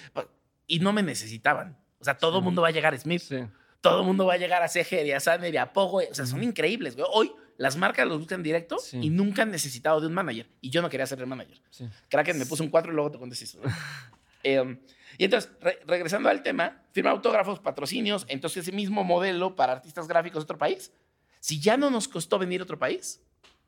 [0.66, 1.78] y no me necesitaban.
[2.00, 2.44] O sea, todo el Sí.
[2.44, 3.38] mundo va a llegar a Smith Sí.
[3.80, 5.98] todo el mundo va a llegar a CGR, y a Sander y a Pogo.
[5.98, 7.06] O sea, son increíbles, güey.
[7.12, 8.98] Hoy las marcas los buscan directo Sí.
[9.02, 10.48] y nunca han necesitado de un manager.
[10.62, 11.60] Y yo no quería ser el manager.
[11.70, 11.86] sí.
[12.08, 13.58] Kraken me puso un 4 y luego te conté eso.
[14.42, 14.78] Em,
[15.18, 20.08] y entonces, re- regresando al tema, firma autógrafos, patrocinios, entonces ese mismo modelo para artistas
[20.08, 20.92] gráficos de otro país.
[21.40, 23.20] Si ya no nos costó venir a otro país,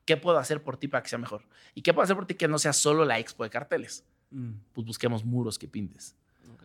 [0.06, 1.44] ¿qué puedo hacer por ti para que sea mejor?
[1.74, 4.04] ¿Y qué puedo hacer por ti que no sea solo la expo de carteles?
[4.30, 6.16] Mm, Pues busquemos muros que pintes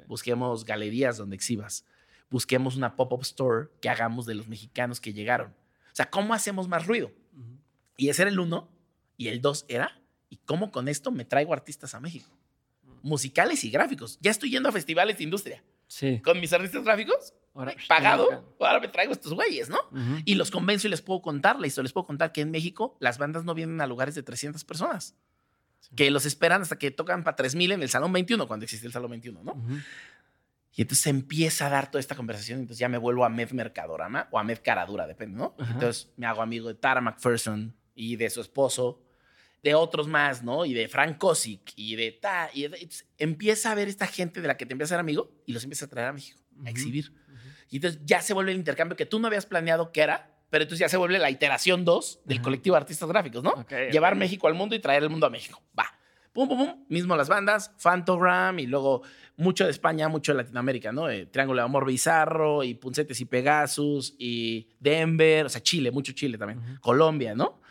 [0.07, 1.83] busquemos galerías donde exhibas,
[2.29, 5.53] busquemos una pop-up store que hagamos de los mexicanos que llegaron.
[5.97, 7.11] O sea, ¿cómo hacemos más ruido?
[7.33, 7.57] Ujú.
[7.97, 8.69] Y ese era el uno,
[9.17, 12.29] y el dos era, ¿y cómo con esto me traigo artistas a México?
[13.01, 14.19] Musicales y gráficos.
[14.21, 15.63] Ya estoy yendo a festivales de industria.
[15.87, 16.21] Sí.
[16.23, 19.79] Con mis artistas gráficos, Ahora, pagado, ahora me traigo estos güeyes, ¿no?
[19.91, 20.21] Ujú.
[20.23, 21.85] Y los convenzo y les puedo contar la historia.
[21.85, 25.15] Les puedo contar que en México las bandas no vienen a lugares de 300 personas.
[25.79, 25.95] Sí.
[25.95, 28.93] Que los esperan hasta que tocan para 3000 en el Salón 21, cuando existe el
[28.93, 29.55] Salón 21, ¿no?
[30.77, 32.59] Y entonces se empieza a dar toda esta conversación.
[32.59, 35.55] Entonces ya me vuelvo a Med Mercadorama o a Med Caradura, depende, ¿no?
[35.59, 35.73] Ajá.
[35.73, 39.01] Entonces me hago amigo de Tara McPherson y de su esposo,
[39.63, 40.65] de otros más, ¿no?
[40.65, 42.51] Y de Frank Kosick y de ta.
[42.53, 45.31] Y de- empieza a ver esta gente de la que te empieza a ser amigo
[45.47, 47.11] y los empieza a traer a México, a exhibir.
[47.71, 50.61] Y entonces ya se vuelve el intercambio que tú no habías planeado que era, pero
[50.61, 53.55] entonces ya se vuelve la iteración 2 del colectivo de artistas gráficos, ¿no?
[53.91, 54.15] Llevar.
[54.15, 55.59] México al mundo y traer el mundo a México.
[55.77, 55.85] Va.
[56.33, 56.85] Pum, pum, pum.
[56.89, 59.03] Mismo las bandas, Fantogram y luego
[59.37, 61.09] mucho de España, mucho de Latinoamérica, ¿no?
[61.09, 66.13] Eh, Triángulo de Amor Bizarro y Puncetes y Pegasus y Denver, o sea, Chile, mucho
[66.13, 66.77] Chile también.
[66.81, 67.61] Colombia, ¿no?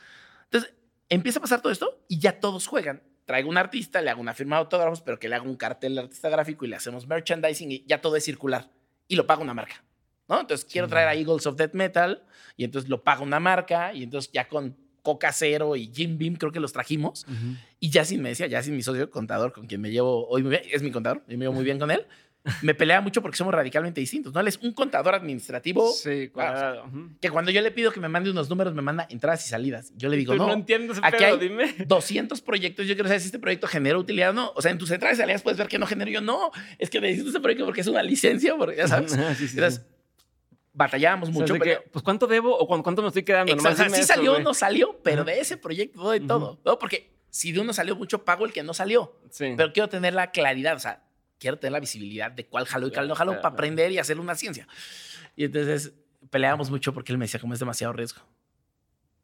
[0.45, 0.75] Entonces,
[1.09, 3.03] empieza a pasar todo esto y ya todos juegan.
[3.25, 5.99] Traigo un artista, le hago una firma de autógrafos, pero que le haga un cartel
[5.99, 8.71] al artista gráfico y le hacemos merchandising y ya todo es circular.
[9.09, 9.85] Y lo paga una marca,
[10.29, 10.41] ¿no?
[10.41, 12.25] Entonces, quiero traer a Eagles of Death Metal
[12.57, 14.77] y entonces lo paga una marca y entonces ya con
[15.07, 17.25] Coca Cero y Jim Beam creo que los trajimos.
[17.29, 17.55] Ujú.
[17.79, 20.63] Y Yacine me decía, Yacine, mi socio contador, con quien me llevo hoy muy bien,
[20.73, 22.05] es mi contador, y me llevo muy bien con él.
[22.63, 24.41] me pelea mucho porque somos radicalmente distintos, ¿no?
[24.41, 25.93] Él es un contador administrativo.
[25.93, 26.91] Sí, claro.
[27.21, 29.93] Que cuando yo le pido que me mande unos números, me manda entradas y salidas.
[29.97, 30.49] Yo le digo, no.
[30.49, 31.75] No entiendo ese aquí pedo, hay dime.
[31.87, 32.89] 200 proyectos.
[32.89, 34.53] Yo quiero saber si este proyecto genera utilidad o no.
[34.57, 36.21] O sea, en tus entradas y salidas puedes ver que no genero yo.
[36.21, 39.17] No, es que necesito este proyecto porque es una licencia, porque ya sabes.
[39.27, 39.85] Ah, sí, sí, Entonces,
[40.77, 41.55] batallábamos O sea, mucho.
[41.55, 43.53] de que, pero- pues cuánto debo o cu- cuánto me estoy quedando.
[43.53, 44.45] Exacto, Nomás o sea, sí salió o güey.
[44.45, 46.79] no salió, pero de ese proyecto doy todo, ¿no?
[46.79, 49.17] Porque si de uno salió mucho, pago el que no salió.
[49.31, 49.55] Sí.
[49.57, 51.03] Pero quiero tener la claridad, o sea,
[51.39, 54.21] quiero tener la visibilidad de cuál jaló y cuál no jaló para aprender y hacer
[54.21, 54.69] una ciencia.
[55.35, 55.93] Y entonces
[56.31, 58.23] peleábamos mucho porque él me decía, como es demasiado riesgo.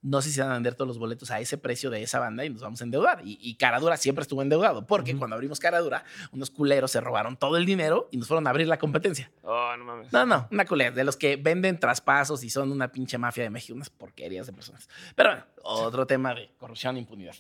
[0.03, 2.45] No sé si van a vender todos los boletos a ese precio de esa banda
[2.45, 3.23] y nos vamos a endeudar.
[3.25, 7.57] Y, y Caradura siempre estuvo endeudado, porque cuando abrimos Caradura, unos culeros se robaron todo
[7.57, 9.31] el dinero y nos fueron a abrir la competencia.
[9.43, 10.13] Oh, no mames.
[10.13, 13.51] No, no, una culera, de los que venden traspasos y son una pinche mafia de
[13.51, 14.89] México, unas porquerías de personas.
[15.15, 17.37] Pero bueno, otro tema de corrupción e impunidad.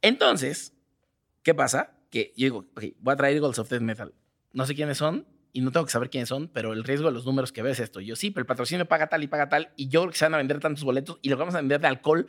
[0.00, 0.72] Entonces,
[1.42, 1.92] ¿qué pasa?
[2.10, 4.14] Que yo digo, ok, voy a traer Eagles of Death Metal.
[4.54, 7.12] No sé quiénes son y no tengo que saber quiénes son, pero el riesgo de
[7.12, 8.00] los números que ves es esto.
[8.00, 10.24] Yo sí, pero el patrocinio paga tal y paga tal y yo creo que se
[10.24, 12.26] van a vender tantos boletos y lo que vamos a vender de alcohol.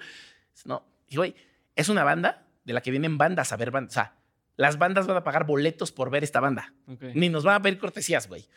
[0.65, 1.35] No, y güey,
[1.75, 3.91] es una banda de la que vienen bandas a ver bandas.
[3.91, 4.15] O sea,
[4.55, 6.73] las bandas van a pagar boletos por ver esta banda.
[7.13, 8.47] Ni nos van a pedir cortesías, güey.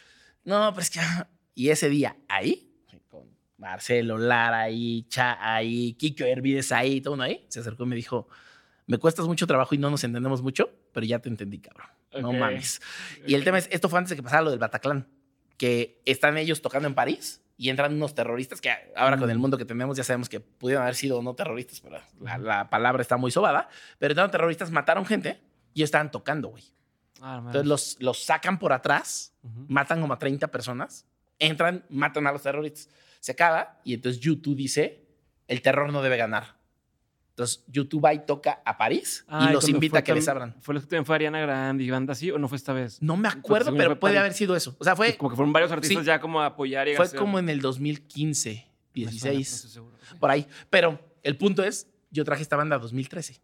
[0.44, 1.00] No, pero es que.
[1.54, 2.74] Y ese día, ahí,
[3.08, 3.28] con
[3.58, 7.96] Marcelo, Lara ahí, Cha ahí, Kiko Hervides ahí, todo uno ahí, se acercó y me
[7.96, 8.26] dijo:
[8.92, 11.86] Me cuestas mucho trabajo y no nos entendemos mucho, pero ya te entendí, cabrón.
[12.20, 12.82] No mames.
[13.26, 15.08] Y el tema es: esto fue antes de que pasara lo del Bataclan,
[15.56, 19.56] que están ellos tocando en París y entran unos terroristas que ahora con el mundo
[19.56, 23.16] que tenemos ya sabemos que pudieron haber sido no terroristas, pero la, la palabra está
[23.16, 23.70] muy sobada.
[23.98, 25.40] Pero entraron terroristas, mataron gente
[25.72, 26.64] y estaban tocando, güey.
[27.22, 27.36] Ah.
[27.46, 29.32] Entonces los, los sacan por atrás,
[29.68, 31.06] matan como a 30 personas,
[31.38, 32.90] entran, matan a los terroristas.
[33.20, 35.06] Se acaba y entonces YouTube dice,
[35.48, 36.60] el terror no debe ganar.
[37.32, 40.54] Entonces YouTube y toca a París Ah, y los invita a que les abran.
[40.60, 43.00] ¿Fue los que también fue Ariana Grande y banda así o no fue esta vez?
[43.02, 44.20] No me acuerdo, pero puede París.
[44.20, 44.76] haber sido eso.
[44.78, 46.06] O sea, fue, Como que fueron varios artistas Sí.
[46.06, 48.50] ya como a apoyar y fue hacer- como en el 2015,
[48.94, 50.46] Me suena, 16, no por ahí.
[50.68, 53.40] Pero el punto es, yo traje esta banda 2013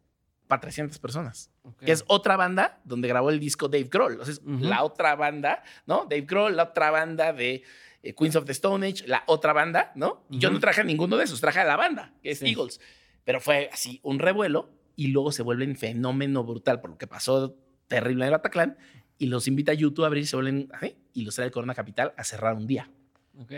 [0.47, 1.49] para 300 personas.
[1.79, 4.19] Que es otra banda donde grabó el disco Dave Grohl.
[4.19, 6.03] O sea, es la otra banda, ¿no?
[6.03, 7.63] Dave Grohl, la otra banda de
[8.01, 10.23] eh, Queens of the Stone Age, la otra banda, ¿no?
[10.29, 12.45] Y yo no traje a ninguno de esos, traje a la banda, que es Sí.
[12.47, 12.79] Eagles.
[13.23, 17.55] Pero fue así, un revuelo y luego se vuelven fenómeno brutal por lo que pasó
[17.87, 18.77] terrible en el Bataclan
[19.17, 21.75] y los invita a YouTube a abrir, se vuelven así, y los trae el Corona
[21.75, 22.89] Capital a cerrar un día.
[23.37, 23.51] Ok.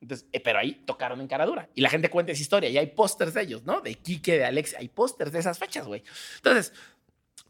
[0.00, 1.68] Entonces, eh, pero ahí tocaron en Caradura.
[1.74, 2.70] Y la gente cuenta esa historia.
[2.70, 3.80] Y hay pósters de ellos, ¿no?
[3.80, 4.74] De Quique, de Alex.
[4.78, 6.02] Hay pósters de esas fechas, güey.
[6.36, 6.72] Entonces,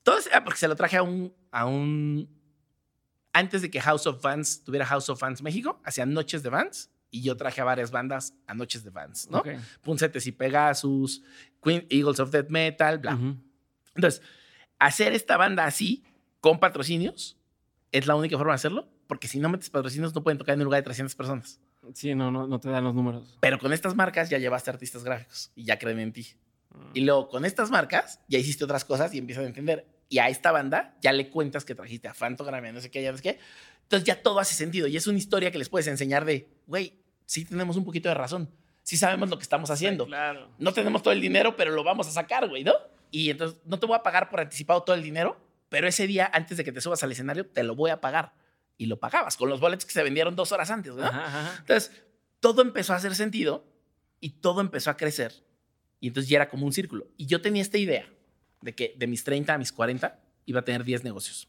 [0.02, 2.28] todo eso era porque se lo traje a un, a un...
[3.32, 6.90] Antes de que House of Fans tuviera House of Fans México, hacía noches de Vans.
[7.10, 9.38] Y yo traje a varias bandas a noches de Vans, ¿no?
[9.38, 9.48] Ok.
[9.82, 11.22] Puncetes y Pegasus,
[11.62, 13.18] Queen, Eagles of Death Metal, bla.
[13.94, 14.22] Entonces,
[14.78, 16.04] hacer esta banda así,
[16.40, 17.36] con patrocinios,
[17.92, 18.88] es la única forma de hacerlo.
[19.10, 21.58] Porque si no metes patrocinios, no pueden tocar en un lugar de 300 personas.
[21.94, 23.36] Sí, no, no, no te dan los números.
[23.40, 26.28] Pero con estas marcas ya llevaste artistas gráficos y ya creen en ti.
[26.70, 26.90] Mm.
[26.94, 29.84] Y luego con estas marcas ya hiciste otras cosas y empiezan a entender.
[30.08, 33.10] Y a esta banda ya le cuentas que trajiste a Fantogram, no sé qué, ya
[33.10, 33.38] no sé qué.
[33.82, 36.99] Entonces ya todo hace sentido y es una historia que les puedes enseñar de, güey,
[37.30, 38.50] sí tenemos un poquito de razón.
[38.82, 40.04] Sí sabemos lo que estamos haciendo.
[40.04, 40.50] Claro.
[40.58, 42.72] No tenemos todo el dinero, pero lo vamos a sacar, güey, ¿no?
[43.12, 46.28] Y entonces no te voy a pagar por anticipado todo el dinero, pero ese día
[46.32, 48.32] antes de que te subas al escenario te lo voy a pagar.
[48.76, 51.04] Y lo pagabas con los boletos que se vendieron dos horas antes, ¿no?
[51.04, 51.56] Ajá, ajá.
[51.60, 51.92] Entonces,
[52.40, 53.64] todo empezó a hacer sentido
[54.18, 55.44] y todo empezó a crecer.
[56.00, 57.06] Y entonces ya era como un círculo.
[57.16, 58.10] Y yo tenía esta idea
[58.60, 61.48] de que de mis 30 a mis 40 iba a tener 10 negocios.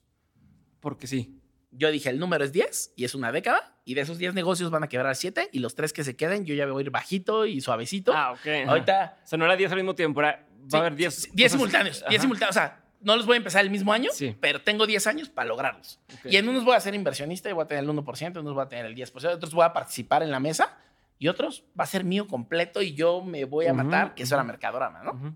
[0.80, 1.41] Porque sí.
[1.72, 3.76] Yo dije, el número es 10 y es una década.
[3.86, 6.46] Y de esos 10 negocios van a quebrar 7 y los 3 que se queden
[6.46, 8.14] yo ya me voy a ir bajito y suavecito.
[8.14, 8.68] Ah, ok.
[8.68, 9.18] Ahorita...
[9.24, 11.22] O sea, no era 10 al mismo tiempo, era, va sí, a haber 10.
[11.22, 12.00] 10 cosas- simultáneos.
[12.02, 12.22] 10 Ajá.
[12.22, 12.50] simultáneos.
[12.56, 14.36] O sea, no los voy a empezar el mismo año, Sí.
[14.40, 16.00] pero tengo 10 años para lograrlos.
[16.26, 18.54] Y en unos voy a ser inversionista y voy a tener el 1%, en unos
[18.54, 20.78] voy a tener el 10%, en otros voy a participar en la mesa
[21.18, 24.36] y otros va a ser mío completo y yo me voy a matar, que eso
[24.36, 24.44] era.
[24.44, 25.36] Mercadorama, ¿no?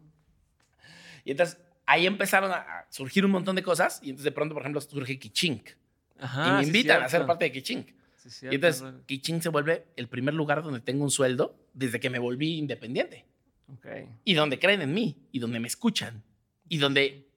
[1.23, 1.57] Y entonces
[1.87, 4.81] ahí empezaron a a surgir un montón de cosas y entonces de pronto, por ejemplo,
[4.81, 5.69] surge Kichink
[6.19, 7.89] Ajá, y me sí, invitan a ser parte de Kichink.
[8.15, 8.93] Sí, Y entonces güey.
[9.05, 13.25] Kichink se vuelve el primer lugar donde tengo un sueldo desde que me volví independiente
[13.71, 13.85] Ok.
[14.23, 16.23] y donde creen en mí y donde me escuchan
[16.67, 17.27] y donde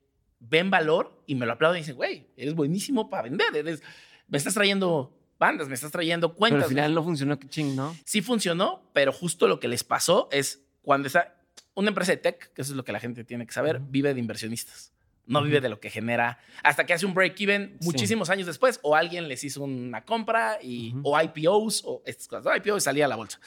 [0.41, 3.83] ven valor y me lo aplauden y dicen, güey, eres buenísimo para vender, eres,
[4.29, 6.63] me estás trayendo bandas, me estás trayendo Pero cuentas.
[6.65, 7.95] al final no funcionó, que ching, ¿no?
[8.05, 11.35] Sí funcionó, pero justo lo que les pasó es cuando está
[11.75, 13.87] una empresa de tech, que eso es lo que la gente tiene que saber, Ujú.
[13.91, 14.93] vive de inversionistas.
[15.29, 17.87] No vive de lo que genera hasta que hace un break-even Sí.
[17.87, 22.57] muchísimos años después o alguien les hizo una compra y, o IPOs o estas cosas.
[22.57, 23.39] IPOs salía a la bolsa.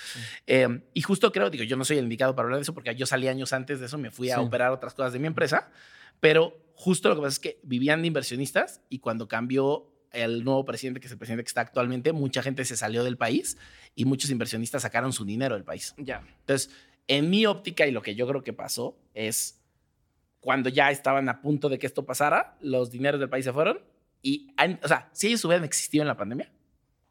[0.48, 2.96] Eh, y justo creo, digo, yo no soy el indicado para hablar de eso porque
[2.96, 5.70] yo salí años antes de eso, me fui a operar otras cosas de mi empresa,
[6.20, 10.66] pero justo lo que pasa es que vivían de inversionistas y cuando cambió el nuevo
[10.66, 13.58] presidente, que es el presidente que está actualmente, mucha gente se salió del país
[13.96, 15.94] y muchos inversionistas sacaron su dinero del país.
[15.98, 16.22] Ya.
[16.42, 16.70] Entonces,
[17.08, 19.61] en mi óptica y lo que yo creo que pasó es
[20.42, 23.80] cuando ya estaban a punto de que esto pasara, los dineros del país se fueron
[24.22, 24.54] y,
[24.84, 26.52] o sea, si ellos hubieran existido en la pandemia,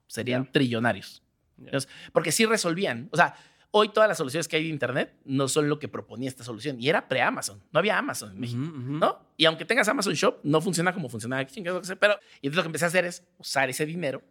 [0.06, 0.52] serían Ya.
[0.52, 1.22] trillonarios.
[1.56, 1.64] Ya.
[1.66, 3.08] Entonces, porque sí resolvían.
[3.12, 3.34] O sea,
[3.70, 6.80] hoy todas las soluciones que hay de Internet no son lo que proponía esta solución.
[6.80, 7.62] Y era pre-Amazon.
[7.72, 8.60] No había Amazon en México.
[8.62, 8.92] Ujú, ujú.
[8.98, 9.18] ¿No?
[9.36, 11.62] Y aunque tengas Amazon Shop, no funciona como funcionaba aquí.
[11.62, 14.22] Pero, y entonces lo que empecé a hacer es usar ese dinero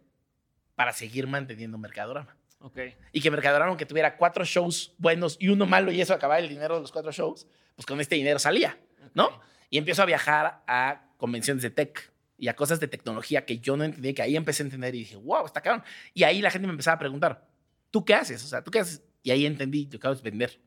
[0.74, 2.36] para seguir manteniendo Mercadorama.
[2.60, 2.78] Ok.
[3.12, 6.48] Y que Mercadorama, aunque tuviera cuatro shows buenos y uno malo y eso acababa el
[6.48, 8.78] dinero de los cuatro shows, pues con este dinero salía,
[9.14, 9.40] ¿no?
[9.70, 13.76] Y empiezo a viajar a convenciones de tech y a cosas de tecnología que yo
[13.76, 15.84] no entendía, que ahí empecé a entender y dije, wow, está cabrón.
[16.14, 17.46] Y ahí la gente me empezaba a preguntar,
[17.90, 18.42] ¿tú qué haces?
[18.42, 19.02] O sea, ¿tú qué haces?
[19.22, 20.58] Y ahí entendí, lo que hago es vender.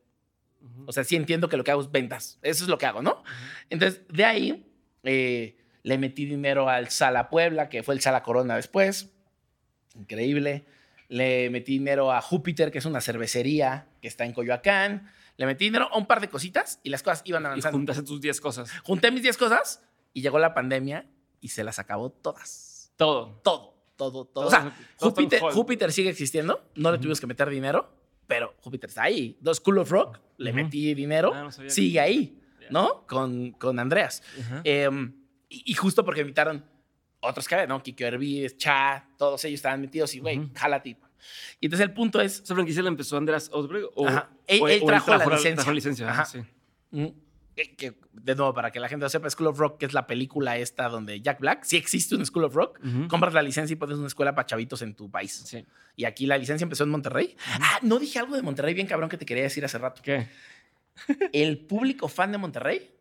[0.85, 2.39] O sea, sí entiendo que lo que hago es ventas.
[2.41, 3.23] Eso es lo que hago, ¿no?
[3.69, 4.71] Entonces, de ahí
[5.03, 9.09] eh, le metí dinero al Sala Puebla, que fue el Sala Corona después.
[9.95, 10.65] Increíble.
[11.09, 15.11] Le metí dinero a Júpiter, que es una cervecería que está en Coyoacán.
[15.38, 17.77] Le metí dinero a un par de cositas y las cosas iban y avanzando.
[17.77, 18.72] juntaste tus 10 cosas.
[18.84, 19.84] Junté mis 10 cosas
[20.14, 21.10] y llegó la pandemia
[21.41, 22.93] y se las acabó todas.
[22.95, 23.39] Todo.
[23.43, 24.26] Todo, todo, todo.
[24.26, 26.64] Todo o sea, todo Júpiter, sigue existiendo.
[26.76, 27.91] No le tuvimos que meter dinero,
[28.27, 29.38] pero Júpiter está ahí.
[29.41, 31.31] Dos School of Rock, le metí dinero.
[31.34, 32.39] Ah, no que- sigue ahí.
[32.69, 33.05] ¿no?
[33.07, 34.23] Con, con Andreas.
[34.64, 35.14] Em,
[35.49, 36.64] y, y justo porque invitaron
[37.19, 37.81] otros que, ¿no?
[37.84, 40.49] Kiko Hervides, Cha, todos ellos estaban metidos y, güey, Ujú.
[40.55, 40.97] jálate.
[41.59, 43.85] Y entonces el punto es, ¿Esa franquicia la empezó Andrés Osberg?
[43.95, 44.29] O, Ajá.
[44.47, 45.55] Él- o- él o trajo la trajo licencia.
[45.55, 46.25] trajo licencia, Ajá.
[46.25, 46.39] sí.
[46.91, 47.07] mm,
[47.55, 49.93] que, que, de nuevo, para que la gente lo sepa, School of Rock, que es
[49.93, 53.07] la película esta donde Jack Black, sí existe un School of Rock, Ujú.
[53.07, 55.43] compras la licencia y pones una escuela para chavitos en tu país.
[55.45, 55.63] Sí.
[55.95, 57.35] Y aquí la licencia empezó en Monterrey.
[57.47, 60.01] Ah, no dije algo de Monterrey bien cabrón que te quería decir hace rato.
[60.03, 60.27] ¿Qué?
[61.31, 62.91] El público fan de Monterrey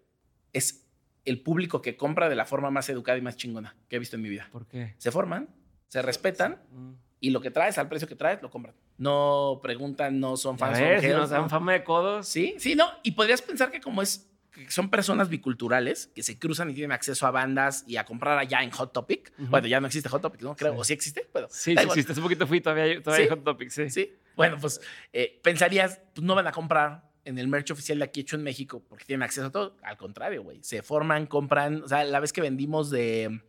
[0.53, 0.86] es
[1.24, 4.16] el público que compra de la forma más educada y más chingona que he visto
[4.16, 4.49] en mi vida.
[4.51, 4.94] ¿Por qué?
[4.99, 5.49] Se forman,
[5.89, 6.93] se respetan Mm.
[7.23, 8.74] Y lo que traes al precio que traes lo compran.
[8.99, 10.78] No preguntan, no son ¿Ya fans.
[10.81, 10.89] ves?
[10.89, 11.49] son Si nos haters, dan no.
[11.49, 12.27] fama de codos.
[12.27, 12.90] Sí, sí, no.
[13.05, 16.93] Y podrías pensar que como es que son personas biculturales que se cruzan y tienen
[16.93, 19.32] acceso a bandas y a comprar allá en Hot Topic.
[19.39, 20.57] Bueno, ya no existe Hot Topic, ¿no?
[20.57, 20.73] Creo.
[20.74, 20.78] Sí.
[20.81, 21.27] ¿O sí existe?
[21.32, 22.12] Bueno, Sí, sí existe.
[22.12, 23.31] Hace poquito fui, todavía, todavía.
[23.31, 23.89] Hot Topic, sí.
[23.89, 24.12] Sí.
[24.36, 24.81] Bueno, pues
[25.12, 28.43] eh, pensarías, pues no van a comprar en el merch oficial de aquí hecho en
[28.43, 29.77] México porque tienen acceso a todo.
[29.82, 30.59] Al contrario, güey.
[30.62, 31.82] Se forman, compran.
[31.85, 33.40] O sea, la vez que vendimos de.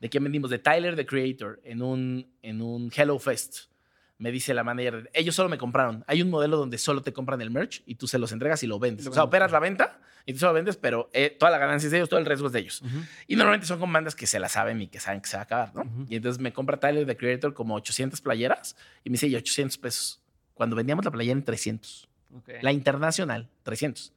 [0.00, 0.50] ¿De quién vendimos?
[0.50, 3.70] De Tyler, the Creator, en un, en un Hello Fest.
[4.18, 6.04] Me dice la manager, ellos solo me compraron.
[6.06, 8.66] Hay un modelo donde solo te compran el merch y tú se los entregas y
[8.66, 9.06] lo vendes.
[9.06, 11.58] Lo o sea, operas la venta y tú se lo vendes, pero eh, toda la
[11.58, 12.82] ganancia es de ellos, todo el riesgo es de ellos.
[12.82, 12.98] Ujú.
[13.26, 15.42] Y normalmente son con bandas que se la saben y que saben que se va
[15.42, 15.82] a acabar, ¿no?
[15.82, 16.06] Ujú.
[16.08, 19.78] Y entonces me compra Tyler, the Creator, como 800 playeras y me dice, y 800
[19.78, 20.20] pesos.
[20.52, 22.08] Cuando vendíamos la playera en 300.
[22.36, 22.48] Ok.
[22.60, 24.12] La internacional, 300.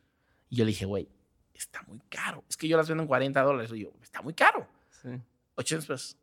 [0.50, 1.08] Y yo le dije, güey,
[1.54, 2.44] está muy caro.
[2.50, 3.72] Es que yo las vendo en 40 dólares.
[3.74, 4.68] Y yo, está muy caro.
[5.02, 5.10] Sí.
[5.56, 6.18] 800 pesos.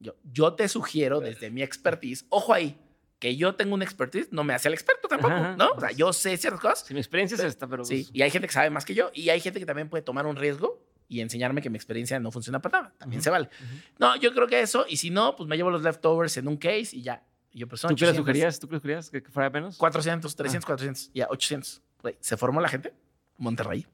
[0.00, 2.76] Yo, yo te sugiero desde mi expertise, ojo ahí,
[3.20, 5.54] que yo tengo una expertise no me hace el experto tampoco, Ajá.
[5.56, 5.70] ¿no?
[5.72, 6.84] O sea, yo sé ciertas cosas.
[6.86, 7.84] Sí, mi experiencia es esta, pero...
[7.84, 9.88] Sí, pues, y hay gente que sabe más que yo y hay gente que también
[9.88, 12.94] puede tomar un riesgo y enseñarme que mi experiencia no funciona para nada.
[12.98, 13.24] También Ujú.
[13.24, 13.44] se vale.
[13.60, 13.76] Ujú.
[14.00, 16.56] No, yo creo que eso, y si no, pues me llevo los leftovers en un
[16.56, 17.22] case y ya.
[17.52, 18.58] Y yo, pues ¿Tú qué le 800, sugerías?
[18.58, 19.10] ¿Tú qué sugerías?
[19.10, 19.76] ¿Que fuera menos?
[19.76, 20.36] 400, Ah.
[20.38, 21.80] 300, 400, ya 800.
[22.00, 22.92] Güey, se formó la gente,
[23.36, 23.86] Monterrey.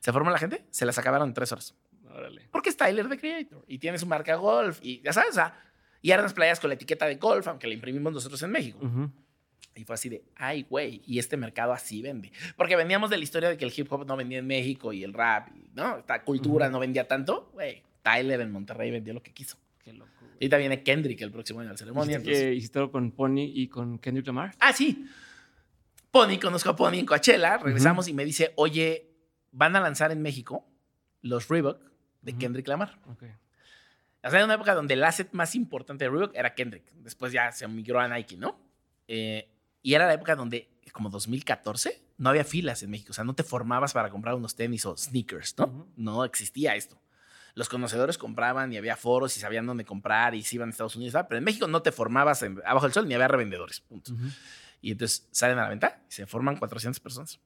[0.00, 1.74] Se formó la gente, se las acabaron en tres horas.
[2.14, 2.48] Órale.
[2.50, 5.60] Porque es Tyler the Creator y tiene su marca golf y ya sabes, o sea,
[6.00, 8.78] y eran las playas con la etiqueta de golf, aunque la imprimimos nosotros en México.
[8.82, 9.10] Ujú.
[9.74, 12.30] Y fue así de, ay, güey, y este mercado así vende.
[12.56, 15.02] Porque veníamos de la historia de que el hip hop no vendía en México y
[15.02, 15.98] el rap, y, ¿no?
[15.98, 17.50] Esta cultura no vendía tanto.
[17.54, 19.56] Güey, Tyler en Monterrey vendió lo que quiso.
[19.82, 20.32] Qué loco, güey.
[20.38, 22.16] Y también viene Kendrick el próximo año a la ceremonia.
[22.18, 24.54] ¿Hiciste, entonces- que hiciste algo con Pony y con Kendrick Lamar?
[24.60, 25.06] Ah, sí.
[26.12, 27.58] Pony, conozco a Pony en Coachella.
[27.58, 29.10] Regresamos y me dice, oye,
[29.50, 30.64] van a lanzar en México
[31.22, 31.80] los Reebok
[32.24, 32.36] de.
[32.36, 32.98] Kendrick Lamar.
[33.06, 33.22] Ok.
[34.22, 36.90] O sea, en una época donde el asset más importante de Reebok era Kendrick.
[36.94, 38.58] Después ya se migró a Nike, ¿no?
[39.06, 39.50] Eh,
[39.82, 43.10] y era la época donde, como 2014, no había filas en México.
[43.10, 45.88] O sea, no te formabas para comprar unos tenis o sneakers, ¿no?
[45.96, 46.98] No existía esto.
[47.54, 50.96] Los conocedores compraban y había foros y sabían dónde comprar y se iban a Estados
[50.96, 51.12] Unidos.
[51.12, 51.28] ¿verdad?
[51.28, 53.80] Pero en México no te formabas en- abajo del sol ni había revendedores.
[53.82, 54.12] Punto.
[54.80, 57.40] Y entonces salen a la venta y se forman 400 personas.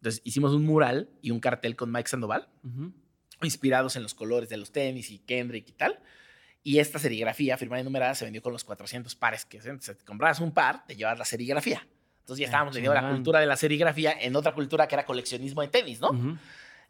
[0.00, 2.48] Entonces hicimos un mural y un cartel con Mike Sandoval.
[3.42, 5.98] Inspirados en los colores de los tenis y Kendrick y tal.
[6.64, 9.94] Y esta serigrafía firmada y numerada se vendió con los 400 pares que se, se-
[9.94, 11.86] te comprabas un par, te llevas la serigrafía.
[12.20, 15.04] Entonces ya Ah, estábamos vendiendo la cultura de la serigrafía en otra cultura que era
[15.06, 16.10] coleccionismo de tenis, ¿no?
[16.10, 16.36] Ujú.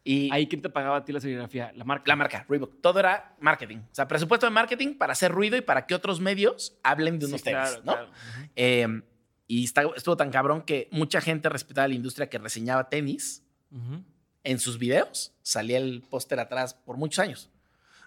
[0.03, 1.71] Y ¿Ahí quién te pagaba a ti la serigrafía?
[1.75, 2.03] La marca.
[2.07, 3.77] la marca, Reebok, todo era marketing.
[3.77, 7.25] O sea, presupuesto de marketing para hacer ruido y para que otros medios hablen de
[7.27, 7.93] Sí, unos tenis, claro, ¿no?
[7.93, 8.09] claro.
[8.55, 9.01] Eh,
[9.47, 14.03] y está- estuvo tan cabrón que mucha gente respetaba la industria que reseñaba tenis Ujú.
[14.43, 17.49] En sus videos salía el póster atrás por muchos años.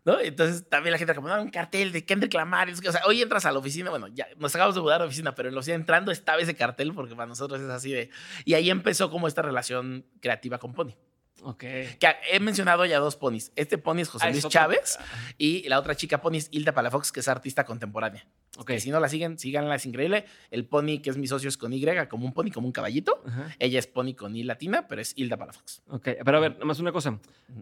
[0.05, 0.19] ¿no?
[0.21, 2.69] Entonces también la gente como, no, un cartel de Kendrick Lamar.
[2.71, 5.07] O sea, hoy entras a la oficina, bueno, ya nos acabamos de mudar a la
[5.07, 8.11] oficina, pero en la oficina entrando estaba ese cartel porque para nosotros es así de...
[8.45, 10.95] Y ahí empezó como esta relación creativa con Pony.
[11.45, 11.59] Ok.
[11.59, 11.99] Que
[12.31, 13.53] he mencionado ya dos ponis.
[13.57, 14.47] Este pony es José Ah, Luis.
[14.49, 14.99] Chávez
[15.39, 18.27] y la otra chica pony es Hilda Palafox, que es artista contemporánea.
[18.59, 18.69] Ok.
[18.69, 20.25] Que si no la siguen, síganla, es increíble.
[20.51, 23.23] El pony que es mi socio es con Y, como un pony, como un caballito.
[23.59, 25.83] Ella es pony con I latina, pero es Hilda Palafox.
[25.89, 27.19] Ok, pero a ver, nada más una cosa.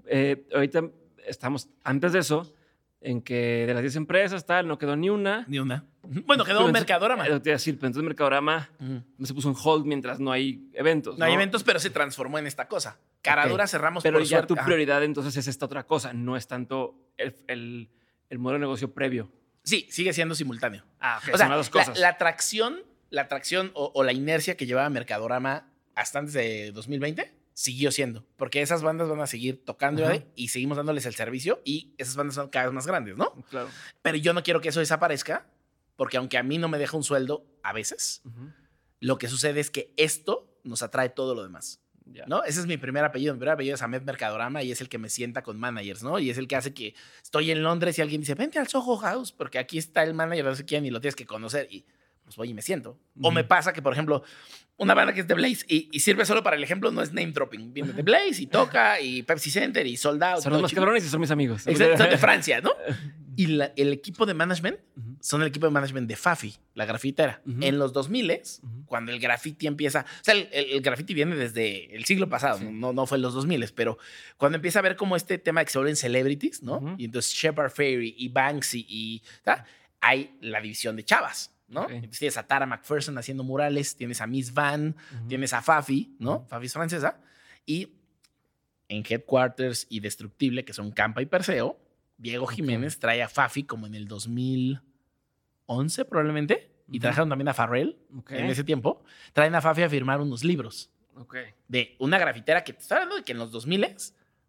[0.07, 0.82] Eh, ahorita
[1.27, 2.52] estamos, antes de eso,
[3.03, 5.45] en que de las 10 empresas, tal, no quedó ni una.
[5.49, 5.85] Ni una.
[6.03, 7.27] Bueno, quedó entonces- Mercadorama.
[7.27, 8.71] eh, Te iba a decir, pero entonces Mercadorama
[9.23, 11.17] se puso en hold mientras no hay eventos.
[11.19, 12.99] No hay eventos, pero se transformó en esta cosa.
[13.23, 13.71] Caradura Ok.
[13.71, 14.49] cerramos Pero por ya suerte.
[14.49, 14.65] tu Ajá.
[14.67, 17.89] prioridad entonces es esta otra cosa, no es tanto el, el-
[18.29, 19.31] el modelo de negocio previo.
[19.63, 20.85] Sí, sigue siendo simultáneo.
[21.01, 21.99] Ah, o sea, son las dos la, cosas.
[21.99, 27.31] la atracción, la atracción o, o la inercia que llevaba Mercadorama hasta antes de 2020
[27.55, 28.25] siguió siendo.
[28.37, 30.23] Porque esas bandas van a seguir tocando Ajá.
[30.35, 33.33] y seguimos dándoles el servicio y esas bandas son cada vez más grandes, ¿no?
[33.51, 33.69] Claro.
[34.03, 35.47] Pero yo no quiero que eso desaparezca
[35.97, 38.23] porque aunque a mí no me deja un sueldo a veces,
[39.01, 41.81] lo que sucede es que esto nos atrae todo lo demás.
[42.07, 42.25] Ya.
[42.27, 42.43] ¿no?
[42.43, 43.35] Ese es mi primer apellido.
[43.35, 46.19] Mi primer apellido es Ahmed Mercadorama y es el que me sienta con managers, ¿no?
[46.19, 48.97] Y es el que hace que estoy en Londres y alguien dice, vente al Soho
[48.97, 51.69] House, porque aquí está el manager, no sé quién, y lo tienes que conocer.
[51.71, 51.85] Y
[52.25, 52.99] pues voy y me siento.
[53.21, 54.23] O me pasa que, por ejemplo,
[54.81, 57.12] una banda que es de Blaze y, y sirve solo para el ejemplo, no es
[57.12, 57.73] name dropping.
[57.73, 60.43] Viene de Blaze y toca y Pepsi Center y Sold Out.
[60.43, 61.66] Son los cabrones y son mis amigos.
[61.66, 62.73] Exacto, son de Francia, ¿no?
[63.36, 65.16] Y la- el equipo de management Ujú.
[65.20, 67.40] son el equipo de management de Fafi, la grafitera.
[67.47, 67.59] Ujú.
[67.62, 68.85] En los 2000 Ujú.
[68.86, 72.59] cuando el graffiti empieza, o sea, el, el- el graffiti viene desde el siglo pasado,
[72.59, 72.69] Sí.
[72.70, 73.98] no, no fue en los 2000, pero
[74.36, 76.97] cuando empieza a ver como este tema de que se vuelven celebrities, ¿no?
[76.98, 79.23] Y entonces Shepard Fairey y Banksy y
[80.01, 81.89] hay la división de chavas, ¿no?
[81.89, 84.97] Entonces tienes a Tara McPherson haciendo murales, tienes a Miss Van,
[85.29, 86.45] tienes a Fafi, ¿no?
[86.49, 87.21] Fafi es francesa.
[87.65, 87.95] Y
[88.89, 91.79] en Headquarters y Destructible, que son Campa y Perseo,
[92.19, 92.47] Diego.
[92.47, 96.67] Jiménez trae a Fafi como en el 2011 probablemente.
[96.89, 97.03] Y Ujú.
[97.03, 97.97] trajeron también a Farrell
[98.31, 99.05] en ese tiempo.
[99.33, 100.91] Traen a Fafi a firmar unos libros
[101.69, 103.85] de una grafitera que te está hablando de que en los 2000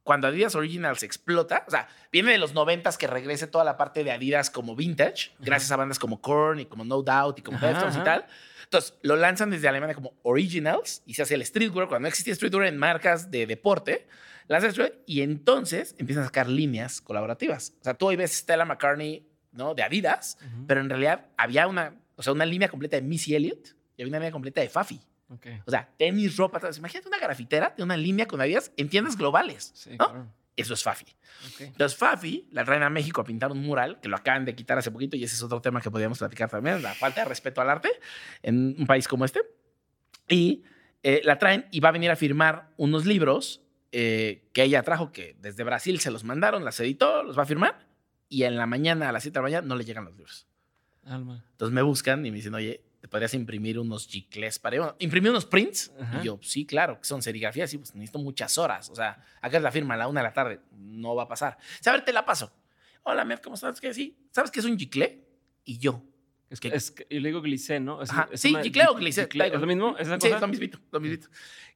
[0.03, 4.03] cuando Adidas Originals explota, o sea, viene de los 90 que regrese toda la parte
[4.03, 7.60] de Adidas como vintage, gracias a bandas como Korn y como No Doubt y como
[7.60, 8.26] Deftones y tal.
[8.64, 11.88] Entonces, lo lanzan desde Alemania como Originals y se hace el streetwear.
[11.88, 14.07] Cuando no existía streetwear en marcas de deporte,
[14.48, 17.73] lanzan streetwear y entonces empiezan a sacar líneas colaborativas.
[17.82, 19.76] O sea, tú hoy ves Stella McCartney, ¿no?
[19.76, 20.38] De Adidas,
[20.68, 24.11] pero en realidad había una, o sea, una línea completa de Missy Elliott y había
[24.11, 25.02] una línea completa de Fafi.
[25.31, 25.47] Ok.
[25.65, 26.71] O sea, tenis, ropa, todo.
[26.77, 29.71] Imagínate una grafitera de una línea con Adidas en tiendas globales.
[29.73, 29.97] Sí, ¿no?
[29.97, 30.27] claro.
[30.55, 31.05] Eso es Fafi.
[31.05, 31.61] Ok.
[31.61, 34.77] Entonces, Fafi la traen a México a pintar un mural que lo acaban de quitar
[34.77, 37.61] hace poquito y ese es otro tema que podríamos platicar también, la falta de respeto
[37.61, 37.89] al arte
[38.43, 39.41] en un país como este.
[40.27, 40.63] Y
[41.03, 45.11] eh, la traen y va a venir a firmar unos libros eh, que ella trajo,
[45.11, 47.87] que desde Brasil se los mandaron, las editó, los va a firmar
[48.31, 50.47] y en la mañana, a las 7 de la mañana, no le llegan los libros.
[51.03, 51.43] Alma.
[51.51, 55.32] Entonces me buscan y me dicen, oye, ¿te podrías imprimir unos giclés para bueno, imprimir
[55.32, 55.91] unos prints?
[55.99, 56.19] Ajá.
[56.22, 58.90] Y yo, sí, claro, que son serigrafías, sí, pues necesito muchas horas.
[58.90, 61.28] O sea, acá es la firma a la una de la tarde, no va a
[61.28, 61.57] pasar.
[61.60, 62.52] O sea, a ver, te la paso.
[63.03, 63.82] Hola, Med, ¿cómo estás?
[63.82, 63.94] ¿Qué?
[63.94, 65.28] Sí, ¿sabes qué es un giclé?
[65.65, 66.03] Y yo.
[66.49, 68.02] Es que- es que- yo le digo glicé, ¿no?
[68.02, 69.23] Es, Ajá, es sí, giclé o glicé.
[69.23, 69.98] giclé, ¿Es lo mismo?
[69.98, 70.36] ¿Es Sí, cosa?
[70.36, 71.28] es lo mismito, lo mismito.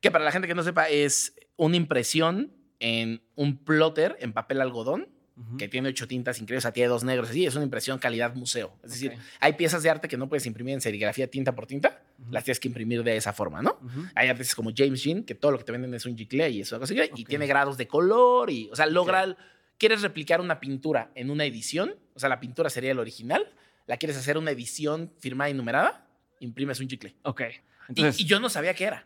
[0.02, 4.60] Que para la gente que no sepa, es una impresión en un plotter en papel
[4.62, 5.08] algodón
[5.57, 8.34] Que tiene ocho tintas increíbles, o sea, tiene dos negros, así, es una impresión calidad
[8.36, 8.74] museo.
[8.84, 9.20] Es decir, Ok.
[9.41, 12.32] hay piezas de arte que no puedes imprimir en serigrafía tinta por tinta, Ujú.
[12.32, 13.78] las tienes que imprimir de esa forma, ¿no?
[13.82, 14.06] Ujú.
[14.16, 16.62] Hay artistas como James Jean, que todo lo que te venden es un giclé y
[16.62, 17.28] eso, y Ok.
[17.28, 19.36] tiene grados de color y, o sea, logra,
[19.78, 23.45] quieres replicar una pintura en una edición, o sea, la pintura sería el original,
[23.88, 26.07] la quieres hacer una edición firmada y numerada,
[26.40, 27.14] imprimes un giclé.
[27.24, 27.41] Ok.
[27.41, 27.52] Y-
[27.90, 29.06] Entonces, y, yo no sabía qué era.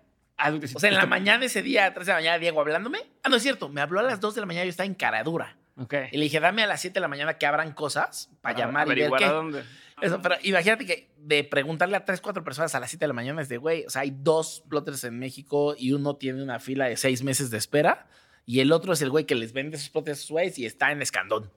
[0.75, 2.99] O sea, en la mañana ese día, a 3 de la mañana, Diego hablándome.
[3.23, 4.93] Ah, no es cierto, me habló a las 2 de la mañana, yo estaba en
[4.93, 5.57] caradura.
[5.79, 5.93] Ok.
[6.11, 8.87] Y le dije, dame a las 7 de la mañana que abran cosas para llamar
[8.89, 9.25] y ver qué.
[9.25, 9.63] a dónde.
[10.01, 13.13] Eso, pero imagínate que de preguntarle a 3, 4 personas a las 7 de la
[13.13, 16.59] mañana es de, güey, o sea, hay dos plotters en México y uno tiene una
[16.59, 18.07] fila de 6 meses de espera
[18.45, 20.65] y el otro es el güey que les vende sus plotters a sus güeyes y
[20.65, 21.51] está en Escandón.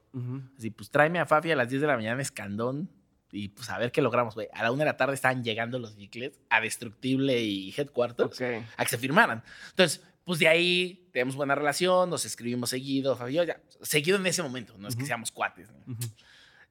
[0.59, 2.91] Así, pues tráeme a Fafi a las 10 de la mañana en Escandón
[3.31, 4.49] y pues a ver qué logramos, güey.
[4.53, 8.41] A la 1 de la tarde estaban llegando los bicles a Destructible y Headquarters
[8.77, 9.43] a que se firmaran.
[9.71, 14.17] Entonces, pues de ahí tenemos buena relación, nos escribimos seguido, Fabi y yo, ya, seguido
[14.19, 15.69] en ese momento, no es que seamos cuates.
[15.71, 15.93] ¿no?
[15.95, 16.03] Ujú.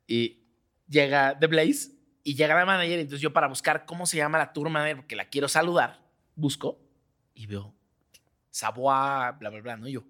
[0.07, 0.39] Y
[0.87, 1.91] llega The Blaze
[2.23, 5.15] y llega la manager, entonces yo para buscar cómo se llama la tour manager, porque
[5.15, 6.01] la quiero saludar,
[6.35, 6.79] busco
[7.33, 7.73] y veo
[8.49, 9.87] Savoie, bla, bla, bla, ¿no?
[9.87, 10.03] Y yo,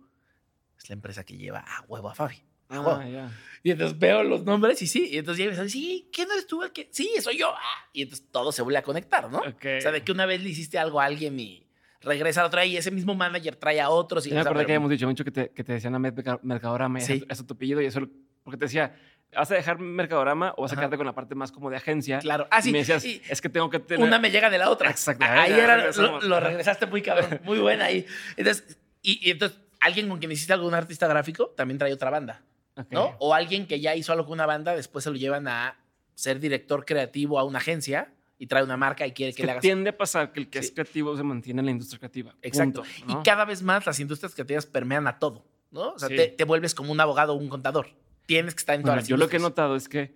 [0.78, 2.42] es la empresa que lleva a huevo a Fabi.
[2.70, 3.00] a huevo.
[3.02, 3.32] Ah, ya.
[3.64, 6.48] Y entonces veo los nombres y sí, y entonces ya me dice, sí, ¿quién eres
[6.48, 6.64] tú?
[6.64, 7.54] el que Sí, soy yo.
[7.56, 9.38] Ah, Y entonces todo se vuelve a conectar, ¿no?
[9.40, 9.66] Ok.
[9.78, 11.68] O sea, de que una vez le hiciste algo a alguien y
[12.02, 14.26] regresa a otra y ese mismo manager trae a otros.
[14.26, 15.74] Y, Ya me o sea, acordé pero- que habíamos dicho mucho que te, que te
[15.74, 17.14] decían a Mercadorama, Sí.
[17.14, 18.02] eso- eso tu apellido y eso
[18.44, 18.96] porque te decía,
[19.36, 22.20] ¿vas a dejar Mercadorama o vas a quedarte con la parte más como de agencia?
[22.20, 22.48] Claro.
[22.50, 22.70] Ah, sí.
[22.70, 24.04] Y me decías, y es que tengo que tener...
[24.06, 24.90] Una me llega de la otra.
[24.90, 25.24] Exacto.
[25.28, 25.92] Ahí era,
[26.24, 27.40] lo, regresaste muy cabrón.
[27.44, 28.06] Muy buena ahí.
[28.36, 32.42] Entonces, y, y entonces, alguien con quien hiciste algún artista gráfico también trae otra banda.
[32.90, 33.16] ¿no?
[33.20, 35.78] O alguien que ya hizo algo con una banda, después se lo llevan a
[36.16, 38.12] ser director creativo a una agencia
[38.42, 39.62] y trae una marca y quiere Es que, que le hagas.
[39.62, 42.36] tiende a pasar que el que es creativo se mantiene en la industria creativa.
[42.42, 42.82] Exacto.
[42.84, 43.20] Punto, ¿no?
[43.20, 45.92] Y cada vez más las industrias creativas permean a todo, ¿no?
[45.92, 46.16] O sea, Sí.
[46.16, 47.88] te, te vuelves como un abogado o un contador.
[48.26, 50.16] Tienes que estar en Bueno, todas las yo lo que he notado es que,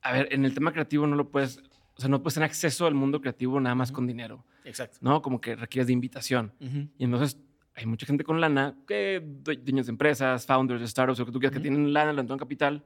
[0.00, 1.58] a ver, en el tema creativo no lo puedes,
[1.94, 4.98] o sea, no puedes tener acceso al mundo creativo nada más con dinero, Exacto.
[5.00, 5.20] ¿no?
[5.22, 6.52] Como que requieres de invitación.
[6.98, 7.38] Y entonces
[7.74, 11.32] hay mucha gente con lana, que due- dueños de empresas, founders de startups, lo que
[11.32, 12.84] tú quieras, que tienen lana, lo en capital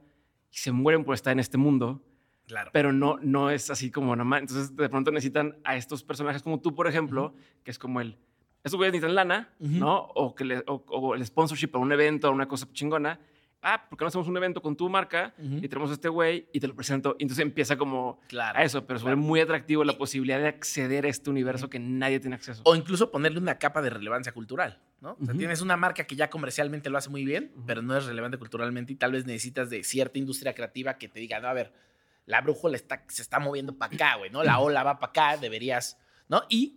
[0.51, 2.01] y se mueren por estar en este mundo,
[2.47, 2.71] Claro.
[2.73, 4.41] pero no, no es así como nada más.
[4.41, 7.33] Entonces de pronto necesitan a estos personajes como tú, por ejemplo,
[7.63, 8.17] que es como el,
[8.63, 9.49] estos güeyes necesitan lana.
[9.59, 9.97] ¿no?
[10.15, 13.19] O, que le- o- o el sponsorship a un evento, a una cosa chingona.
[13.61, 16.47] Ah, ¿por qué no hacemos un evento con tu marca y tenemos a este güey
[16.53, 17.15] y te lo presento?
[17.19, 18.57] Y entonces empieza como Claro.
[18.59, 21.79] a eso, pero se vuelve muy atractivo la posibilidad de acceder a este universo que
[21.79, 22.61] nadie tiene acceso.
[22.65, 25.17] O incluso ponerle una capa de relevancia cultural, ¿no?
[25.19, 28.05] O sea, tienes una marca que ya comercialmente lo hace muy bien, pero no es
[28.05, 31.53] relevante culturalmente y tal vez necesitas de cierta industria creativa que te diga, no, a
[31.53, 31.73] ver,
[32.27, 34.43] la brújula está, se está moviendo para acá, güey, ¿no?
[34.43, 35.97] La ola va para acá, deberías,
[36.27, 36.43] ¿no?
[36.49, 36.75] Y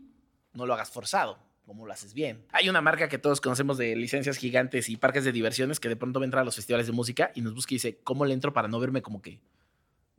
[0.55, 2.47] no lo hagas forzado, como lo haces bien.
[2.53, 5.97] Hay una marca que todos conocemos de licencias gigantes y parques de diversiones que de
[5.97, 8.25] pronto va a entrar a los festivales de música y nos busca y dice, ¿cómo
[8.25, 9.41] le entro para no verme como que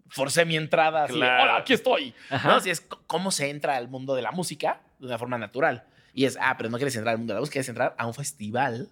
[0.10, 1.06] forcé mi entrada?
[1.06, 1.20] Así, de.
[1.20, 2.14] Hola, aquí estoy.
[2.30, 2.50] Ajá.
[2.50, 2.56] ¿no?
[2.56, 5.86] Así es cómo se entra al mundo de la música de una forma natural.
[6.14, 8.06] Y es, ah, pero no quieres entrar al mundo de la música, quieres entrar a
[8.06, 8.90] un festival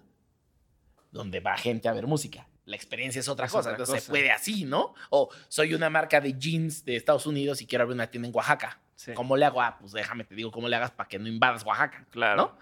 [1.12, 2.46] donde va gente a ver música.
[2.66, 4.94] La experiencia es otra Es cosa, otra entonces se puede así, ¿no?
[5.10, 8.34] O soy una marca de jeans de Estados Unidos y quiero abrir una tienda en
[8.34, 8.80] Oaxaca.
[8.94, 9.12] Sí.
[9.14, 9.62] ¿Cómo le hago?
[9.62, 12.06] Ah, pues déjame, te digo cómo le hagas para que no invadas Oaxaca.
[12.10, 12.58] Claro.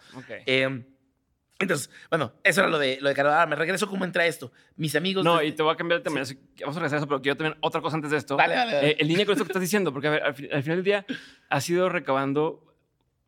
[0.46, 0.84] Eh,
[1.60, 3.44] entonces, bueno, eso era lo de, lo de Canadá.
[3.46, 4.52] Me regreso cómo entra esto.
[4.76, 5.24] Mis amigos...
[5.24, 6.20] No, desde- y te voy a cambiar el tema.
[6.60, 8.36] Vamos a regresar a eso, pero quiero también otra cosa antes de esto.
[8.36, 8.90] Dale, dale, dale.
[8.90, 11.04] Eh, en línea con esto que estás diciendo, porque a ver, al final del día
[11.48, 12.72] has ido recabando,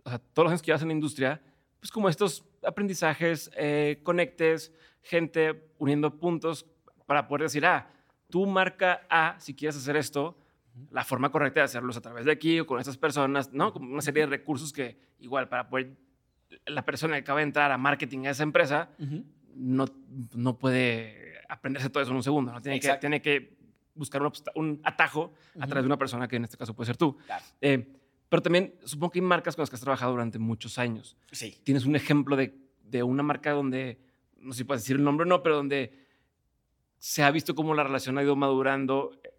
[0.05, 1.43] o sea, todos los años que llevas en la industria,
[1.81, 4.73] pues como estos aprendizajes, eh, conectes,
[5.03, 6.67] gente uniendo puntos
[7.07, 7.89] para poder decir, ah,
[8.29, 10.37] tú marca A, si quieres hacer esto,
[10.91, 13.73] la forma correcta de hacerlo es a través de aquí o con estas personas, ¿no?
[13.73, 15.97] Como una serie de recursos que igual para poder,
[16.67, 19.25] la persona que acaba de entrar a marketing a esa empresa, Ujú.
[19.57, 19.85] no,
[20.35, 22.61] no puede aprenderse todo eso en un segundo, ¿no?
[22.61, 23.59] Tiene, que, tiene que
[23.95, 25.67] buscar un, un atajo a Ujú.
[25.67, 27.17] través de una persona que en este caso puede ser tú.
[27.27, 27.45] Claro.
[27.61, 27.97] Eh,
[28.29, 31.17] pero también supongo que hay marcas con las que has trabajado durante muchos años.
[31.33, 31.59] Sí.
[31.65, 33.99] ¿Tienes un ejemplo de, de una marca donde,
[34.41, 36.07] no sé si puedes decir el nombre o no, pero donde
[36.99, 39.31] se ha visto cómo la relación ha ido madurando eh,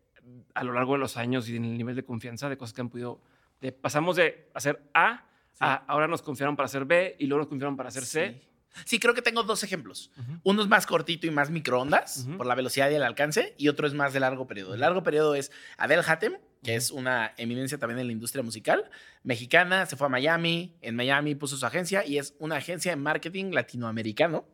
[0.53, 2.81] a lo largo de los años y en el nivel de confianza de cosas que
[2.81, 3.21] han podido...
[3.61, 5.25] de- pasamos de hacer A
[5.59, 8.41] a ahora nos confiaron para hacer B y luego nos confiaron para hacer C.
[8.85, 8.99] Sí.
[8.99, 10.11] Creo que tengo dos ejemplos.
[10.43, 13.85] Uno es más cortito y más microondas por la velocidad y el alcance, y otro
[13.85, 14.73] es más de largo periodo.
[14.73, 18.89] El largo periodo es Adele Hatem, que es una eminencia también en la industria musical,
[19.23, 22.97] mexicana, se fue a Miami, en Miami puso su agencia y es una agencia de
[22.97, 24.45] marketing latinoamericano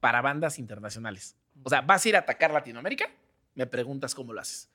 [0.00, 1.36] para bandas internacionales.
[1.62, 3.06] O sea, vas a ir a atacar Latinoamérica,
[3.54, 4.70] me preguntas cómo lo haces.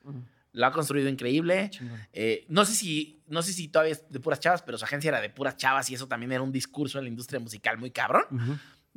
[0.53, 1.69] Lo ha construido increíble.
[2.13, 5.09] Eh, no, sé si, no sé si todavía es de puras chavas, pero su agencia
[5.09, 7.91] era de puras chavas y eso también era un discurso en la industria musical muy
[7.91, 8.25] cabrón.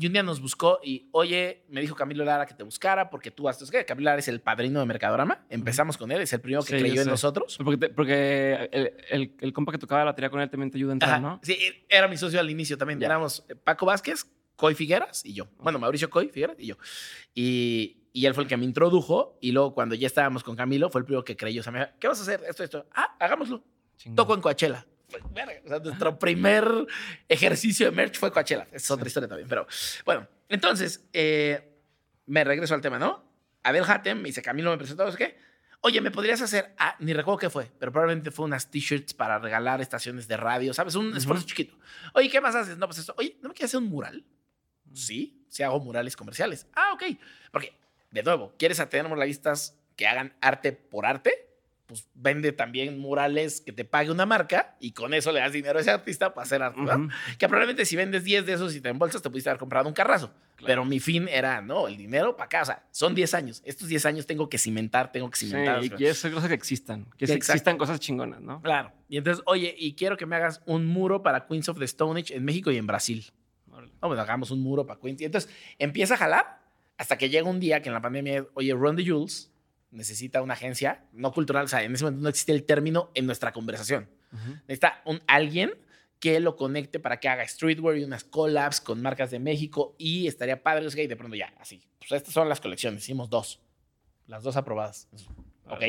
[0.00, 3.30] Y un día nos buscó y, oye, me dijo Camilo Lara que te buscara porque
[3.30, 5.44] tú haces que Camilo Lara es el padrino de Mercadorama.
[5.50, 7.58] Empezamos con él, es el primero que Sí, creyó en nosotros.
[7.62, 10.78] Porque, te- porque el, el, el compa que tocaba la batería con él también te
[10.78, 11.40] ayuda a entrar, Ajá, ¿no?
[11.42, 11.58] Sí,
[11.88, 12.98] era mi socio al inicio también.
[12.98, 13.06] Ya.
[13.06, 14.24] Éramos eh, Paco Vázquez,
[14.56, 15.48] Coy Figueras y yo.
[15.58, 16.76] Bueno, Mauricio Coy Figueras y yo.
[17.34, 19.36] Y, y él fue el que me introdujo.
[19.40, 21.60] Y luego, cuando ya estábamos con Camilo, fue el primero que creyó.
[21.60, 22.40] O sea, me dijo, ¿qué vas a hacer?
[22.48, 22.86] Esto, esto.
[22.94, 23.62] Ah, hagámoslo.
[23.96, 24.16] Chingón.
[24.16, 24.86] Toco en Coachella.
[25.30, 26.86] Verga, o sea, nuestro primer
[27.28, 28.66] ejercicio de merch fue Coachella.
[28.72, 29.48] Es otra historia también.
[29.48, 29.66] Pero
[30.04, 31.78] bueno, entonces eh,
[32.26, 33.24] me regreso al tema, ¿no?
[33.62, 35.36] Abel Hatem me dice, Camilo me presentó, ¿es qué?
[35.82, 36.74] Oye, ¿me podrías hacer?
[36.78, 40.74] Ah, ni recuerdo qué fue, pero probablemente fue unas t-shirts para regalar estaciones de radio,
[40.74, 40.94] ¿sabes?
[40.94, 41.74] Un esfuerzo chiquito.
[42.12, 42.76] Oye, ¿qué más haces?
[42.76, 43.14] No, pues esto.
[43.16, 44.24] Oye, ¿no me quieres hacer un mural?
[44.92, 46.66] Sí, sí hago murales comerciales.
[46.74, 47.18] Ah, ok.
[47.50, 47.72] Porque,
[48.10, 51.49] de nuevo, ¿quieres atender muralistas que hagan arte por arte?
[51.90, 55.76] Pues vende también murales que te pague una marca y con eso le das dinero
[55.76, 56.78] a ese artista para hacer arte.
[56.80, 57.00] ¿verdad?
[57.00, 57.08] Ujú.
[57.36, 59.92] Que probablemente si vendes 10 de esos y te embolsas, te pudiste haber comprado un
[59.92, 60.32] carrazo.
[60.64, 62.62] Pero mi fin era, no, el dinero para acá.
[62.62, 63.60] O sea, son 10 años.
[63.64, 65.82] Estos 10 años tengo que cimentar, tengo que Sí, cimentar.
[65.84, 67.06] y quieres hacer cosas que existan.
[67.18, 68.62] Que Sí, existan cosas chingonas, ¿no?
[68.62, 68.92] Claro.
[69.08, 72.20] Y entonces, oye, y quiero que me hagas un muro para Queens of the Stone
[72.20, 73.26] Age en México y en Brasil.
[73.72, 73.90] Órale.
[74.00, 75.20] No, pues hagamos un muro para Queens.
[75.22, 75.50] Y entonces
[75.80, 76.60] empieza a jalar
[76.98, 79.50] hasta que llega un día que en la pandemia, oye, Ron the Jules
[79.90, 81.64] necesita una agencia no cultural.
[81.64, 84.08] O sea, en ese momento no existe el término en nuestra conversación.
[84.32, 84.52] Ujú.
[84.68, 85.72] Necesita un alguien
[86.20, 90.26] que lo conecte para que haga streetwear y unas collabs con marcas de México y
[90.26, 90.86] estaría padre.
[90.86, 91.82] o sea, Y de pronto ya, así.
[91.98, 93.02] Pues estas son las colecciones.
[93.02, 93.60] Hicimos dos.
[94.26, 95.08] las dos aprobadas.
[95.66, 95.82] Ok.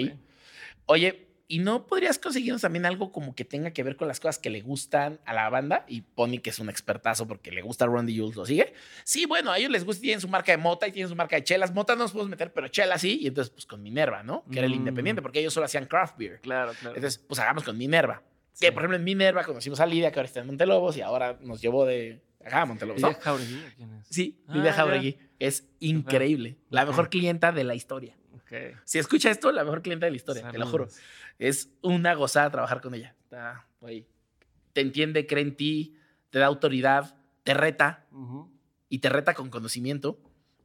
[0.85, 4.39] Oye, ¿y no podrías conseguirnos también algo como que tenga que ver con las cosas
[4.39, 5.83] que le gustan a la banda?
[5.87, 8.73] Y Pony, que es un expertazo porque le gusta Randy Jules, ¿lo sigue?
[9.03, 11.35] Sí, bueno, a ellos les gusta, tienen su marca de mota y tienen su marca
[11.35, 11.73] de chelas.
[11.73, 13.19] Mota no nos podemos meter, pero chela sí.
[13.21, 14.45] Y entonces, pues con Minerva, ¿no?
[14.51, 14.75] Que era el Mm.
[14.75, 16.39] independiente, porque ellos solo hacían craft beer.
[16.41, 16.95] Claro, claro.
[16.95, 18.23] Entonces, pues hagamos con Minerva.
[18.53, 18.65] Sí.
[18.65, 21.37] Que, por ejemplo, en Minerva conocimos a Lidia, que ahora está en Montelobos y ahora
[21.41, 23.09] nos llevó de acá a Montelobos, ¿no?
[23.09, 23.55] ¿Lidia Jauregui?
[23.55, 24.07] ¿o ¿Quién es?
[24.09, 24.73] Sí, Ah, Lidia ya.
[24.73, 25.17] Jauregui.
[25.39, 26.57] Es increíble.
[26.69, 28.15] La mejor clienta de la historia.
[28.85, 30.87] Si escucha esto, la mejor clienta de la historia, te lo juro.
[31.39, 33.15] Es una gozada trabajar con ella.
[33.23, 34.05] Está, güey,
[34.73, 35.97] Te entiende, cree en ti,
[36.29, 38.05] te da autoridad, te reta
[38.89, 40.19] y te reta con conocimiento.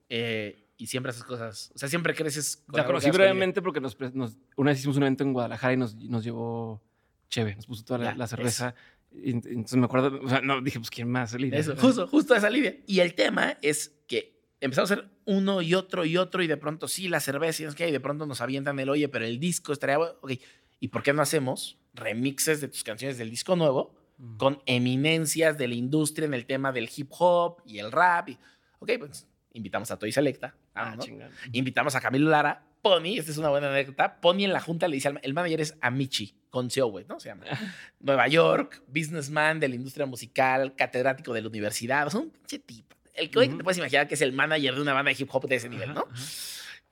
[0.09, 1.73] eh, y siempre haces cosas.
[1.75, 2.63] O sea, siempre creces.
[2.69, 5.77] con La conocí brevemente porque nos, nos- una vez hicimos un evento en Guadalajara y
[5.79, 6.83] nos, nos llevó
[7.31, 8.75] Cheve, nos puso toda la, Ya, la cerveza.
[9.11, 11.33] Y entonces me acuerdo, o sea, no, dije, pues, ¿quién más?
[11.33, 11.59] Lidia.
[11.59, 12.77] Eso, justo, justo esa Lidia.
[12.87, 16.57] Y el tema es que empezamos a hacer uno y otro y otro y de
[16.57, 19.39] pronto sí, la cerveza y qué, y de pronto nos avientan el oye, pero el
[19.39, 20.15] disco estaría bueno.
[20.21, 20.33] Ok,
[20.81, 24.37] ¿y por qué no hacemos remixes de tus canciones del disco nuevo Mm.
[24.39, 28.31] con eminencias de la industria en el tema del hip hop y el rap?
[28.31, 28.39] Y,
[28.79, 30.55] ok, pues invitamos a Toy Selecta.
[30.75, 31.05] Ah, ¿no?
[31.53, 32.63] Invitamos a Camilo Lara.
[32.83, 34.21] Pony, esta es una buena anécdota.
[34.21, 37.19] Pony en la junta le dice al el manager es Amici, con güey, ¿no?
[37.19, 37.45] Se llama.
[38.01, 42.07] Nueva York, businessman de la industria musical, catedrático de la universidad.
[42.07, 42.95] Es un pinche tipo.
[43.17, 43.59] El que Ujú.
[43.59, 45.69] te puedes imaginar que es el manager de una banda de hip hop de ese
[45.69, 46.07] nivel, ¿no?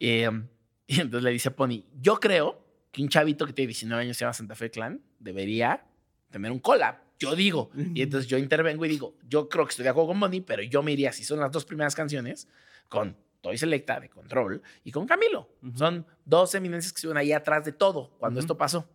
[0.01, 0.29] Eh,
[0.87, 4.17] y entonces le dice a Pony, yo creo que un chavito que tiene 19 años
[4.17, 5.85] se llama Santa Fe Clan debería
[6.31, 6.97] tener un collab.
[7.19, 7.71] Yo digo.
[7.95, 10.63] Y entonces yo intervengo y digo, yo creo que estoy de acuerdo con Pony, pero
[10.63, 12.49] yo me iría, si son las dos primeras canciones,
[12.89, 15.49] con Toy Selecta de Control y con Camilo.
[15.75, 18.89] Son dos eminencias que estuvieron ahí atrás de todo cuando esto pasó.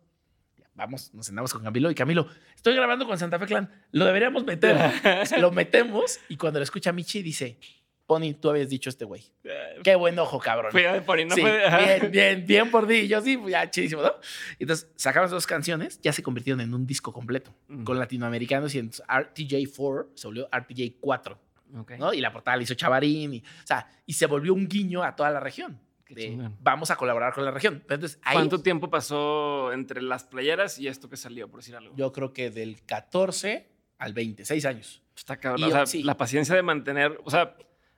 [0.79, 2.25] Vamos, nos sentamos con Camilo y Camilo,
[2.55, 4.77] estoy grabando con Santa Fe Clan, lo deberíamos meter.
[5.39, 7.59] lo metemos y cuando lo escucha Michi dice,
[8.07, 9.21] Pony, tú habías dicho este güey.
[9.83, 10.71] Qué buen ojo, cabrón.
[11.05, 13.07] Pony, no Sí, bien, bien, bien por ti.
[13.09, 14.13] Yo sí, pues ya chidísimo, ¿no?
[14.57, 17.83] Entonces, sacamos dos canciones, ya se convirtieron en un disco completo Mm.
[17.83, 21.37] con latinoamericanos y entonces RTJ4 se volvió RTJ4,
[21.77, 21.91] Ok.
[21.99, 22.13] ¿no?
[22.13, 25.15] Y la portada la hizo Chavarín, y, o sea, y se volvió un guiño a
[25.15, 25.79] toda la región.
[26.09, 27.83] De, vamos a colaborar con la región.
[27.87, 31.75] Pero entonces, ahí, ¿Cuánto tiempo pasó entre las playeras y esto que salió, por decir
[31.75, 31.95] algo?
[31.95, 33.69] yo creo que del 14
[33.99, 35.01] al 20, seis años.
[35.15, 35.61] Está cabrón.
[35.61, 36.03] Y o sea, sí.
[36.03, 37.55] la paciencia de mantener, o sea,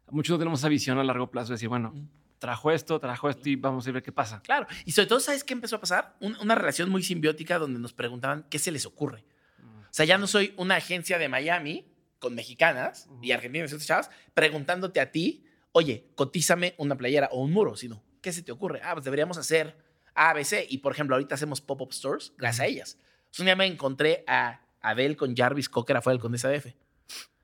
[0.10, 2.08] muchos no tenemos esa visión a largo plazo de decir, bueno, Mm.
[2.40, 4.42] trajo esto, trajo esto y vamos a ver qué pasa.
[4.42, 4.66] Claro.
[4.86, 6.16] Y sobre todo, ¿sabes qué empezó a pasar?
[6.20, 9.24] Un- una relación muy simbiótica donde nos preguntaban qué se les ocurre.
[9.64, 11.86] O sea, ya no soy una agencia de Miami
[12.18, 17.42] con mexicanas y argentinas y otras chavas preguntándote a ti, oye, cotízame una playera o
[17.42, 18.82] un muro, sino, ¿qué se te ocurre?
[18.84, 19.78] Ah, pues deberíamos hacer
[20.16, 20.66] ABC.
[20.70, 22.98] Y por ejemplo, ahorita hacemos pop-up stores gracias a ellas.
[23.20, 26.68] Entonces, un día me encontré a Adele con Jarvis Cocker afuera del Condesa DF.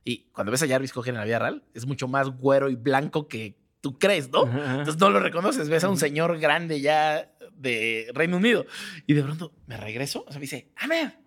[0.03, 2.75] Y cuando ves a Jarvis Cocker en la vida real, es mucho más güero y
[2.75, 4.43] blanco que tú crees, ¿no?
[4.43, 4.71] Ajá.
[4.71, 8.65] Entonces no lo reconoces, ves a un señor grande ya de Reino Unido.
[9.05, 11.19] Y de pronto me regreso, o sea, me dice, Amer,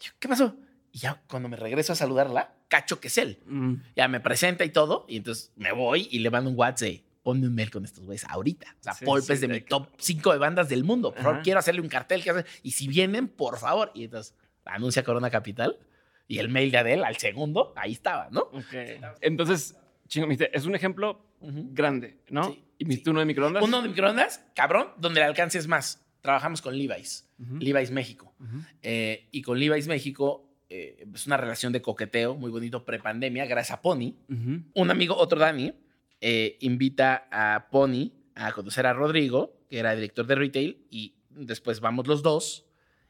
[0.00, 0.56] Yo, ¿qué pasó?
[0.92, 3.38] Y ya cuando me regreso a saludarla, cacho que es él.
[3.46, 3.74] Mm.
[3.96, 7.46] Ya me presenta y todo, y entonces me voy y le mando un WhatsApp ponme
[7.46, 8.74] un mail con estos güeyes ahorita.
[8.80, 11.10] O sea, Sí, Polp sí, es de mi que- top 5 de bandas del mundo.
[11.12, 11.42] Por favor, Ajá.
[11.42, 12.22] quiero hacerle un cartel.
[12.22, 12.46] que hacer.
[12.62, 13.90] Y si vienen, por favor.
[13.94, 14.34] Y entonces
[14.64, 15.78] anuncia Corona Capital
[16.26, 18.42] y el mail de Adele al segundo, ahí estaba, ¿no?
[18.52, 18.72] Ok.
[19.20, 19.76] Entonces,
[20.06, 22.44] chingo, es un ejemplo grande, ¿no?
[22.44, 23.62] Sí, y dijiste uno de microondas.
[23.62, 26.02] Uno de microondas, cabrón, donde el alcance es más.
[26.22, 27.56] Trabajamos con Levi's, Ujú.
[27.58, 28.34] Levi's México.
[28.80, 33.78] Eh, y con Levi's México eh, es una relación de coqueteo muy bonito prepandemia, gracias
[33.78, 34.14] a Pony.
[34.28, 34.62] Ujú.
[34.74, 35.72] Un amigo, otro Dani,
[36.20, 41.80] eh, invita a Pony a conocer a Rodrigo, que era director de retail, y después
[41.80, 42.66] vamos los dos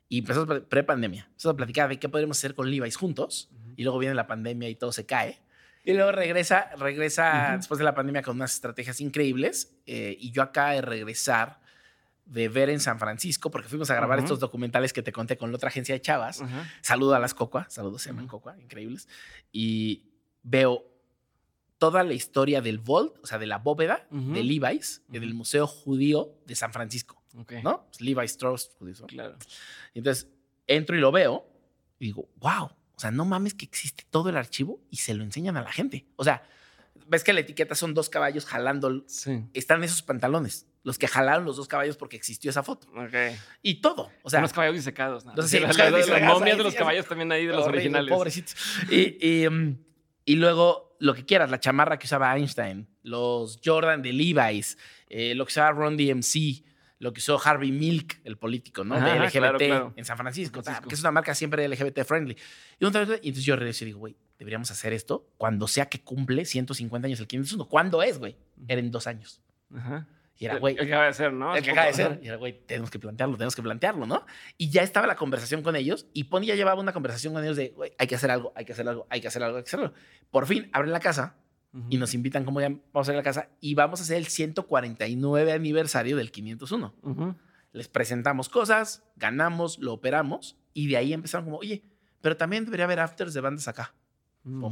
[0.09, 1.25] y empezamos pre- prepandemia.
[1.31, 4.69] Empezamos a platicar de qué podríamos hacer con Levi's juntos, y luego viene la pandemia
[4.69, 5.39] y todo se cae.
[5.85, 7.57] Y luego regresa, regresa Ujú.
[7.59, 9.75] después de la pandemia con unas estrategias increíbles.
[9.87, 11.61] eh, y yo acá de regresar
[12.29, 15.51] de ver en San Francisco, porque fuimos a grabar estos documentales que te conté con
[15.51, 16.43] la otra agencia de chavas.
[16.83, 18.37] Saludo a las Cocua, saludos, se llaman Ujú.
[18.39, 19.09] Cocua, increíbles.
[19.51, 20.05] Y
[20.43, 20.85] veo
[21.79, 25.39] toda la historia del Vault, o sea, de la bóveda de Levi's, en el Ujú.
[25.39, 27.53] Museo Judío de San Francisco, Ok.
[27.63, 27.87] ¿no?
[27.87, 29.07] Pues Levi's Trust judíos, ¿no?
[29.07, 29.37] Claro.
[29.95, 30.29] Entonces,
[30.67, 31.47] entro y lo veo
[31.99, 35.23] y digo, wow, o sea, no mames que existe todo el archivo y se lo
[35.25, 36.07] enseñan a la gente.
[36.17, 36.43] O sea,
[37.07, 39.45] ves que la etiqueta son dos caballos jalando, Sí.
[39.55, 42.87] están esos pantalones, los que jalaron los dos caballos porque existió esa foto.
[42.93, 43.15] Ok.
[43.63, 45.25] Y todo, o sea, los caballos disecados.
[45.25, 45.33] ¿no?
[45.33, 47.79] Entonces, sí, las, las- las momias ahí, de los caballos también ahí de los Horrible,
[47.81, 48.11] originales.
[48.15, 48.57] Pobrecitos.
[48.91, 49.79] Y, y, mm,
[50.25, 54.79] y luego lo que quieras, la chamarra que usaba Einstein, los Jordan de Levi's,
[55.09, 56.65] eh, lo que usaba Ron DMC,
[57.01, 58.97] lo que usó Harvey Milk, el político, ¿no?
[58.97, 59.93] Ajá, de LGBT claro, claro.
[59.97, 60.89] en San Francisco, Francisco.
[60.89, 62.37] que es una marca siempre LGBT friendly.
[62.81, 67.07] Y entonces yo regreso y digo, güey, deberíamos hacer esto cuando sea que cumple 150
[67.07, 67.69] años el 501.
[67.69, 68.37] ¿Cuándo es, güey?
[68.67, 69.41] Era en dos años.
[69.75, 70.09] Ajá.
[70.41, 70.77] Y era, güey.
[70.79, 71.57] El que acaba de ser, ¿no?
[71.57, 72.21] El que acaba de ser.
[72.23, 74.25] Y era, güey, tenemos que plantearlo, tenemos que plantearlo, ¿no?
[74.57, 77.57] Y ya estaba la conversación con ellos y Pony ya llevaba una conversación con ellos
[77.57, 79.65] de, güey, hay que hacer algo, hay que hacer algo, hay que hacer algo, hay
[79.65, 79.95] que hacer algo.
[80.31, 81.37] Por fin abren la casa
[81.91, 84.17] y nos invitan, como ya vamos a ir a la casa y vamos a hacer
[84.17, 86.95] el 149 aniversario del 501.
[87.03, 87.35] Ujú.
[87.73, 91.83] Les presentamos cosas, ganamos, lo operamos y de ahí empezaron como, oye,
[92.21, 93.95] pero también debería haber afters de bandas acá.
[94.45, 94.67] Mm.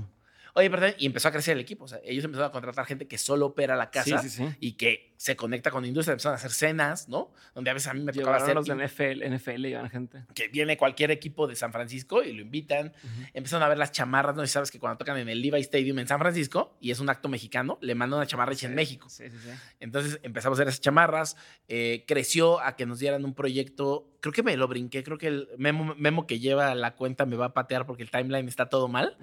[0.54, 1.84] Oye, perdón, y empezó a crecer el equipo.
[1.84, 4.56] O sea, ellos empezaron a contratar gente que solo opera la casa Sí, sí, sí.
[4.58, 6.12] y que se conecta con la industria.
[6.12, 7.32] Empezaron a hacer cenas, ¿no?
[7.54, 10.24] Donde a veces a mí me tocaba hacer los de NFL, NFL llevan gente.
[10.34, 12.92] que viene cualquier equipo de San Francisco y lo invitan.
[13.34, 15.98] Empezaron a ver las chamarras, no si sabes que cuando tocan en el Levi Stadium
[15.98, 19.08] en San Francisco y es un acto mexicano, le mandan una chamarra hecha en México.
[19.08, 19.50] Sí, sí, sí.
[19.80, 21.36] Entonces empezamos a hacer esas chamarras,
[21.68, 25.28] eh, creció a que nos dieran un proyecto, creo que me lo brinqué, creo que
[25.28, 28.68] el memo, memo que lleva la cuenta me va a patear porque el timeline está
[28.68, 29.16] todo mal,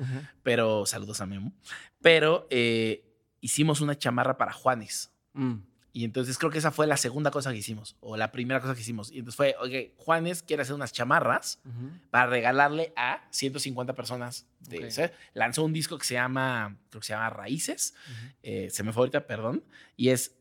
[0.44, 1.54] pero saludos a Memo.
[2.02, 3.06] Pero eh,
[3.40, 5.12] hicimos una chamarra para Juanes.
[5.34, 5.56] Mm.
[5.96, 8.74] Y entonces creo que esa fue la segunda cosa que hicimos, o la primera cosa
[8.74, 9.12] que hicimos.
[9.12, 11.92] Y entonces fue, oye, Juanes quiere hacer unas chamarras Ujú.
[12.10, 14.48] para regalarle a 150 personas.
[14.60, 14.90] De, Ok.
[14.90, 15.12] ¿sabes?
[15.36, 18.34] Lanzó un disco que se llama, creo que se llama Raíces, Ujú.
[18.42, 19.64] eh, se me fue ahorita, perdón,
[19.96, 20.36] y es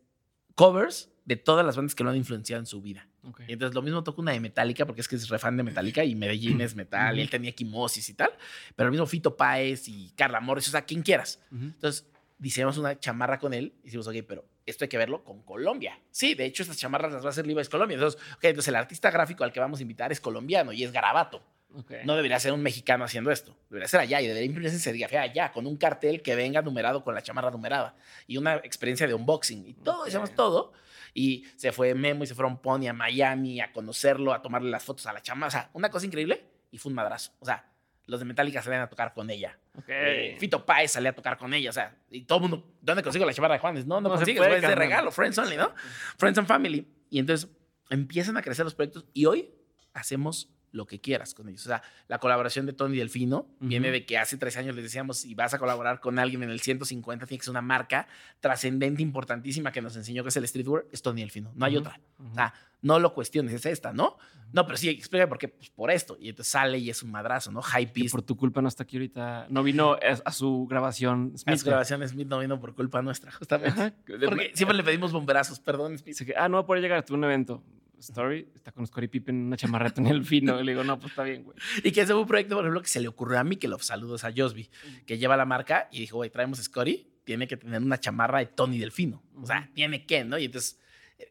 [0.55, 3.07] covers de todas las bandas que lo han influenciado en su vida.
[3.25, 3.43] Ok.
[3.47, 5.63] Y entonces lo mismo toca una de Metallica, porque es que es re fan de
[5.63, 8.31] Metallica y Medellín es metal, y él tenía Quimosis y tal,
[8.75, 11.41] pero el mismo Fito Páez y Carla Morris, o sea, quien quieras.
[11.53, 12.07] Entonces
[12.43, 15.99] diseñamos una chamarra con él y decimos, ok, pero esto hay que verlo con Colombia.
[16.11, 17.95] Sí, de hecho estas chamarras las va a hacer Levi's Colombia.
[17.95, 20.91] Entonces, ok, entonces el artista gráfico al que vamos a invitar es colombiano y es
[20.91, 21.41] Garabato.
[21.75, 21.93] Ok.
[22.05, 23.57] No debería ser un mexicano haciendo esto.
[23.71, 27.05] Debería ser allá y debería imprimirse ese día allá con un cartel que venga numerado
[27.05, 27.95] con la chamarra numerada
[28.27, 30.73] y una experiencia de unboxing y todo, hicimos todo.
[31.15, 34.83] Y se fue Memo y se fueron Pony a Miami a conocerlo, a tomarle las
[34.83, 35.49] fotos a la chamarra.
[35.49, 37.33] O sea, una cosa increíble y fue un madrazo.
[37.39, 37.67] O sea,
[38.07, 39.59] los de Metallica salían a tocar con ella.
[39.79, 39.85] Ok.
[39.89, 41.71] Eh, Fito Páez salía a tocar con ella.
[41.71, 43.87] O sea, y todo el mundo, ¿dónde consigo la chamarra de Juanes?
[43.87, 45.75] No, no, No consigues, es de regalo, Friends Only, ¿no?
[46.19, 46.87] Friends and Family.
[47.11, 47.51] Y entonces
[47.91, 49.51] empiezan a crecer los proyectos y hoy
[49.95, 51.65] hacemos lo que quieras con ellos.
[51.65, 55.19] O sea, la colaboración de Tony Delfino viene de que hace tres años les decíamos,
[55.19, 58.09] si vas a colaborar con alguien en el 150, tiene que ser una marca
[58.41, 61.53] trascendente, importantísima que nos enseñó que es el streetwear, es Tony Delfino.
[61.55, 62.01] No hay otra.
[62.19, 64.19] O sea, no lo cuestiones, es esta, ¿no?
[64.53, 65.49] No, pero sí, explica por qué.
[65.49, 66.17] Pues por esto.
[66.21, 67.63] Y entonces sale y es un madrazo, ¿no?
[67.63, 68.13] Que Beast.
[68.13, 69.47] por tu culpa no está aquí ahorita.
[69.49, 71.33] No vino a a su grabación.
[71.37, 71.49] Smith.
[71.49, 73.81] Las grabaciones Smith no vino por culpa nuestra, justamente.
[73.81, 73.95] Ajá.
[74.07, 76.17] Porque siempre le pedimos bomberazos, perdón, Smith.
[76.37, 77.63] Ah, no va a poder llegar a un evento.
[78.03, 80.61] Story, está con Scottie Pippen en una chamarreta en el fino.
[80.61, 81.57] Y le digo, no, pues está bien, güey.
[81.83, 84.25] Y que ese fue un proyecto, por ejemplo, que se le ocurrió a los saludos
[84.25, 84.69] a Josby,
[85.07, 88.41] que lleva la marca y dijo, güey, traemos a Scotty, tiene que tener una chamarra
[88.41, 89.23] de Tony Delfino.
[89.37, 90.39] O sea, tiene que, ¿no?
[90.39, 90.81] Y entonces,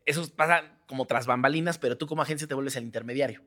[0.06, 3.41] eso pasa como tras bambalinas, pero tú como agencia te vuelves el intermediario.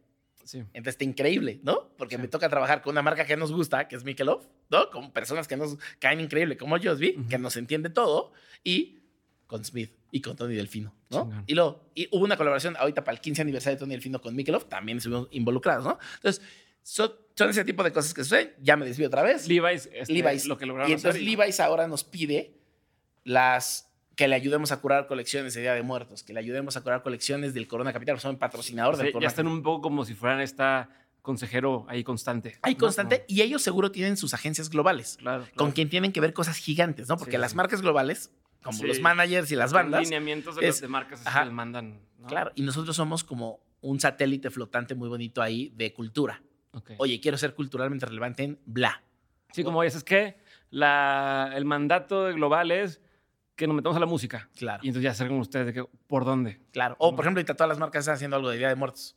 [0.44, 0.58] Sí.
[0.58, 1.88] Entonces está increíble, ¿no?
[1.96, 2.22] Porque Sí.
[2.22, 4.90] me toca trabajar con una marca que nos gusta, que es Michelob, ¿no?
[4.90, 7.28] Con personas que nos caen increíble, como Josby, Ujú.
[7.28, 8.32] que nos entiende todo,
[8.62, 8.98] y
[9.46, 11.22] con Smith y con Tony Delfino, ¿no?
[11.24, 11.44] Chingón.
[11.46, 14.34] Y luego, y hubo una colaboración ahorita para el 15 aniversario de Tony Delfino con
[14.34, 15.98] Michelob, también estuvimos involucrados, ¿no?
[16.16, 16.42] Entonces,
[16.82, 18.54] son, son ese tipo de cosas que suceden.
[18.60, 19.48] Ya me desvío otra vez.
[19.48, 20.46] Levi's, este, Levi's.
[20.46, 22.58] lo que lograron y entonces hacer Levi's ahora nos pide
[23.24, 26.82] las que le ayudemos a curar colecciones de Día de Muertos, que le ayudemos a
[26.82, 29.82] curar colecciones del Corona Capital, son patrocinador o sea, del ya Corona están un poco
[29.82, 30.88] como si fueran esta
[31.22, 32.58] consejero ahí constante.
[32.64, 32.76] ¿no?
[32.76, 35.44] constante y ellos seguro tienen sus agencias globales Claro.
[35.44, 35.56] claro.
[35.56, 37.16] con quien tienen que ver cosas gigantes, ¿no?
[37.16, 37.56] Porque Sí, las sí.
[37.56, 38.30] marcas globales,
[38.64, 38.86] como Sí.
[38.86, 41.40] los managers y las bandas, lineamientos de, es- los de marcas ajá.
[41.40, 42.00] que les mandan.
[42.18, 42.26] ¿no?
[42.26, 46.42] claro, y nosotros somos como un satélite flotante muy bonito ahí de cultura.
[46.72, 46.92] Ok.
[46.98, 49.02] Oye, quiero ser culturalmente relevante en bla.
[49.52, 50.36] Sí, como dices, es que
[50.70, 53.00] la, el mandato global es
[53.54, 54.48] que nos metamos a la música.
[54.56, 54.80] Claro.
[54.82, 56.60] Y entonces ya saben ustedes de que, por dónde.
[56.72, 56.96] Claro.
[56.98, 59.16] O, por ejemplo, ahorita todas las marcas están haciendo algo de Día de Muertos.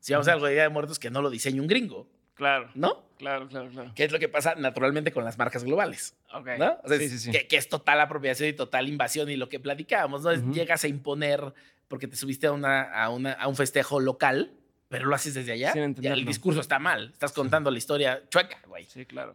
[0.00, 2.08] Si vamos a hacer algo de Día de Muertos, que no lo diseñe un gringo,
[2.36, 3.02] Claro, ¿no?
[3.18, 3.92] claro, claro, claro.
[3.94, 6.48] Que es lo que pasa naturalmente con las marcas globales, Ok.
[6.58, 6.78] ¿no?
[6.84, 7.30] O sea, sí, sí, sí.
[7.30, 10.32] Que, que es total apropiación y total invasión y lo que platicábamos, ¿no?
[10.52, 11.54] Llegas a imponer
[11.88, 14.52] porque te subiste a, una, a, una, a un festejo local,
[14.88, 15.72] pero lo haces desde allá.
[15.72, 17.10] Sin ya el discurso está mal.
[17.12, 18.84] Estás contando la historia chueca, güey.
[18.84, 19.34] Sí, claro.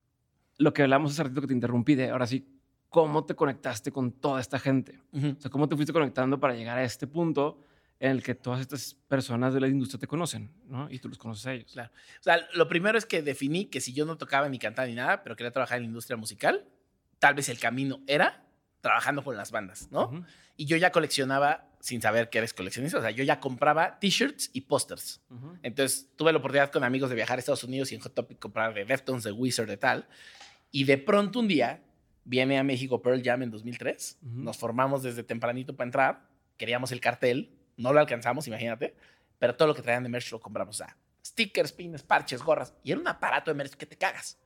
[0.58, 2.48] Lo que hablamos hace ratito que te interrumpí de, ahora sí,
[2.90, 5.00] ¿cómo te conectaste con toda esta gente?
[5.12, 7.58] O sea, ¿cómo te fuiste conectando para llegar a este punto
[8.02, 10.90] en el que todas estas personas de la industria te conocen, ¿no?
[10.90, 11.72] Y tú los conoces a ellos.
[11.72, 11.92] Claro.
[12.20, 14.96] O sea, lo primero es que definí que si yo no tocaba ni cantaba ni
[14.96, 16.66] nada, pero quería trabajar en la industria musical,
[17.20, 18.44] tal vez el camino era
[18.82, 20.06] trabajando con las bandas, ¿no?
[20.06, 20.26] Ujú.
[20.58, 22.98] Y yo ya coleccionaba sin saber que eres coleccionista.
[22.98, 25.22] O sea, yo ya compraba t-shirts y pósters.
[25.30, 25.60] Ujú.
[25.62, 28.40] Entonces tuve la oportunidad con amigos de viajar a Estados Unidos y en Hot Topic
[28.40, 30.08] comprar de Deftones, de Wizard, de tal.
[30.72, 31.84] Y de pronto un día
[32.24, 34.18] viene a México Pearl Jam en 2003.
[34.24, 34.42] Ujú.
[34.42, 36.30] Nos formamos desde tempranito para entrar.
[36.58, 37.61] Queríamos el cartel.
[37.82, 38.96] No lo alcanzamos, imagínate.
[39.40, 40.76] Pero todo lo que traían de merch lo compramos.
[40.76, 40.96] O sea,
[41.26, 42.74] stickers, pins, parches, gorras.
[42.84, 44.38] Y era un aparato de merch que te cagas.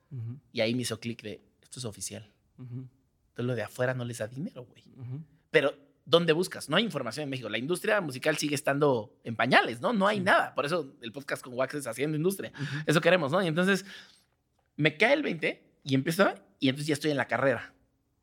[0.52, 2.32] Y ahí me hizo clic de, esto es oficial.
[2.57, 2.88] Ujú.
[3.30, 4.84] Entonces lo de afuera no les da dinero, güey.
[5.52, 5.76] Pero
[6.06, 6.70] ¿dónde buscas?
[6.70, 7.49] No hay información en México.
[7.49, 9.91] La industria musical sigue estando en pañales, ¿no?
[9.91, 10.56] No hay nada.
[10.56, 12.53] Por eso el podcast con Wax es haciendo industria.
[12.86, 13.44] Eso queremos, ¿no?
[13.44, 13.86] Y entonces
[14.78, 17.74] me cae el 20 y empiezo, y entonces ya estoy en la carrera.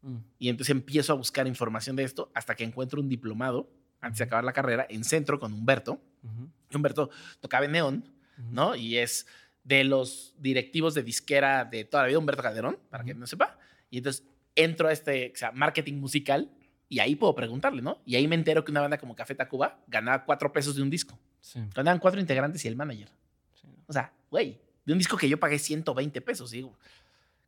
[0.03, 0.17] Mm.
[0.39, 3.71] Y entonces empiezo a buscar información de esto hasta que encuentro un diplomado,
[4.03, 5.93] antes de acabar la carrera, en centro con Humberto.
[6.23, 6.49] Ujú.
[6.71, 7.09] Y Humberto
[7.41, 8.05] tocaba en Neón,
[8.51, 8.75] ¿no?
[8.77, 9.27] Y es
[9.65, 13.59] de los directivos de disquera de toda la vida, Humberto Calderón, para que no sepa.
[13.91, 14.25] Y entonces
[14.55, 16.51] entro a este, o sea, marketing musical
[16.89, 18.03] y ahí puedo preguntarle, ¿no?
[18.05, 20.91] Y ahí me entero que una banda como Café Tacuba ganaba cuatro pesos de un
[20.91, 21.19] disco.
[21.41, 23.09] Sí, Ganaban cuatro integrantes y el manager.
[23.55, 23.67] sí.
[23.87, 26.53] O sea, güey, de un disco que yo pagué 120 pesos.
[26.53, 26.77] Y digo,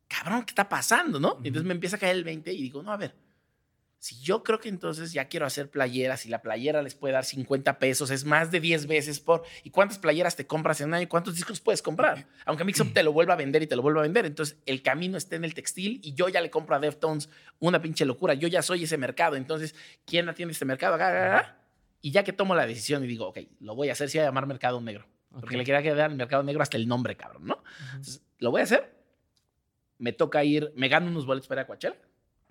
[0.07, 1.33] cabrón, ¿qué está pasando, no?
[1.43, 1.67] Y entonces Ujú.
[1.67, 3.13] me empieza a caer el 20 y digo, no, a ver,
[3.97, 7.25] si yo creo que entonces ya quiero hacer playeras y la playera les puede dar
[7.25, 9.43] 50 pesos, es más de 10 veces por...
[9.63, 11.09] ¿Y cuántas playeras te compras en un año?
[11.09, 12.27] ¿Cuántos discos puedes comprar?
[12.45, 14.25] Aunque Mixup te lo vuelva a vender y te lo vuelva a vender.
[14.27, 17.81] Entonces el camino está en el textil y yo ya le compro a Deftones una
[17.81, 18.35] pinche locura.
[18.35, 19.37] Yo ya soy ese mercado.
[19.37, 19.73] Entonces,
[20.05, 20.97] ¿quién atiende este mercado?
[22.01, 24.23] Y ya que tomo la decisión y digo, ok, lo voy a hacer, si voy
[24.25, 25.07] a llamar Mercado Negro.
[25.31, 25.57] Porque Ok.
[25.57, 27.63] le quería quedar al Mercado Negro hasta el nombre, cabrón, ¿no?
[27.93, 28.93] Entonces, lo voy a hacer.
[29.97, 31.95] Me toca ir, me gano unos boletos para ir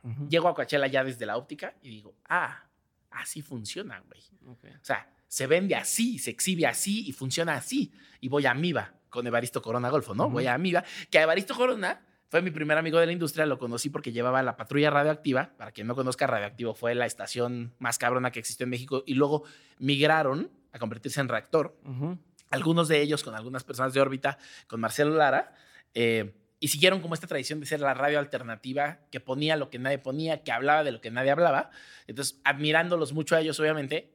[0.05, 0.29] Ujú.
[0.29, 2.65] Llego a Coachella ya desde la óptica y digo, ah,
[3.11, 4.21] así funciona, güey.
[4.47, 4.65] Ok.
[4.81, 7.93] O sea, se vende así, se exhibe así y funciona así.
[8.21, 10.25] Y voy a Amiba con Evaristo Corona Golfo, ¿no?
[10.25, 10.35] Ujú.
[10.35, 13.59] Voy a Amiba, que a Evaristo Corona fue mi primer amigo de la industria, lo
[13.59, 15.53] conocí porque llevaba la patrulla radioactiva.
[15.57, 19.15] Para quien no conozca, Radioactivo fue la estación más cabrona que existió en México y
[19.15, 19.45] luego
[19.79, 22.19] migraron a convertirse en reactor Ujú.
[22.51, 25.55] algunos de ellos con algunas personas de órbita, con Marcelo Lara,
[25.95, 26.35] eh,
[26.65, 29.99] y siguieron como esta tradición de ser la radio alternativa que ponía lo que nadie
[29.99, 31.71] ponía, que hablaba de lo que nadie hablaba.
[32.07, 34.15] Entonces, admirándolos mucho a ellos, obviamente,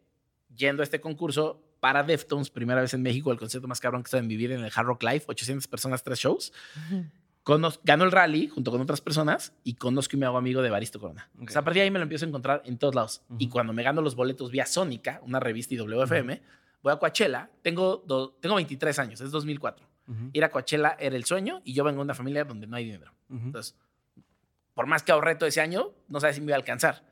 [0.56, 4.08] yendo a este concurso para Deftones, primera vez en México, el concierto más cabrón que
[4.08, 6.52] estaba en vivir en el Hard Rock Live, 800 personas, tres shows.
[7.44, 10.70] Conoz- ganó el rally junto con otras personas y conozco y me hago amigo de
[10.70, 11.30] Baristo Corona.
[11.42, 11.50] Ok.
[11.50, 13.22] O sea, a partir de ahí me lo empiezo a encontrar en todos lados.
[13.38, 16.42] Y cuando me gano los boletos vía Sónica, una revista y WFM,
[16.84, 17.50] voy a Coachella.
[17.62, 19.88] Tengo, do- tengo 23 años, es 2004.
[20.34, 22.86] Ir a Coachella era el sueño y yo vengo de una familia donde no hay
[22.86, 23.14] dinero.
[23.30, 23.76] Entonces,
[24.74, 27.04] por más que ahorré todo ese año, no sabes si me iba a alcanzar.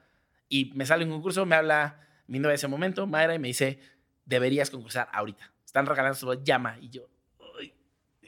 [0.50, 3.50] Y me sale un concurso, me habla mi novia de ese momento, Mayra, y me
[3.50, 3.80] dice,
[4.26, 5.52] deberías concursar ahorita.
[5.66, 6.78] Están regalando su llama.
[6.82, 7.08] Y yo,
[7.60, 7.74] "Ay,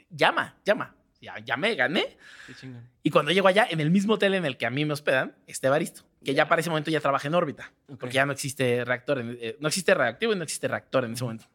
[0.09, 0.95] llama, llama.
[1.21, 2.17] Ya, llamé, gané.
[2.47, 2.87] Qué chingón.
[3.03, 5.35] Y cuando llego allá, en el mismo hotel en el que a mí me hospedan,
[5.47, 8.85] está Evaristo, que ya para ese momento ya trabaja en órbita, porque ya no existe
[8.85, 11.45] reactor, en- eh, no existe reactivo y no existe reactor en ese momento.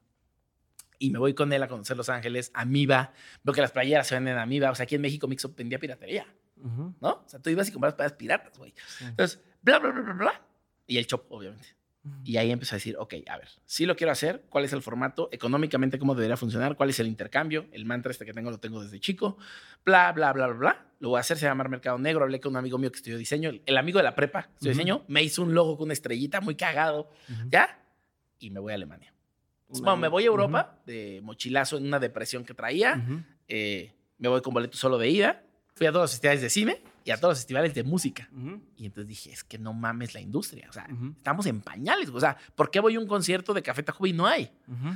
[0.99, 3.13] Y me voy con él a conocer Los Ángeles, Amiba,
[3.43, 5.79] veo que las playeras se venden en Amiba, o sea, aquí en México Mixup vendía
[5.79, 6.27] piratería,
[6.57, 6.95] Ujú.
[7.01, 7.11] ¿no?
[7.11, 8.75] O sea, tú ibas y comprabas playeras piratas, güey.
[8.87, 9.05] Sí.
[9.05, 10.43] Entonces, bla, bla, bla, bla, bla.
[10.87, 11.67] Y el shop, obviamente.
[12.05, 12.17] Ujú.
[12.23, 14.83] Y ahí empecé a decir, ok, a ver, si lo quiero hacer, ¿cuál es el
[14.83, 15.31] formato?
[15.33, 16.77] Económicamente, ¿cómo debería funcionar?
[16.77, 17.67] ¿Cuál es el intercambio?
[17.73, 19.39] El mantra este que tengo lo tengo desde chico.
[19.85, 20.87] Bla, bla, bla, bla, bla.
[21.01, 22.25] Lo voy a hacer, se llama Mercado Negro.
[22.25, 24.79] Hablé con un amigo mío que estudió diseño, el, amigo de la prepa, estudió Ujú.
[24.79, 27.11] diseño, me hizo un logo con una estrellita muy cagado.
[27.49, 27.81] ¿ya?
[28.39, 29.14] Y me voy a Alemania.
[29.69, 33.05] Un Bueno, me voy a Europa de mochilazo en una depresión que traía.
[33.49, 35.43] Eh, me voy con boleto solo de ida.
[35.75, 38.29] Fui a todos los festivales de cine y a todos los festivales de música.
[38.77, 40.69] Y entonces dije, es que no mames la industria.
[40.71, 40.87] O sea,
[41.17, 42.09] estamos en pañales.
[42.11, 44.53] O sea, ¿por qué voy a un concierto de Café Tacuba y no hay?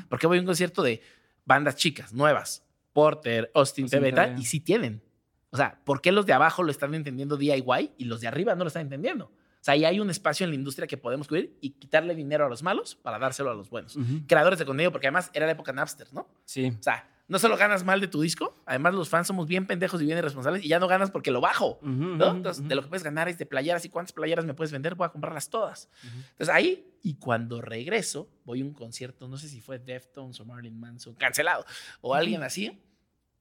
[0.09, 1.03] ¿Por qué voy a un concierto de
[1.45, 2.65] bandas chicas, nuevas?
[2.93, 5.03] Porter, Austin, Austin Tebeta, y sí tienen.
[5.51, 8.55] O sea, ¿por qué los de abajo lo están entendiendo DIY y los de arriba
[8.55, 9.33] no lo están entendiendo?
[9.61, 12.47] O sea, ahí hay un espacio en la industria que podemos cubrir y quitarle dinero
[12.47, 13.99] a los malos para dárselo a los buenos.
[14.27, 16.29] Creadores de contenido, porque además era la época Napster, ¿no?
[16.45, 16.73] Sí.
[16.79, 20.01] O sea, no solo ganas mal de tu disco, además los fans somos bien pendejos
[20.01, 21.79] y bien irresponsables y ya no ganas porque lo bajo.
[21.83, 22.31] ¿no?
[22.31, 24.95] Entonces, de lo que puedes ganar es de playeras y cuántas playeras me puedes vender,
[24.95, 25.91] voy a comprarlas todas.
[26.03, 30.47] Entonces ahí, y cuando regreso, voy a un concierto, no sé si fue Deftones o
[30.47, 31.67] Marilyn Manson, cancelado,
[32.01, 32.81] o alguien así,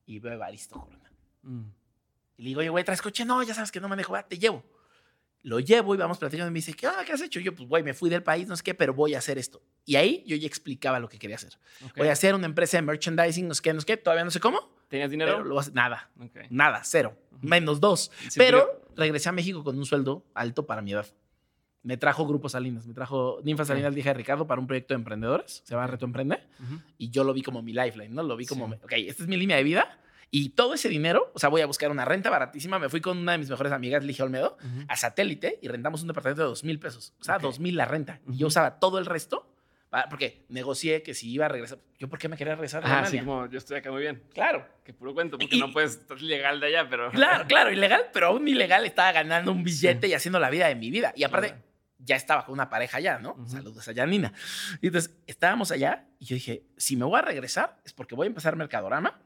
[0.06, 1.10] y veo a Evaristo Corona.
[1.44, 1.64] Mm.
[2.38, 3.24] Y le digo, oye, güey, ¿traes coche?
[3.24, 4.64] No, ya sabes que no manejo, va, te llevo.
[5.48, 7.06] Lo llevo y vamos platicando y me dice, ¿qué, onda?
[7.06, 7.40] ¿qué has hecho?
[7.40, 9.62] Yo, pues, güey, me fui del país, no sé qué, pero voy a hacer esto.
[9.86, 11.58] Y ahí yo ya explicaba lo que quería hacer.
[11.96, 14.32] Voy a hacer una empresa de merchandising, no sé qué, no sé qué, todavía no
[14.32, 14.60] sé cómo,
[14.90, 15.46] ¿Tenías dinero?
[15.46, 15.74] lo a hacer.
[15.74, 16.12] Nada,
[16.50, 18.12] nada, cero, menos dos.
[18.28, 21.08] Sí, pero regresé a México con un sueldo alto para mi edad.
[21.82, 24.98] Me trajo Grupo Salinas, me trajo Ninfa Salinas, dije de Ricardo, para un proyecto de
[24.98, 25.88] emprendedores, se llama.
[25.88, 26.44] Reto Emprende,
[26.98, 28.22] y yo lo vi como mi lifeline, ¿no?
[28.22, 28.74] Lo vi como, Sí.
[28.84, 29.98] ok, esta es mi línea de vida,
[30.32, 33.18] y todo ese dinero, o sea, voy a buscar una renta baratísima, me fui con
[33.18, 36.64] una de mis mejores amigas, Ligia Olmedo, a satélite y rentamos un departamento de dos
[36.64, 39.54] mil pesos, o sea, dos mil la renta, y yo usaba todo el resto,
[39.90, 43.00] para- porque negocié que si iba a regresar, yo por qué me quería regresar Ah,
[43.00, 43.10] Alemania?
[43.22, 44.22] sí, como yo estoy acá muy bien.
[44.34, 47.10] Claro, Que puro cuento, porque Y- no puedes, estás legal de allá, pero.
[47.12, 50.76] Claro, claro, ilegal, pero aún ilegal estaba ganando un billete y haciendo la vida de
[50.76, 51.14] mi vida.
[51.16, 51.64] Y aparte, Claro.
[52.00, 53.36] ya estaba con una pareja allá, ¿no?
[53.48, 54.32] Saludos a Janina.
[54.82, 58.26] Y entonces estábamos allá y yo dije, si me voy a regresar es porque voy
[58.26, 59.20] a empezar Mercadorama,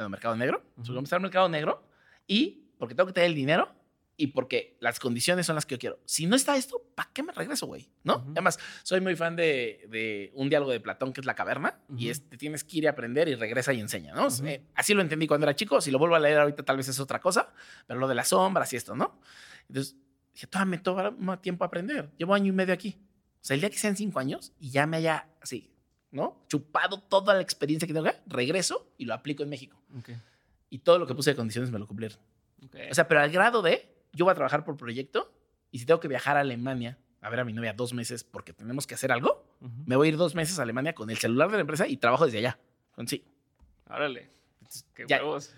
[0.00, 0.86] bueno, Mercado Negro, Ujú.
[0.88, 1.82] voy a empezar Mercado Negro
[2.26, 3.68] y porque tengo que tener el dinero
[4.16, 5.98] y porque las condiciones son las que yo quiero.
[6.04, 7.88] Si no está esto, ¿para qué me regreso, güey?
[8.04, 8.24] ¿No?
[8.32, 12.04] Además, soy muy fan de, de un diálogo de Platón que es La Caverna y
[12.04, 12.10] Ujú.
[12.10, 14.28] es te tienes que ir a aprender y regresa y enseña, ¿no?
[14.46, 15.80] Eh, así lo entendí cuando era chico.
[15.80, 17.52] Si lo vuelvo a leer ahorita, tal vez es otra cosa,
[17.86, 19.20] pero lo de las sombras y esto, ¿no?
[19.68, 19.96] Entonces,
[20.34, 22.10] dije, todavía me toma tiempo aprender.
[22.18, 22.98] Llevo año y medio aquí.
[23.42, 25.72] O sea, el día que sean cinco años y ya me haya así,
[26.10, 26.44] ¿no?
[26.48, 29.79] Chupado toda la experiencia que tengo acá, regreso y lo aplico en México.
[30.68, 32.18] Y todo lo que puse de condiciones me lo cumplieron.
[32.90, 35.32] O sea, pero al grado de yo voy a trabajar por proyecto
[35.70, 38.52] y si tengo que viajar a Alemania a ver a mi novia dos meses porque
[38.52, 39.44] tenemos que hacer algo,
[39.86, 41.96] me voy a ir dos meses a Alemania con el celular de la empresa y
[41.96, 42.58] trabajo desde allá.
[42.92, 43.24] Con sí.
[44.60, 45.18] Entonces, Qué Ya.
[45.18, 45.52] huevos.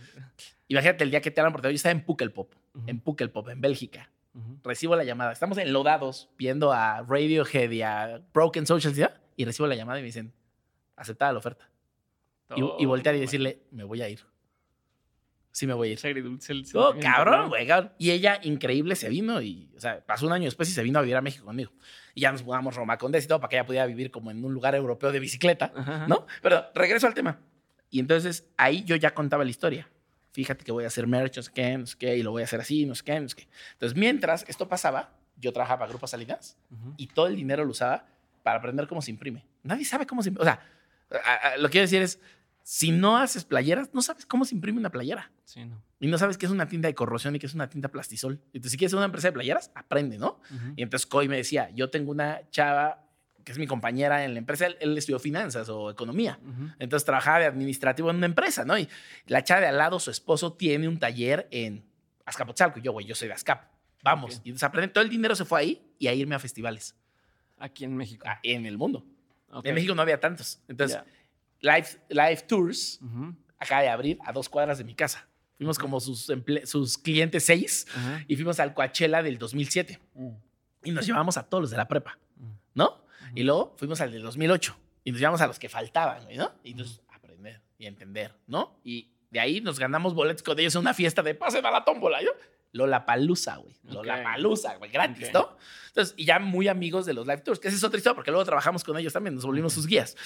[0.68, 1.72] Imagínate el día que te hablan por teléfono.
[1.72, 2.52] Yo estaba en Pukkelpop,
[2.86, 4.10] en Pukkelpop, en Bélgica.
[4.64, 5.32] Recibo la llamada.
[5.32, 9.02] Estamos enlodados viendo a Radiohead y a Broken Social ¿sí?
[9.36, 10.32] y recibo la llamada y me dicen,
[10.96, 11.68] aceptada la oferta.
[12.56, 14.20] Y, y voltear y decirle, me voy a ir.
[15.50, 15.98] Sí me voy a ir.
[16.02, 17.92] Agridulce el Oh, cabrón, güey, cabrón.
[17.98, 20.98] Y ella, increíble, se vino y, o sea, pasó un año después y se vino
[20.98, 21.70] a vivir a México conmigo.
[22.14, 24.42] Y ya nos mudamos Roma Condés y todo para que ella pudiera vivir como en
[24.44, 26.06] un lugar europeo de bicicleta, Ajá.
[26.08, 26.26] ¿no?
[26.40, 27.38] Pero regreso al tema.
[27.90, 29.88] Y entonces ahí yo ya contaba la historia.
[30.32, 32.40] Fíjate que voy a hacer merch, no sé qué, no sé qué, y lo voy
[32.40, 33.48] a hacer así, no sé qué, no sé qué.
[33.74, 36.94] Entonces, mientras esto pasaba, yo trabajaba para Grupo Salinas Ujú.
[36.96, 38.06] y todo el dinero lo usaba
[38.42, 39.44] para aprender cómo se imprime.
[39.62, 40.50] Nadie sabe cómo se imprime.
[40.50, 40.66] O sea,
[41.22, 42.18] a- a- lo que quiero decir es,
[42.62, 45.30] si no haces playeras, no sabes cómo se imprime una playera.
[45.44, 45.82] Sí, no.
[45.98, 48.40] Y no sabes qué es una tinta de corrosión y qué es una tinta plastisol.
[48.46, 50.40] Entonces, si quieres ser una empresa de playeras, aprende, ¿no?
[50.50, 50.72] Ujú.
[50.76, 53.04] Y entonces Coy me decía, yo tengo una chava
[53.44, 56.38] que es mi compañera en la empresa, él, él estudió finanzas o economía.
[56.42, 56.68] Ujú.
[56.78, 58.78] Entonces trabajaba de administrativo en una empresa, ¿no?
[58.78, 58.88] Y
[59.26, 61.84] la chava de al lado, su esposo, tiene un taller en
[62.24, 62.78] Azcapotzalco.
[62.78, 63.70] Y yo, güey, yo soy de Azcap.
[64.04, 64.40] Vamos.
[64.44, 66.96] Y entonces aprendí, todo el dinero se fue ahí y a irme a festivales
[67.58, 68.24] Aquí en México.
[68.28, 69.04] ah, en el mundo.
[69.62, 70.60] En México no había tantos.
[70.68, 70.98] Entonces.
[71.62, 73.00] Live, live Tours
[73.58, 75.26] acaba de abrir a dos cuadras de mi casa.
[75.56, 77.86] Fuimos como sus, clientes seis
[78.28, 79.98] y fuimos al Coachella del 2007
[80.84, 82.50] y nos llevamos a todos los de la prepa, Mm.
[82.74, 83.04] ¿no?
[83.34, 86.52] Y luego fuimos al del 2008 y nos llevamos a los que faltaban, ¿no?
[86.64, 88.80] Y entonces aprender y entender, ¿no?
[88.84, 91.84] Y de ahí nos ganamos boletos con ellos en una fiesta de pase a la
[91.84, 92.30] tómbola, ¿yo?
[92.72, 93.74] Lola Palusa, güey.
[93.84, 95.34] Lola Palusa, güey, gratis, Ok.
[95.34, 95.56] ¿no?
[95.88, 98.30] Entonces, y ya muy amigos de los live tours, que esa es otra historia, porque
[98.30, 100.16] luego trabajamos con ellos también, nos volvimos sus guías.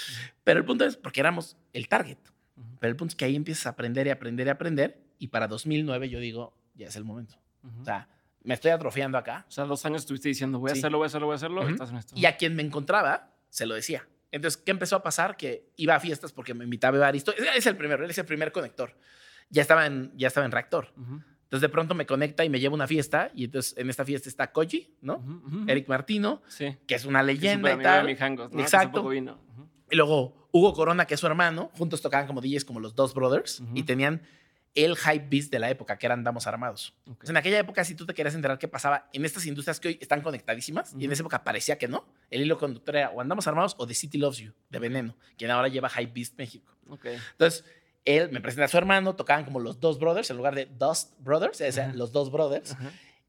[0.45, 2.19] Pero el punto es, porque éramos el target.
[2.81, 5.03] Pero el punto es que ahí empiezas a aprender y aprender y aprender.
[5.19, 7.37] Y para 2009 yo digo, ya es el momento.
[7.65, 7.83] Ujú.
[7.83, 8.09] O sea,
[8.45, 9.45] me estoy atrofiando acá.
[9.49, 10.81] O sea, dos años estuviste diciendo, voy a Sí.
[10.81, 11.69] hacerlo, voy a hacerlo, voy a hacerlo.
[11.69, 12.15] Estás en esto.
[12.17, 14.07] Y a quien me encontraba, se lo decía.
[14.31, 15.37] Entonces, ¿qué empezó a pasar?
[15.37, 17.35] Que iba a fiestas porque me invitaba Evaristo.
[17.37, 18.97] Él Es el primero, él es el primer conector.
[19.51, 20.93] Ya estaba en, ya estaba en reactor.
[20.97, 21.23] Ujú.
[21.47, 23.31] Entonces, de pronto me conecta y me lleva a una fiesta.
[23.35, 25.25] Y entonces, en esta fiesta está Koji, ¿no?
[25.69, 26.77] Eric Martino, Sí.
[26.87, 28.09] que es una es leyenda y de tal.
[28.09, 29.13] Exacto.
[29.13, 33.15] Y luego Hugo Corona, que es su hermano, juntos tocaban como DJs como los dos
[33.15, 34.23] brothers y tenían
[34.75, 36.95] el hype beast de la época, que eran Damos Armados.
[37.07, 39.89] Entonces, en aquella época, si tú te querías enterar qué pasaba en estas industrias que
[39.89, 43.21] hoy están conectadísimas, y en esa época parecía que no, el hilo conductor era o
[43.23, 46.71] Andamos Armados o The City Loves You, de Veneno, quien ahora lleva Hype Beast México.
[46.91, 47.07] Ok.
[47.07, 47.65] Entonces,
[48.07, 51.13] él me presenta a su hermano, tocaban como los dos brothers en lugar de Dust
[51.19, 52.75] Brothers, o sea, los dos brothers.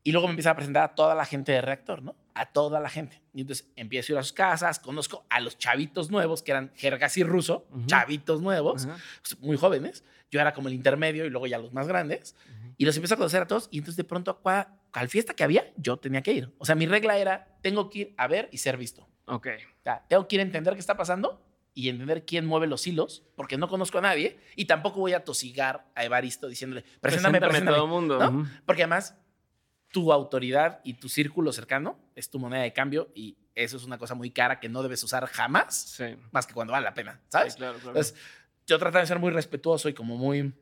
[0.04, 2.16] Y luego me empieza a presentar a toda la gente de reactor, ¿no?
[2.34, 3.22] A toda la gente.
[3.34, 6.72] Y entonces empiezo a ir a sus casas, conozco a los chavitos nuevos, que eran
[6.76, 8.88] jergas y ruso, chavitos nuevos,
[9.22, 10.06] pues, muy jóvenes.
[10.32, 12.36] Yo era como el intermedio y luego ya los más grandes.
[12.78, 13.68] Y los empiezo a conocer a todos.
[13.72, 16.54] Y entonces de pronto a, cua- al fiesta que había, yo tenía que ir.
[16.58, 19.08] O sea, mi regla era, tengo que ir a ver y ser visto.
[19.26, 19.48] Ok.
[19.80, 21.42] O sea, tengo que ir a entender qué está pasando
[21.78, 25.24] y entender quién mueve los hilos, porque no conozco a nadie y tampoco voy a
[25.24, 28.18] tosigar a Evaristo diciéndole, preséntame, Preséntame todo el mundo.
[28.18, 28.50] ¿no?
[28.66, 29.16] Porque además,
[29.92, 34.00] tu autoridad y tu círculo cercano es tu moneda de cambio y eso es una
[34.00, 36.16] cosa muy cara que no debes usar jamás, Sí.
[36.32, 37.54] más que cuando vale la pena, ¿sabes?
[37.54, 37.90] Sí, claro, claro.
[37.90, 38.16] Entonces,
[38.66, 40.54] yo trataba de ser muy respetuoso y como muy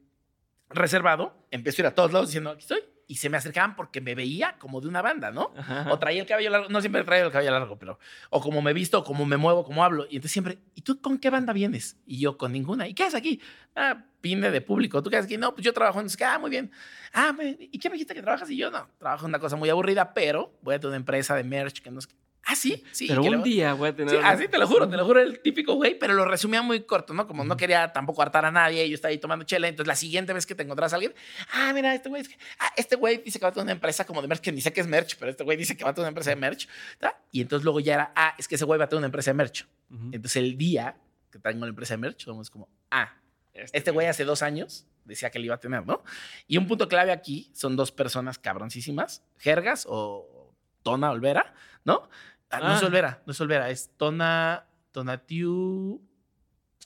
[0.69, 1.33] reservado.
[1.49, 2.79] Empiezo a ir a todos lados diciendo, aquí estoy.
[3.07, 5.53] Y se me acercaban porque me veía como de una banda, ¿no?
[5.55, 5.85] Ajá.
[5.91, 7.99] O traía el cabello largo, no siempre traigo el cabello largo, pero
[8.29, 10.05] o como me visto, o como me muevo, como hablo.
[10.09, 11.97] Y entonces siempre, ¿y tú con qué banda vienes?
[12.05, 12.87] Y yo con ninguna.
[12.87, 13.39] ¿Y qué haces aquí?
[13.75, 15.03] Ah, vine de público.
[15.03, 15.37] ¿Tú qué haces aquí?
[15.37, 16.07] No, pues yo trabajo en...
[16.25, 16.71] Ah, muy bien.
[17.13, 18.49] Ah, ¿y qué me dijiste que trabajas?
[18.49, 21.35] Y yo no, trabajo en una cosa muy aburrida, pero voy a tener una empresa
[21.35, 22.24] de merch que no qué.
[22.47, 23.07] Ah, sí, sí.
[23.07, 24.11] Pero un día voy a tener.
[24.15, 26.81] Sí, así te lo juro, te lo juro, el típico güey, pero lo resumía muy
[26.83, 27.25] corto, ¿no?
[27.25, 30.31] Como no quería tampoco hartar a nadie, yo estaba ahí tomando chela, entonces la siguiente
[30.31, 31.15] vez que te encontrás a alguien,
[31.53, 33.71] ah, mira, este güey, es que- ah, este güey dice que va a tener una
[33.71, 35.83] empresa como de merch, que ni sé qué es merch, pero este güey dice que
[35.83, 36.67] va a tener una empresa de merch,
[36.99, 37.19] ¿tá?
[37.31, 39.31] y entonces luego ya era, ah, es que ese güey va a tener una empresa
[39.31, 39.65] de merch.
[39.89, 40.97] Entonces el día
[41.31, 43.13] que tengo la empresa de merch, somos como, ah,
[43.53, 46.03] este güey hace dos años decía que le iba a tener, ¿no?
[46.47, 50.53] Y un punto clave aquí son dos personas cabroncísimas, Jergas o
[50.83, 51.53] Tona Olvera,
[51.83, 52.09] ¿no?
[52.49, 52.85] Ah, no es Ah.
[52.85, 56.01] Olvera, no es Olvera, es Tona, Tonatiu.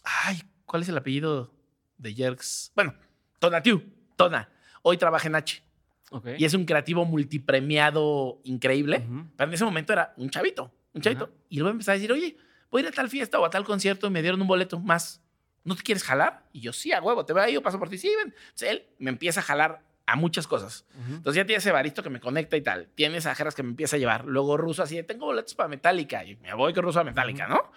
[0.04, 1.54] Ay, ¿cuál es el apellido
[1.98, 2.72] de Jerks?
[2.76, 2.96] Bueno,
[3.40, 3.84] Tonatiu,
[4.16, 4.50] Tona.
[4.82, 5.64] Hoy trabaja en H.
[6.38, 9.06] Y es un creativo multipremiado increíble.
[9.38, 11.32] Pero en ese momento era un chavito, un chavito.
[11.50, 12.36] Y luego empezaba a decir, oye,
[12.72, 14.80] voy a ir a tal fiesta o a tal concierto y me dieron un boleto
[14.80, 15.22] más.
[15.64, 16.46] ¿No te quieres jalar?
[16.52, 17.98] Y yo, sí, a huevo, te veo ahí, yo paso por ti.
[17.98, 18.34] Sí, ven.
[18.34, 20.86] Entonces él me empieza a jalar a muchas cosas.
[20.96, 21.16] Ujú.
[21.16, 22.88] Entonces ya tiene ese barito que me conecta y tal.
[22.96, 24.26] Tienes a Jeras que me empieza a llevar.
[24.26, 26.26] Luego Ruso así, de, tengo boletos para Metallica.
[26.26, 27.72] Y me voy con Ruso a Metallica, ¿no?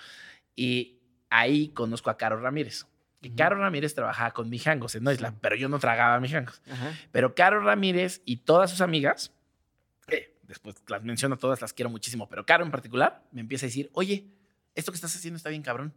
[0.57, 0.99] Y
[1.29, 2.87] ahí conozco a Caro Ramírez.
[3.23, 3.37] Ujú.
[3.37, 6.63] Caro Ramírez trabajaba con Mijangos en Noisland, pero yo no tragaba Mijangos.
[7.13, 9.33] Pero Caro Ramírez y todas sus amigas,
[10.07, 13.69] que después las menciono todas, las quiero muchísimo, pero Caro en particular me empieza a
[13.69, 14.27] decir, oye,
[14.75, 15.93] esto que estás haciendo está bien cabrón.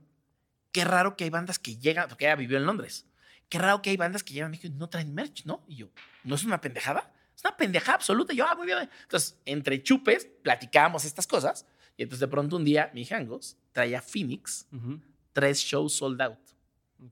[0.72, 3.07] Qué raro que hay bandas que llegan, porque ella vivió en Londres.
[3.49, 5.63] Qué raro que hay bandas que llegan a México y no traen merch, ¿no?
[5.67, 5.89] Y yo,
[6.23, 7.13] ¿no es una pendejada?
[7.35, 8.34] Es una pendejada absoluta.
[8.34, 8.89] Y yo, ah, muy bien.
[9.03, 11.65] Entonces, entre chupes, platicábamos estas cosas.
[11.97, 14.99] Y entonces, de pronto, un día, mi Hangos traía Phoenix, Ujú.
[15.34, 16.39] tres shows sold out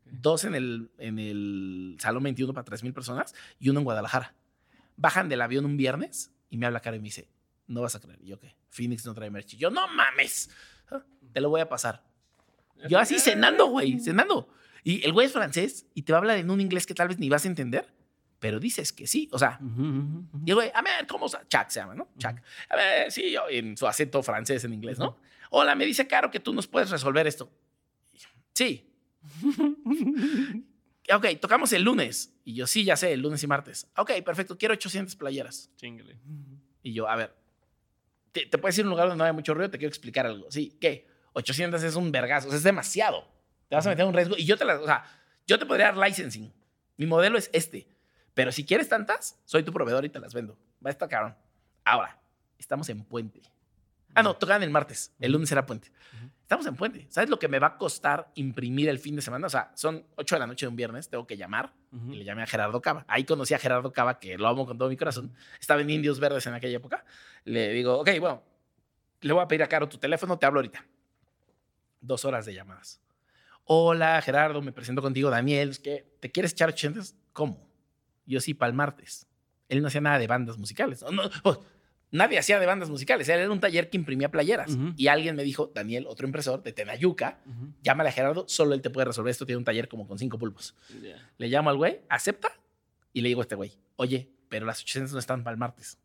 [0.06, 4.34] dos en el, en el Salón 21 para 3.000 personas y uno en Guadalajara.
[4.96, 7.28] Bajan del avión un viernes y me habla Caro y me dice,
[7.68, 8.20] no vas a creer.
[8.22, 8.56] Y yo, ¿qué?
[8.70, 9.54] Phoenix no trae merch.
[9.54, 10.50] Y yo, no mames,
[10.90, 11.04] Ah,
[11.34, 12.04] te lo voy a pasar.
[12.90, 14.48] Yo así cenando, güey, cenando.
[14.84, 17.08] Y el güey es francés y te va a hablar en un inglés que tal
[17.08, 17.88] vez ni vas a entender,
[18.40, 19.30] pero dices que sí.
[19.32, 20.26] O sea, ujú.
[20.46, 22.10] y el güey, a ver, ¿cómo se Chuck se llama, ¿no?
[22.18, 22.36] Chuck.
[22.70, 25.18] A ver, sí, yo, en su acento francés en inglés, ¿no?
[25.52, 27.50] Hola, me dice Caro que tú nos puedes resolver esto.
[28.54, 28.90] Sí.
[31.14, 32.34] ok, tocamos el lunes.
[32.44, 33.88] Y yo, sí, ya sé, el lunes y martes.
[33.96, 35.72] Ok, perfecto, quiero 800 playeras.
[35.78, 36.20] Chíngale.
[36.82, 37.34] Y yo, a ver,
[38.32, 39.72] ¿te, te puedes ir a un lugar donde no haya mucho ruido?
[39.72, 40.52] Te quiero explicar algo.
[40.52, 41.08] Sí, ¿qué?
[41.34, 43.26] 800 es un vergazo, o sea, es demasiado.
[43.70, 44.36] Te vas a meter un riesgo.
[44.38, 45.04] Y yo te las, o sea,
[45.48, 46.54] yo te podría dar licensing.
[46.98, 47.88] Mi modelo es este.
[48.34, 50.58] Pero si quieres tantas, soy tu proveedor y te las vendo.
[50.84, 51.36] Va a estar cabrón.
[51.84, 52.20] Ahora,
[52.58, 53.42] estamos en puente.
[54.16, 55.14] Ah, no, tocaban el martes.
[55.20, 55.92] El lunes era puente.
[56.42, 57.08] Estamos en puente.
[57.10, 59.48] ¿Sabes lo que me va a costar imprimir el fin de semana?
[59.48, 61.74] O sea, son 8 de la noche de un viernes, tengo que llamar.
[62.10, 63.06] Y le llamé a Gerardo Cava.
[63.08, 65.34] Ahí conocí a Gerardo Cava, que lo amo con todo mi corazón.
[65.60, 67.06] Estaba en Indios Verdes en aquella época.
[67.46, 68.44] Le digo, ok, bueno,
[69.22, 70.86] le voy a pedir a Caro tu teléfono, te hablo ahorita.
[72.02, 73.02] Dos horas de llamadas.
[73.66, 75.70] Hola, Gerardo, me presento contigo, Daniel.
[75.70, 77.16] Es que, ¿te quieres echar ochentas?
[77.32, 77.70] ¿Cómo?
[78.26, 79.28] Yo sí, para el martes.
[79.70, 81.02] Él no hacía nada de bandas musicales.
[81.04, 81.60] No, no, pues,
[82.12, 83.28] nadie hacía de bandas musicales.
[83.30, 84.78] Él era un taller que imprimía playeras.
[84.98, 87.74] Y alguien me dijo, Daniel, otro impresor de Tenayuca, Ujú.
[87.82, 89.46] llámale a Gerardo, solo él te puede resolver esto.
[89.46, 90.76] Tiene un taller como con cinco pulpos.
[91.38, 92.50] Le llamo al güey, acepta
[93.14, 95.98] y le digo a este güey, oye, pero las 800 no están para el martes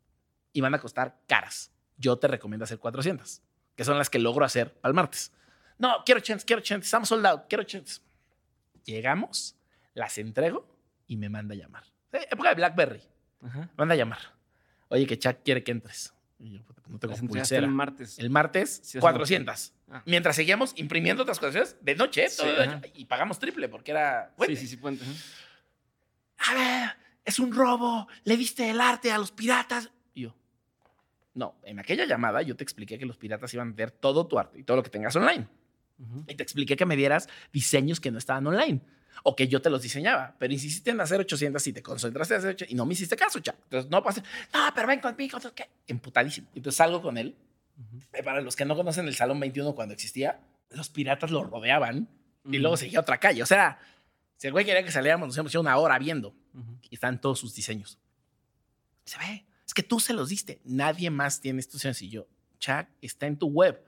[0.52, 1.72] y van a costar caras.
[1.97, 3.43] Yo te recomiendo hacer 400,
[3.74, 5.32] que son las que logro hacer para el martes.
[5.78, 8.02] No, quiero 800, quiero 800, estamos soldados, quiero 800.
[8.84, 9.56] Llegamos,
[9.94, 10.66] las entrego
[11.06, 11.84] y me manda a llamar.
[12.12, 13.02] Eh, época de Blackberry,
[13.42, 13.60] Ajá.
[13.60, 14.18] me manda a llamar.
[14.88, 16.12] Oye, que Chuck quiere que entres.
[16.38, 17.66] Y yo, no tengo pulsera.
[17.66, 18.18] el martes.
[18.18, 19.72] El martes, Sí, o sea, 400.
[19.90, 20.02] Ah.
[20.06, 22.28] Mientras seguíamos imprimiendo otras cosas de noche.
[22.28, 24.28] Sí, Todo y pagamos triple porque era...
[24.28, 24.56] Sí, puente.
[24.56, 25.05] sí, sí, puente.
[26.38, 26.90] a ver,
[27.24, 29.90] es un robo, le diste el arte a los piratas.
[30.14, 30.34] Y yo,
[31.34, 34.38] no, en aquella llamada yo te expliqué que los piratas iban a ver todo tu
[34.38, 35.46] arte y todo lo que tengas online.
[35.98, 36.24] Ujú.
[36.28, 38.80] Y te expliqué que me dieras diseños que no estaban online
[39.24, 42.38] o que yo te los diseñaba, pero insististe en hacer 800 y te concentraste en
[42.38, 43.60] hacer 800 y no me hiciste caso, chaval.
[43.64, 44.22] Entonces no pasa,
[44.54, 45.68] no, pero ven conmigo, ¿qué?
[45.88, 46.48] Emputadísimo.
[46.54, 47.34] Entonces salgo con él.
[47.76, 48.00] Ujú.
[48.12, 52.08] Eh, Para los que no conocen el Salón 21 cuando existía, los piratas lo rodeaban
[52.44, 52.58] y Ujú.
[52.58, 53.42] luego seguía otra calle.
[53.42, 53.80] O sea,
[54.36, 56.78] si el güey quería que saliéramos, nos íbamos una hora viendo Ujú.
[56.88, 57.98] y están todos sus diseños.
[59.04, 60.60] Se ve, es que tú se los diste.
[60.64, 62.02] Nadie más tiene estos diseños.
[62.02, 62.28] Y yo,
[62.60, 63.82] Chuck, está en tu web.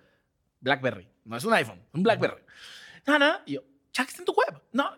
[0.61, 2.43] Blackberry, no es un iPhone, un Blackberry.
[3.07, 3.39] No, no.
[3.47, 3.63] Y yo,
[3.93, 4.61] Chuck, está en tu web.
[4.73, 4.97] No,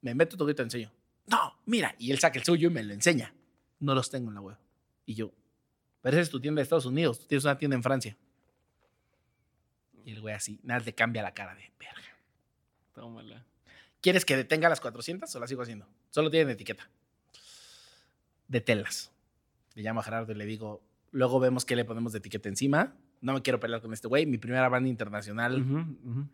[0.00, 0.90] me meto todo y te enseño.
[1.26, 1.94] No, mira.
[1.98, 3.34] Y él saca el suyo y me lo enseña.
[3.80, 4.56] No los tengo en la web.
[5.04, 5.32] Y yo,
[6.00, 7.20] pero esa es tu tienda de Estados Unidos.
[7.20, 8.16] Tú tienes una tienda en Francia.
[10.04, 12.16] Y el güey así, nada, le cambia la cara de verga.
[12.94, 13.44] Tómala.
[14.00, 15.86] ¿Quieres que detenga las 400 o las sigo haciendo?
[16.10, 16.88] Solo tienen etiqueta.
[18.48, 19.10] De telas.
[19.74, 20.80] Le llamo a Gerardo y le digo,
[21.10, 22.94] luego vemos qué le ponemos de etiqueta encima.
[23.20, 24.26] No me quiero pelear con este güey.
[24.26, 25.64] Mi primera banda internacional.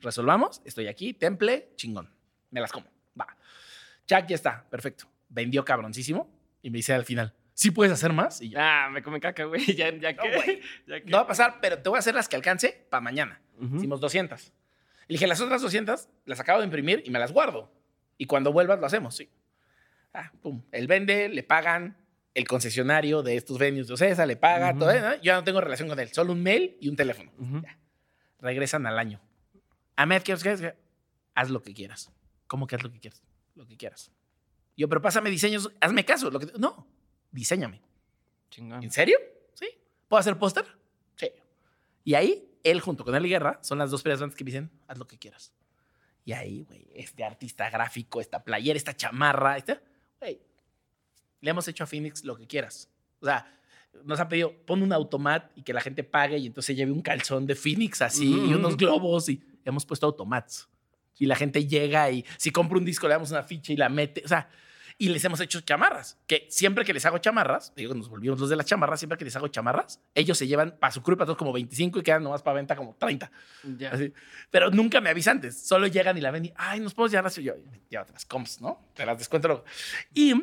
[0.00, 0.62] Resolvamos.
[0.64, 1.14] Estoy aquí.
[1.14, 1.70] Temple.
[1.76, 2.10] Chingón.
[2.50, 2.86] Me las como.
[3.18, 3.26] Va.
[4.06, 4.64] Chuck ya está.
[4.68, 5.06] Perfecto.
[5.28, 6.28] Vendió cabroncísimo.
[6.60, 8.40] Y me dice al final, ¿sí puedes hacer más?
[8.40, 9.64] Y yo, Ah, me come caca, güey.
[9.76, 10.62] Ya, ya No, que.
[10.86, 11.10] ya que.
[11.10, 13.40] no va a pasar, pero te voy a hacer las que alcance para mañana.
[13.60, 13.76] Ujú.
[13.76, 14.52] Hicimos 200.
[15.08, 17.72] Y dije, las otras 200 las acabo de imprimir y me las guardo.
[18.18, 19.28] Y cuando vuelvas lo hacemos, sí.
[20.14, 20.62] Ah, pum.
[20.72, 21.96] Él vende, le pagan,
[22.34, 24.78] el concesionario de estos venues de Ocesa le paga, Ujú.
[24.80, 24.90] todo.
[24.90, 25.00] ¿eh?
[25.00, 25.14] ¿no?
[25.22, 27.30] Yo no tengo relación con él, solo un mail y un teléfono.
[27.62, 27.78] Ya.
[28.40, 29.20] Regresan al año.
[30.24, 30.74] ¿qué quieres?
[31.34, 32.10] Haz lo que quieras.
[32.46, 33.22] ¿Cómo que haz lo que quieras?
[33.54, 34.10] Lo que quieras.
[34.76, 36.30] Yo, pero pásame diseños, hazme caso.
[36.30, 36.86] Lo que te- No,
[37.30, 37.80] diseñame.
[38.50, 38.82] Chingón.
[38.82, 39.18] ¿En serio?
[39.54, 39.66] Sí.
[40.08, 40.64] ¿Puedo hacer póster?
[41.16, 41.30] Sí.
[42.04, 44.70] Y ahí, él junto con él Guerra son las dos primeras bandas que me dicen,
[44.88, 45.52] haz lo que quieras.
[46.24, 49.80] Y ahí, güey, este artista gráfico, esta playera, esta chamarra, este,
[50.20, 50.40] güey,
[51.42, 52.88] le hemos hecho a Phoenix lo que quieras.
[53.20, 53.46] O sea,
[54.04, 57.02] nos ha pedido, pon un automat y que la gente pague y entonces lleve un
[57.02, 60.68] calzón de Phoenix así y unos globos y hemos puesto automats.
[61.18, 63.88] Y la gente llega y si compra un disco le damos una ficha y la
[63.88, 64.22] mete.
[64.24, 64.48] O sea,
[64.98, 66.18] y les hemos hecho chamarras.
[66.26, 69.24] Que siempre que les hago chamarras, digo, nos volvimos los de las chamarras, siempre que
[69.24, 72.02] les hago chamarras, ellos se llevan para su crew y para todos como 25 y
[72.02, 73.30] quedan nomás para venta como 30.
[73.78, 73.90] Ya.
[73.90, 74.12] Así.
[74.50, 75.60] Pero nunca me avisan antes.
[75.60, 77.42] Solo llegan y la ven y, ay, nos podemos llevar así.
[77.42, 77.54] Yo,
[77.88, 78.90] llévate las comps, ¿no?
[78.94, 79.64] Te las descuento luego.
[80.14, 80.34] Y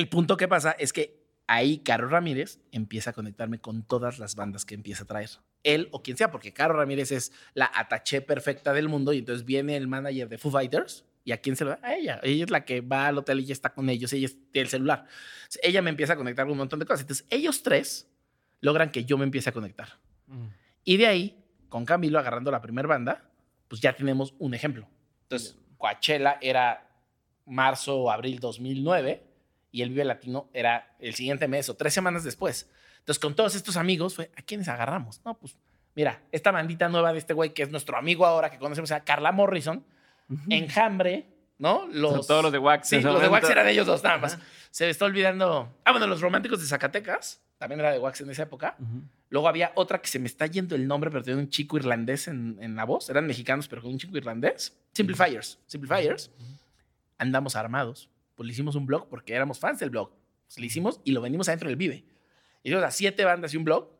[0.00, 4.34] el punto que pasa es que ahí Caro Ramírez empieza a conectarme con todas las
[4.34, 5.30] bandas que empieza a traer.
[5.62, 9.44] Él o quien sea, porque Caro Ramírez es la ataché perfecta del mundo y entonces
[9.44, 11.80] viene el manager de Foo Fighters ¿Y a quién se lo da?
[11.82, 12.18] A ella.
[12.22, 14.12] Ella es la que va al hotel y ya está con ellos.
[14.12, 15.06] Ella tiene el celular.
[15.62, 17.02] Ella me empieza a conectar con un montón de cosas.
[17.02, 18.08] Entonces, ellos tres
[18.60, 19.98] logran que yo me empiece a conectar.
[20.26, 20.46] Mm.
[20.84, 23.30] Y de ahí, con Camilo agarrando la primera banda,
[23.68, 24.88] pues ya tenemos un ejemplo.
[25.22, 26.88] Entonces, Coachella era
[27.46, 29.29] marzo o abril 2009
[29.72, 32.68] y el Vive Latino era el siguiente mes o tres semanas después.
[32.98, 35.20] Entonces, con todos estos amigos, fue, ¿a quiénes agarramos?
[35.24, 35.56] No, pues,
[35.94, 39.04] mira, esta bandita nueva de este güey que es nuestro amigo ahora que conocemos, a
[39.04, 39.84] Carla Morrison,
[40.48, 41.26] Enjambre,
[41.58, 41.88] ¿no?
[41.88, 42.88] Los, todos los de Wax.
[42.88, 44.38] Sí, los de Wax eran ellos dos, nada más.
[44.70, 45.74] Se me está olvidando.
[45.84, 48.76] Ah, bueno, los románticos de Zacatecas, también era de Wax en esa época.
[49.28, 52.28] Luego había otra que se me está yendo el nombre, pero tenía un chico irlandés
[52.28, 53.10] en, en, la voz.
[53.10, 54.76] Eran mexicanos, pero con un chico irlandés.
[54.92, 55.58] Simplifiers.
[55.66, 56.30] Simplifiers.
[57.18, 58.08] Andamos armados.
[58.40, 60.12] Pues le hicimos un blog porque éramos fans del blog.
[60.46, 62.06] Pues le hicimos y lo vendimos adentro del Vive.
[62.62, 63.90] Y a siete bandas y un blog.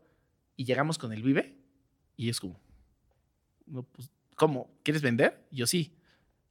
[0.56, 1.58] Y llegamos con el Vive.
[2.16, 2.58] Y es como,
[3.66, 4.70] no, pues, ¿cómo?
[4.82, 5.46] ¿Quieres vender?
[5.50, 5.94] Y yo sí.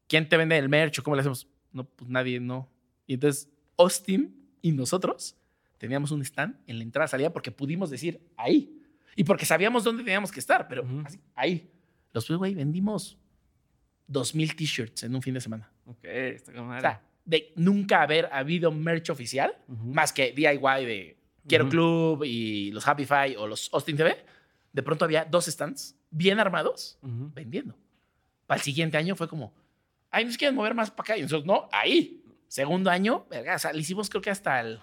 [0.08, 1.48] ¿quién te vende el merch cómo le hacemos?
[1.72, 2.70] No, pues nadie, no.
[3.08, 5.36] Y entonces Austin y nosotros
[5.80, 8.84] teníamos un stand en la entrada salida porque pudimos decir ahí.
[9.16, 11.74] Y porque sabíamos dónde teníamos que estar, pero así, ahí.
[12.14, 13.18] Los fui, güey, vendimos
[14.08, 15.72] 2.000 t-shirts en un fin de semana.
[15.86, 21.18] Ok, está como O sea, de nunca haber habido merch oficial, más que DIY de
[21.48, 24.18] Quiero Club y los Happy Five o los Austin TV,
[24.74, 27.78] de pronto había dos stands bien armados vendiendo.
[28.48, 29.54] Para el siguiente año fue como,
[30.10, 31.18] ay, nos quieren mover más para acá.
[31.18, 32.24] Y nosotros, no, ahí.
[32.48, 34.80] Segundo año, verga, o sea, le hicimos creo que hasta el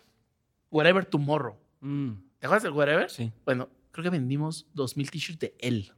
[0.71, 1.59] Whatever Tomorrow.
[1.81, 2.13] Mm.
[2.39, 3.11] ¿Te acuerdas del Whatever?
[3.11, 3.33] Sí.
[3.45, 5.93] Bueno, creo que vendimos 2.000 t-shirts de él.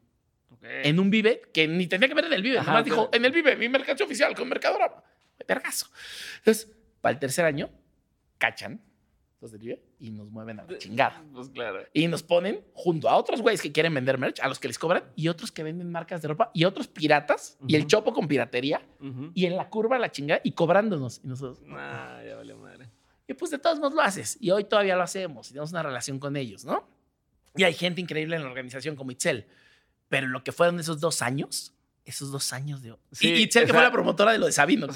[0.63, 2.59] En un Vive que ni tenía que ver en el Vive.
[2.59, 5.05] Ajá, dijo, en el Vive, mi mercado oficial con Mercadora.
[5.49, 5.89] Vergazo.
[6.39, 6.71] Entonces,
[7.01, 7.71] para el tercer año,
[8.39, 8.81] cachan
[10.01, 11.23] y nos mueven a la chingada.
[11.33, 11.85] Pues claro.
[11.93, 14.79] Y nos ponen junto a otros güeyes que quieren vender merch, a los que les
[14.79, 18.27] cobran, y otros que venden marcas de ropa, y otros piratas, y el chopo con
[18.27, 18.83] piratería,
[19.35, 21.21] y en la curva la chingada, y cobrándonos.
[21.23, 21.61] Y nosotros.
[21.71, 22.91] Ah, ya vale madre.
[23.29, 24.39] Y pues de todos modos lo haces.
[24.41, 25.49] Y hoy todavía lo hacemos.
[25.49, 26.89] Y tenemos una relación con ellos, ¿no?
[27.55, 29.47] Y hay gente increíble en la organización como Itzel.
[30.09, 31.75] Pero lo que fueron esos dos años,
[32.11, 32.95] esos dos años de...
[33.13, 34.87] Sí, y Itzel, que fue la promotora de lo de Sabino.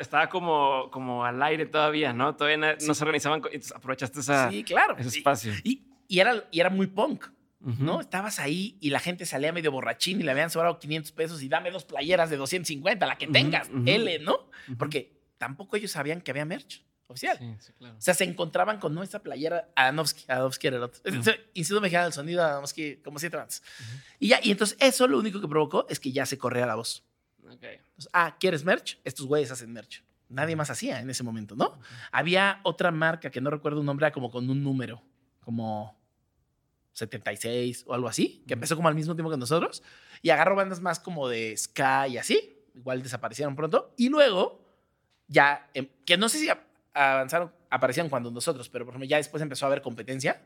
[0.00, 2.34] estaba como, como al aire todavía, ¿no?
[2.34, 4.96] Todavía no, se organizaban y aprovechaste esa, sí, claro.
[4.98, 5.52] ese espacio.
[5.62, 7.26] Y, y, era, y era muy punk,
[7.60, 8.00] ¿no?
[8.00, 11.48] Estabas ahí y la gente salía medio borrachín y le habían sobrado 500 pesos y
[11.48, 14.50] dame dos playeras de 250, la que tengas, L, ¿no?
[14.78, 17.38] Porque tampoco ellos sabían que había merch oficial.
[17.38, 17.96] Sí, sí, claro.
[17.96, 21.02] O sea, se encontraban con nuestra playera Adamovsky, Adamovsky era el otro.
[21.54, 23.62] Instituto Mexicano del Sonido, Adamovsky, como siete años.
[24.18, 26.74] Y ya, y entonces eso lo único que provocó es que ya se corría la
[26.74, 27.04] voz.
[27.56, 27.78] Okay.
[28.12, 28.98] ah, ¿quieres merch?
[29.04, 30.02] Estos güeyes hacen merch.
[30.28, 31.78] Nadie más hacía en ese momento, ¿no?
[32.10, 35.00] Había otra marca que no recuerdo un nombre, era como con un número,
[35.40, 35.96] como
[36.94, 39.84] 76 o algo así, que empezó como al mismo tiempo que nosotros,
[40.22, 44.66] y agarró bandas más como de ska y así, igual desaparecieron pronto, y luego
[45.28, 46.48] ya, em, que no sé si
[46.96, 50.42] avanzaron, aparecían cuando nosotros, pero por ejemplo ya después empezó a haber competencia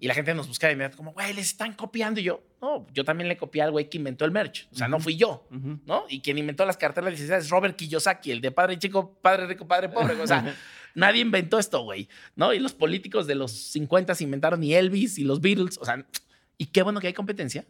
[0.00, 2.20] y la gente nos buscaba y me como, güey, les están copiando.
[2.20, 4.68] Y yo, no, yo también le copié al güey que inventó el merch.
[4.70, 5.48] O sea, no fui yo,
[5.86, 6.04] ¿no?
[6.10, 9.66] Y quien inventó las carteras de es Robert Kiyosaki, el de padre chico, padre rico,
[9.66, 10.20] padre pobre.
[10.20, 10.54] O sea,
[10.94, 12.52] nadie inventó esto, güey, ¿no?
[12.52, 15.78] Y los políticos de los 50 inventaron y Elvis y los Beatles.
[15.78, 16.04] O sea,
[16.58, 17.64] y qué bueno que hay competencia,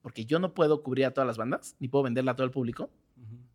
[0.00, 2.52] porque yo no puedo cubrir a todas las bandas, ni puedo venderla a todo el
[2.52, 2.88] público.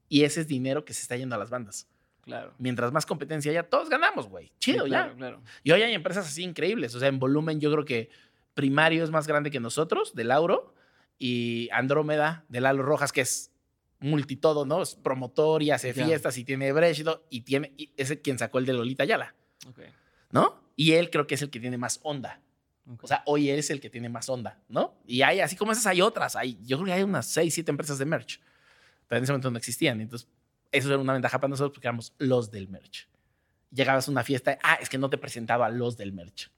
[0.07, 1.87] Y ese es dinero que se está yendo a las bandas.
[2.23, 2.53] Claro.
[2.57, 4.51] Mientras más competencia haya, todos ganamos, güey.
[4.59, 5.13] Chido, ya.
[5.63, 6.93] Y hoy hay empresas así increíbles.
[6.95, 8.09] O sea, en volumen yo creo que
[8.53, 10.73] Primario es más grande que nosotros, de Lauro,
[11.17, 13.51] y Andrómeda, de Lalo Rojas, que es
[13.99, 14.81] multitodo, ¿no?
[14.81, 18.65] Es promotor y hace fiestas y tiene brecha y tiene, y es quien sacó el
[18.65, 19.35] de Lolita Yala.
[20.31, 20.61] ¿No?
[20.75, 22.41] Y él creo que es el que tiene más onda.
[23.01, 24.95] O sea, hoy él es el que tiene más onda, ¿no?
[25.05, 26.35] Y hay, así como esas, hay otras.
[26.35, 28.41] Hay, yo creo que hay unas seis, siete empresas de merch.
[29.07, 30.01] Pero en ese momento no existían.
[30.01, 30.27] Entonces,
[30.71, 33.07] eso era una ventaja para nosotros porque éramos los del merch.
[33.71, 36.51] Llegabas a una fiesta, ah, es que no te presentaba a los del merch.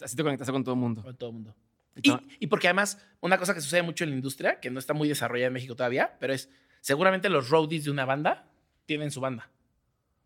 [0.00, 1.02] Así te conectaste con todo el mundo.
[1.02, 1.54] Con todo el mundo.
[2.40, 5.08] Y, porque además, una cosa que sucede mucho en la industria, que no está muy
[5.08, 6.50] desarrollada en México todavía, pero es,
[6.80, 8.46] seguramente los roadies de una banda
[8.86, 9.50] tienen su banda.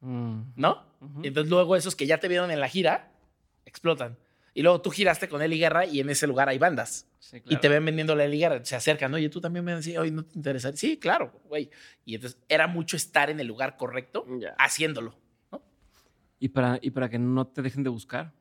[0.00, 0.40] Mm.
[0.56, 0.84] ¿No?
[1.22, 3.10] Entonces luego esos que ya te vieron en la gira,
[3.64, 4.18] explotan.
[4.54, 7.06] Y luego tú giraste con Eli Guerra y en ese lugar hay bandas.
[7.18, 9.98] Sí, Y te ven vendiendo la Eli Guerra, se acercan, oye, tú también me decías,
[9.98, 10.76] oye, ¿no te interesa?
[10.76, 11.70] Sí, claro, güey.
[12.04, 14.54] Y entonces era mucho estar en el lugar correcto Ya.
[14.58, 15.14] haciéndolo.
[15.50, 15.62] ¿no?
[16.38, 18.32] Y para, y para que no te dejen de buscar.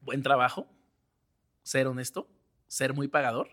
[0.00, 0.66] Buen trabajo,
[1.62, 2.28] ser honesto,
[2.66, 3.50] ser muy pagador.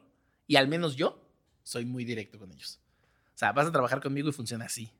[0.48, 1.22] Y al menos yo
[1.64, 2.80] soy muy directo con ellos.
[3.36, 4.92] O sea, vas a trabajar conmigo y funciona así.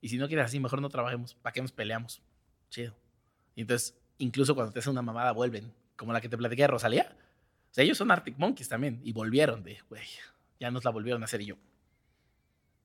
[0.00, 1.34] Y si no quieres así, mejor no trabajemos.
[1.34, 2.22] ¿Para qué nos peleamos?
[2.70, 2.94] Chido.
[3.54, 5.72] Y entonces, incluso cuando te hacen una mamada, vuelven.
[5.96, 7.16] Como la que te platiqué de Rosalía.
[7.70, 9.00] O sea, ellos son Arctic Monkeys también.
[9.02, 10.02] Y volvieron de, güey,
[10.60, 11.56] ya nos la volvieron a hacer y yo.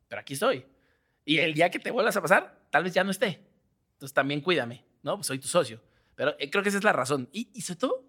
[0.07, 0.65] Pero aquí estoy.
[1.25, 3.45] Y el día que te vuelvas a pasar, tal vez ya no esté.
[3.93, 5.17] Entonces también cuídame, ¿no?
[5.17, 5.81] Pues soy tu socio.
[6.15, 7.29] Pero eh, creo que esa es la razón.
[7.31, 8.05] Y, y sobre todo,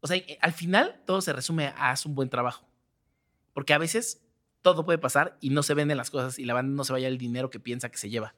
[0.00, 2.66] o sea, eh, al final todo se resume a haz un buen trabajo.
[3.52, 4.22] Porque a veces
[4.60, 7.08] todo puede pasar y no se venden las cosas y la banda no se vaya
[7.08, 8.34] el dinero que piensa que se lleva.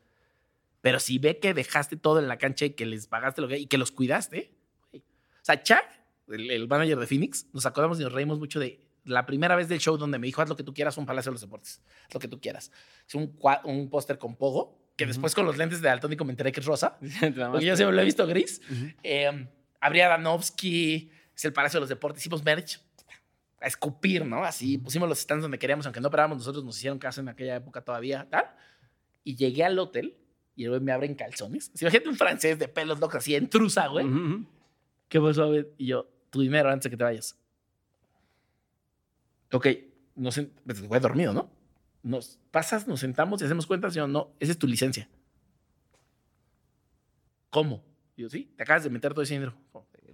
[0.86, 3.58] Pero si ve que dejaste todo en la cancha y que les pagaste lo que
[3.58, 4.54] y que los cuidaste.
[4.94, 4.98] O
[5.42, 5.82] sea, Chuck,
[6.28, 9.68] el, el manager de Phoenix, nos acordamos y nos reímos mucho de la primera vez
[9.68, 11.82] del show donde me dijo, haz lo que tú quieras, un Palacio de los Deportes.
[12.06, 12.70] Haz lo que tú quieras.
[13.04, 15.08] Es un, un póster con Pogo, que Ujú.
[15.08, 16.96] después con los lentes de Daltónico me enteré que es rosa.
[17.50, 18.62] Porque yo siempre lo he visto gris.
[18.70, 18.86] Ujú.
[19.02, 19.48] Eh,
[19.80, 22.22] habría Danovsky, es el Palacio de los Deportes.
[22.22, 22.80] Hicimos merch
[23.60, 24.44] a escupir, ¿no?
[24.44, 27.56] Así pusimos los stands donde queríamos, aunque no operábamos nosotros, nos hicieron caso en aquella
[27.56, 28.44] época todavía, tal.
[29.24, 30.16] Y llegué al hotel
[30.56, 31.70] y el güey me abre en calzones.
[31.74, 34.06] Así, imagínate un francés de pelos locos así, en trusa, güey.
[34.06, 34.46] Ujú, ujú.
[35.08, 35.66] ¿Qué pasó, güey?
[35.76, 37.38] Y yo, tu dinero antes de que te vayas.
[39.52, 39.68] Ok,
[40.16, 41.50] no sé, pues, güey, dormido, ¿no?
[42.02, 43.94] Nos pasas, nos sentamos y hacemos cuentas.
[43.94, 45.08] Y yo, no, esa es tu licencia.
[47.50, 47.84] ¿Cómo?
[48.16, 49.54] Y yo, sí, te acabas de meter todo ese dinero.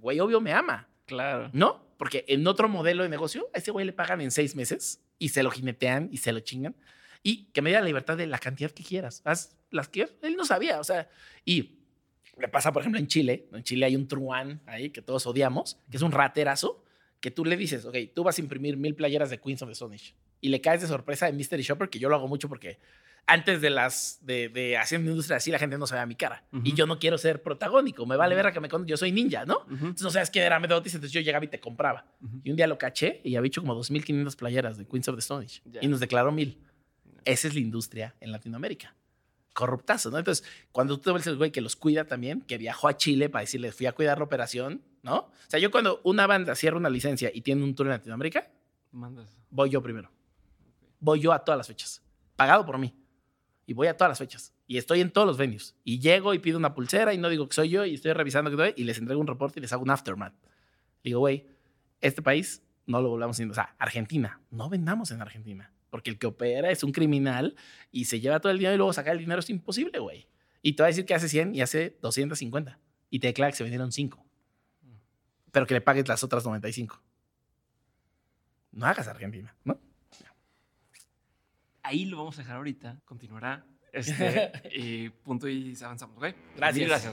[0.00, 0.88] Güey, obvio me ama.
[1.06, 1.50] Claro.
[1.52, 1.86] ¿No?
[1.96, 5.28] Porque en otro modelo de negocio, a ese güey le pagan en seis meses y
[5.28, 6.74] se lo jinetean y se lo chingan.
[7.22, 9.22] Y que me dé la libertad de la cantidad que quieras.
[9.24, 10.80] Haz las que él no sabía.
[10.80, 11.08] O sea,
[11.44, 11.78] y
[12.38, 13.48] le pasa, por ejemplo, en Chile.
[13.52, 16.84] En Chile hay un truán ahí que todos odiamos, que es un raterazo,
[17.20, 19.72] que tú le dices, ok, tú vas a imprimir mil playeras de Queens of the
[19.74, 19.96] Stone.
[20.40, 22.80] Y le caes de sorpresa en Mystery Shopper, que yo lo hago mucho porque
[23.24, 26.56] antes de las de, de haciendo industria así la gente no sabía mi cara y
[26.70, 26.74] Ujú.
[26.76, 29.58] yo no quiero ser protagónico me vale ver que me con yo soy ninja no
[29.58, 29.74] Ujú.
[29.74, 32.40] entonces no sabes quién era Medotis entonces yo llegaba y te compraba Ujú.
[32.42, 35.20] y un día lo caché y había hecho como 2.500 playeras de Queens of the
[35.20, 35.46] Stone.
[35.66, 35.78] Ya.
[35.80, 36.58] Y nos declaró mil.
[37.24, 38.94] Esa es la industria en Latinoamérica.
[39.52, 40.18] Corruptazo, ¿no?
[40.18, 43.42] Entonces, cuando tú ves el güey que los cuida también, que viajó a Chile para
[43.42, 45.16] decirle, fui a cuidar la operación, ¿no?
[45.16, 48.50] O sea, yo cuando una banda cierra una licencia y tiene un tour en Latinoamérica,
[48.92, 49.36] Mandas.
[49.50, 50.10] voy yo primero.
[51.00, 52.02] Voy yo a todas las fechas.
[52.36, 52.94] Pagado por mí.
[53.66, 54.52] Y voy a todas las fechas.
[54.66, 55.74] Y estoy en todos los venues.
[55.84, 58.50] Y llego y pido una pulsera y no digo que soy yo y estoy revisando
[58.50, 60.34] que soy y les entrego un reporte y les hago un aftermath.
[61.02, 61.46] Digo, güey,
[62.00, 63.52] este país no lo volvamos haciendo.
[63.52, 65.72] O sea, Argentina, no vendamos en Argentina.
[65.92, 67.54] Porque el que opera es un criminal
[67.90, 70.26] y se lleva todo el dinero y luego sacar el dinero es imposible, güey.
[70.62, 72.78] Y te va a decir que hace 100 y hace 250.
[73.10, 74.24] Y te declara que se vendieron 5.
[75.50, 76.98] Pero que le pagues las otras 95.
[78.70, 79.78] No hagas Argentina, ¿no?
[81.82, 83.02] Ahí lo vamos a dejar ahorita.
[83.04, 83.66] Continuará.
[83.92, 86.34] Este, y punto y avanzamos, ¿ok?
[86.56, 86.88] Gracias.
[86.88, 87.12] Gracias.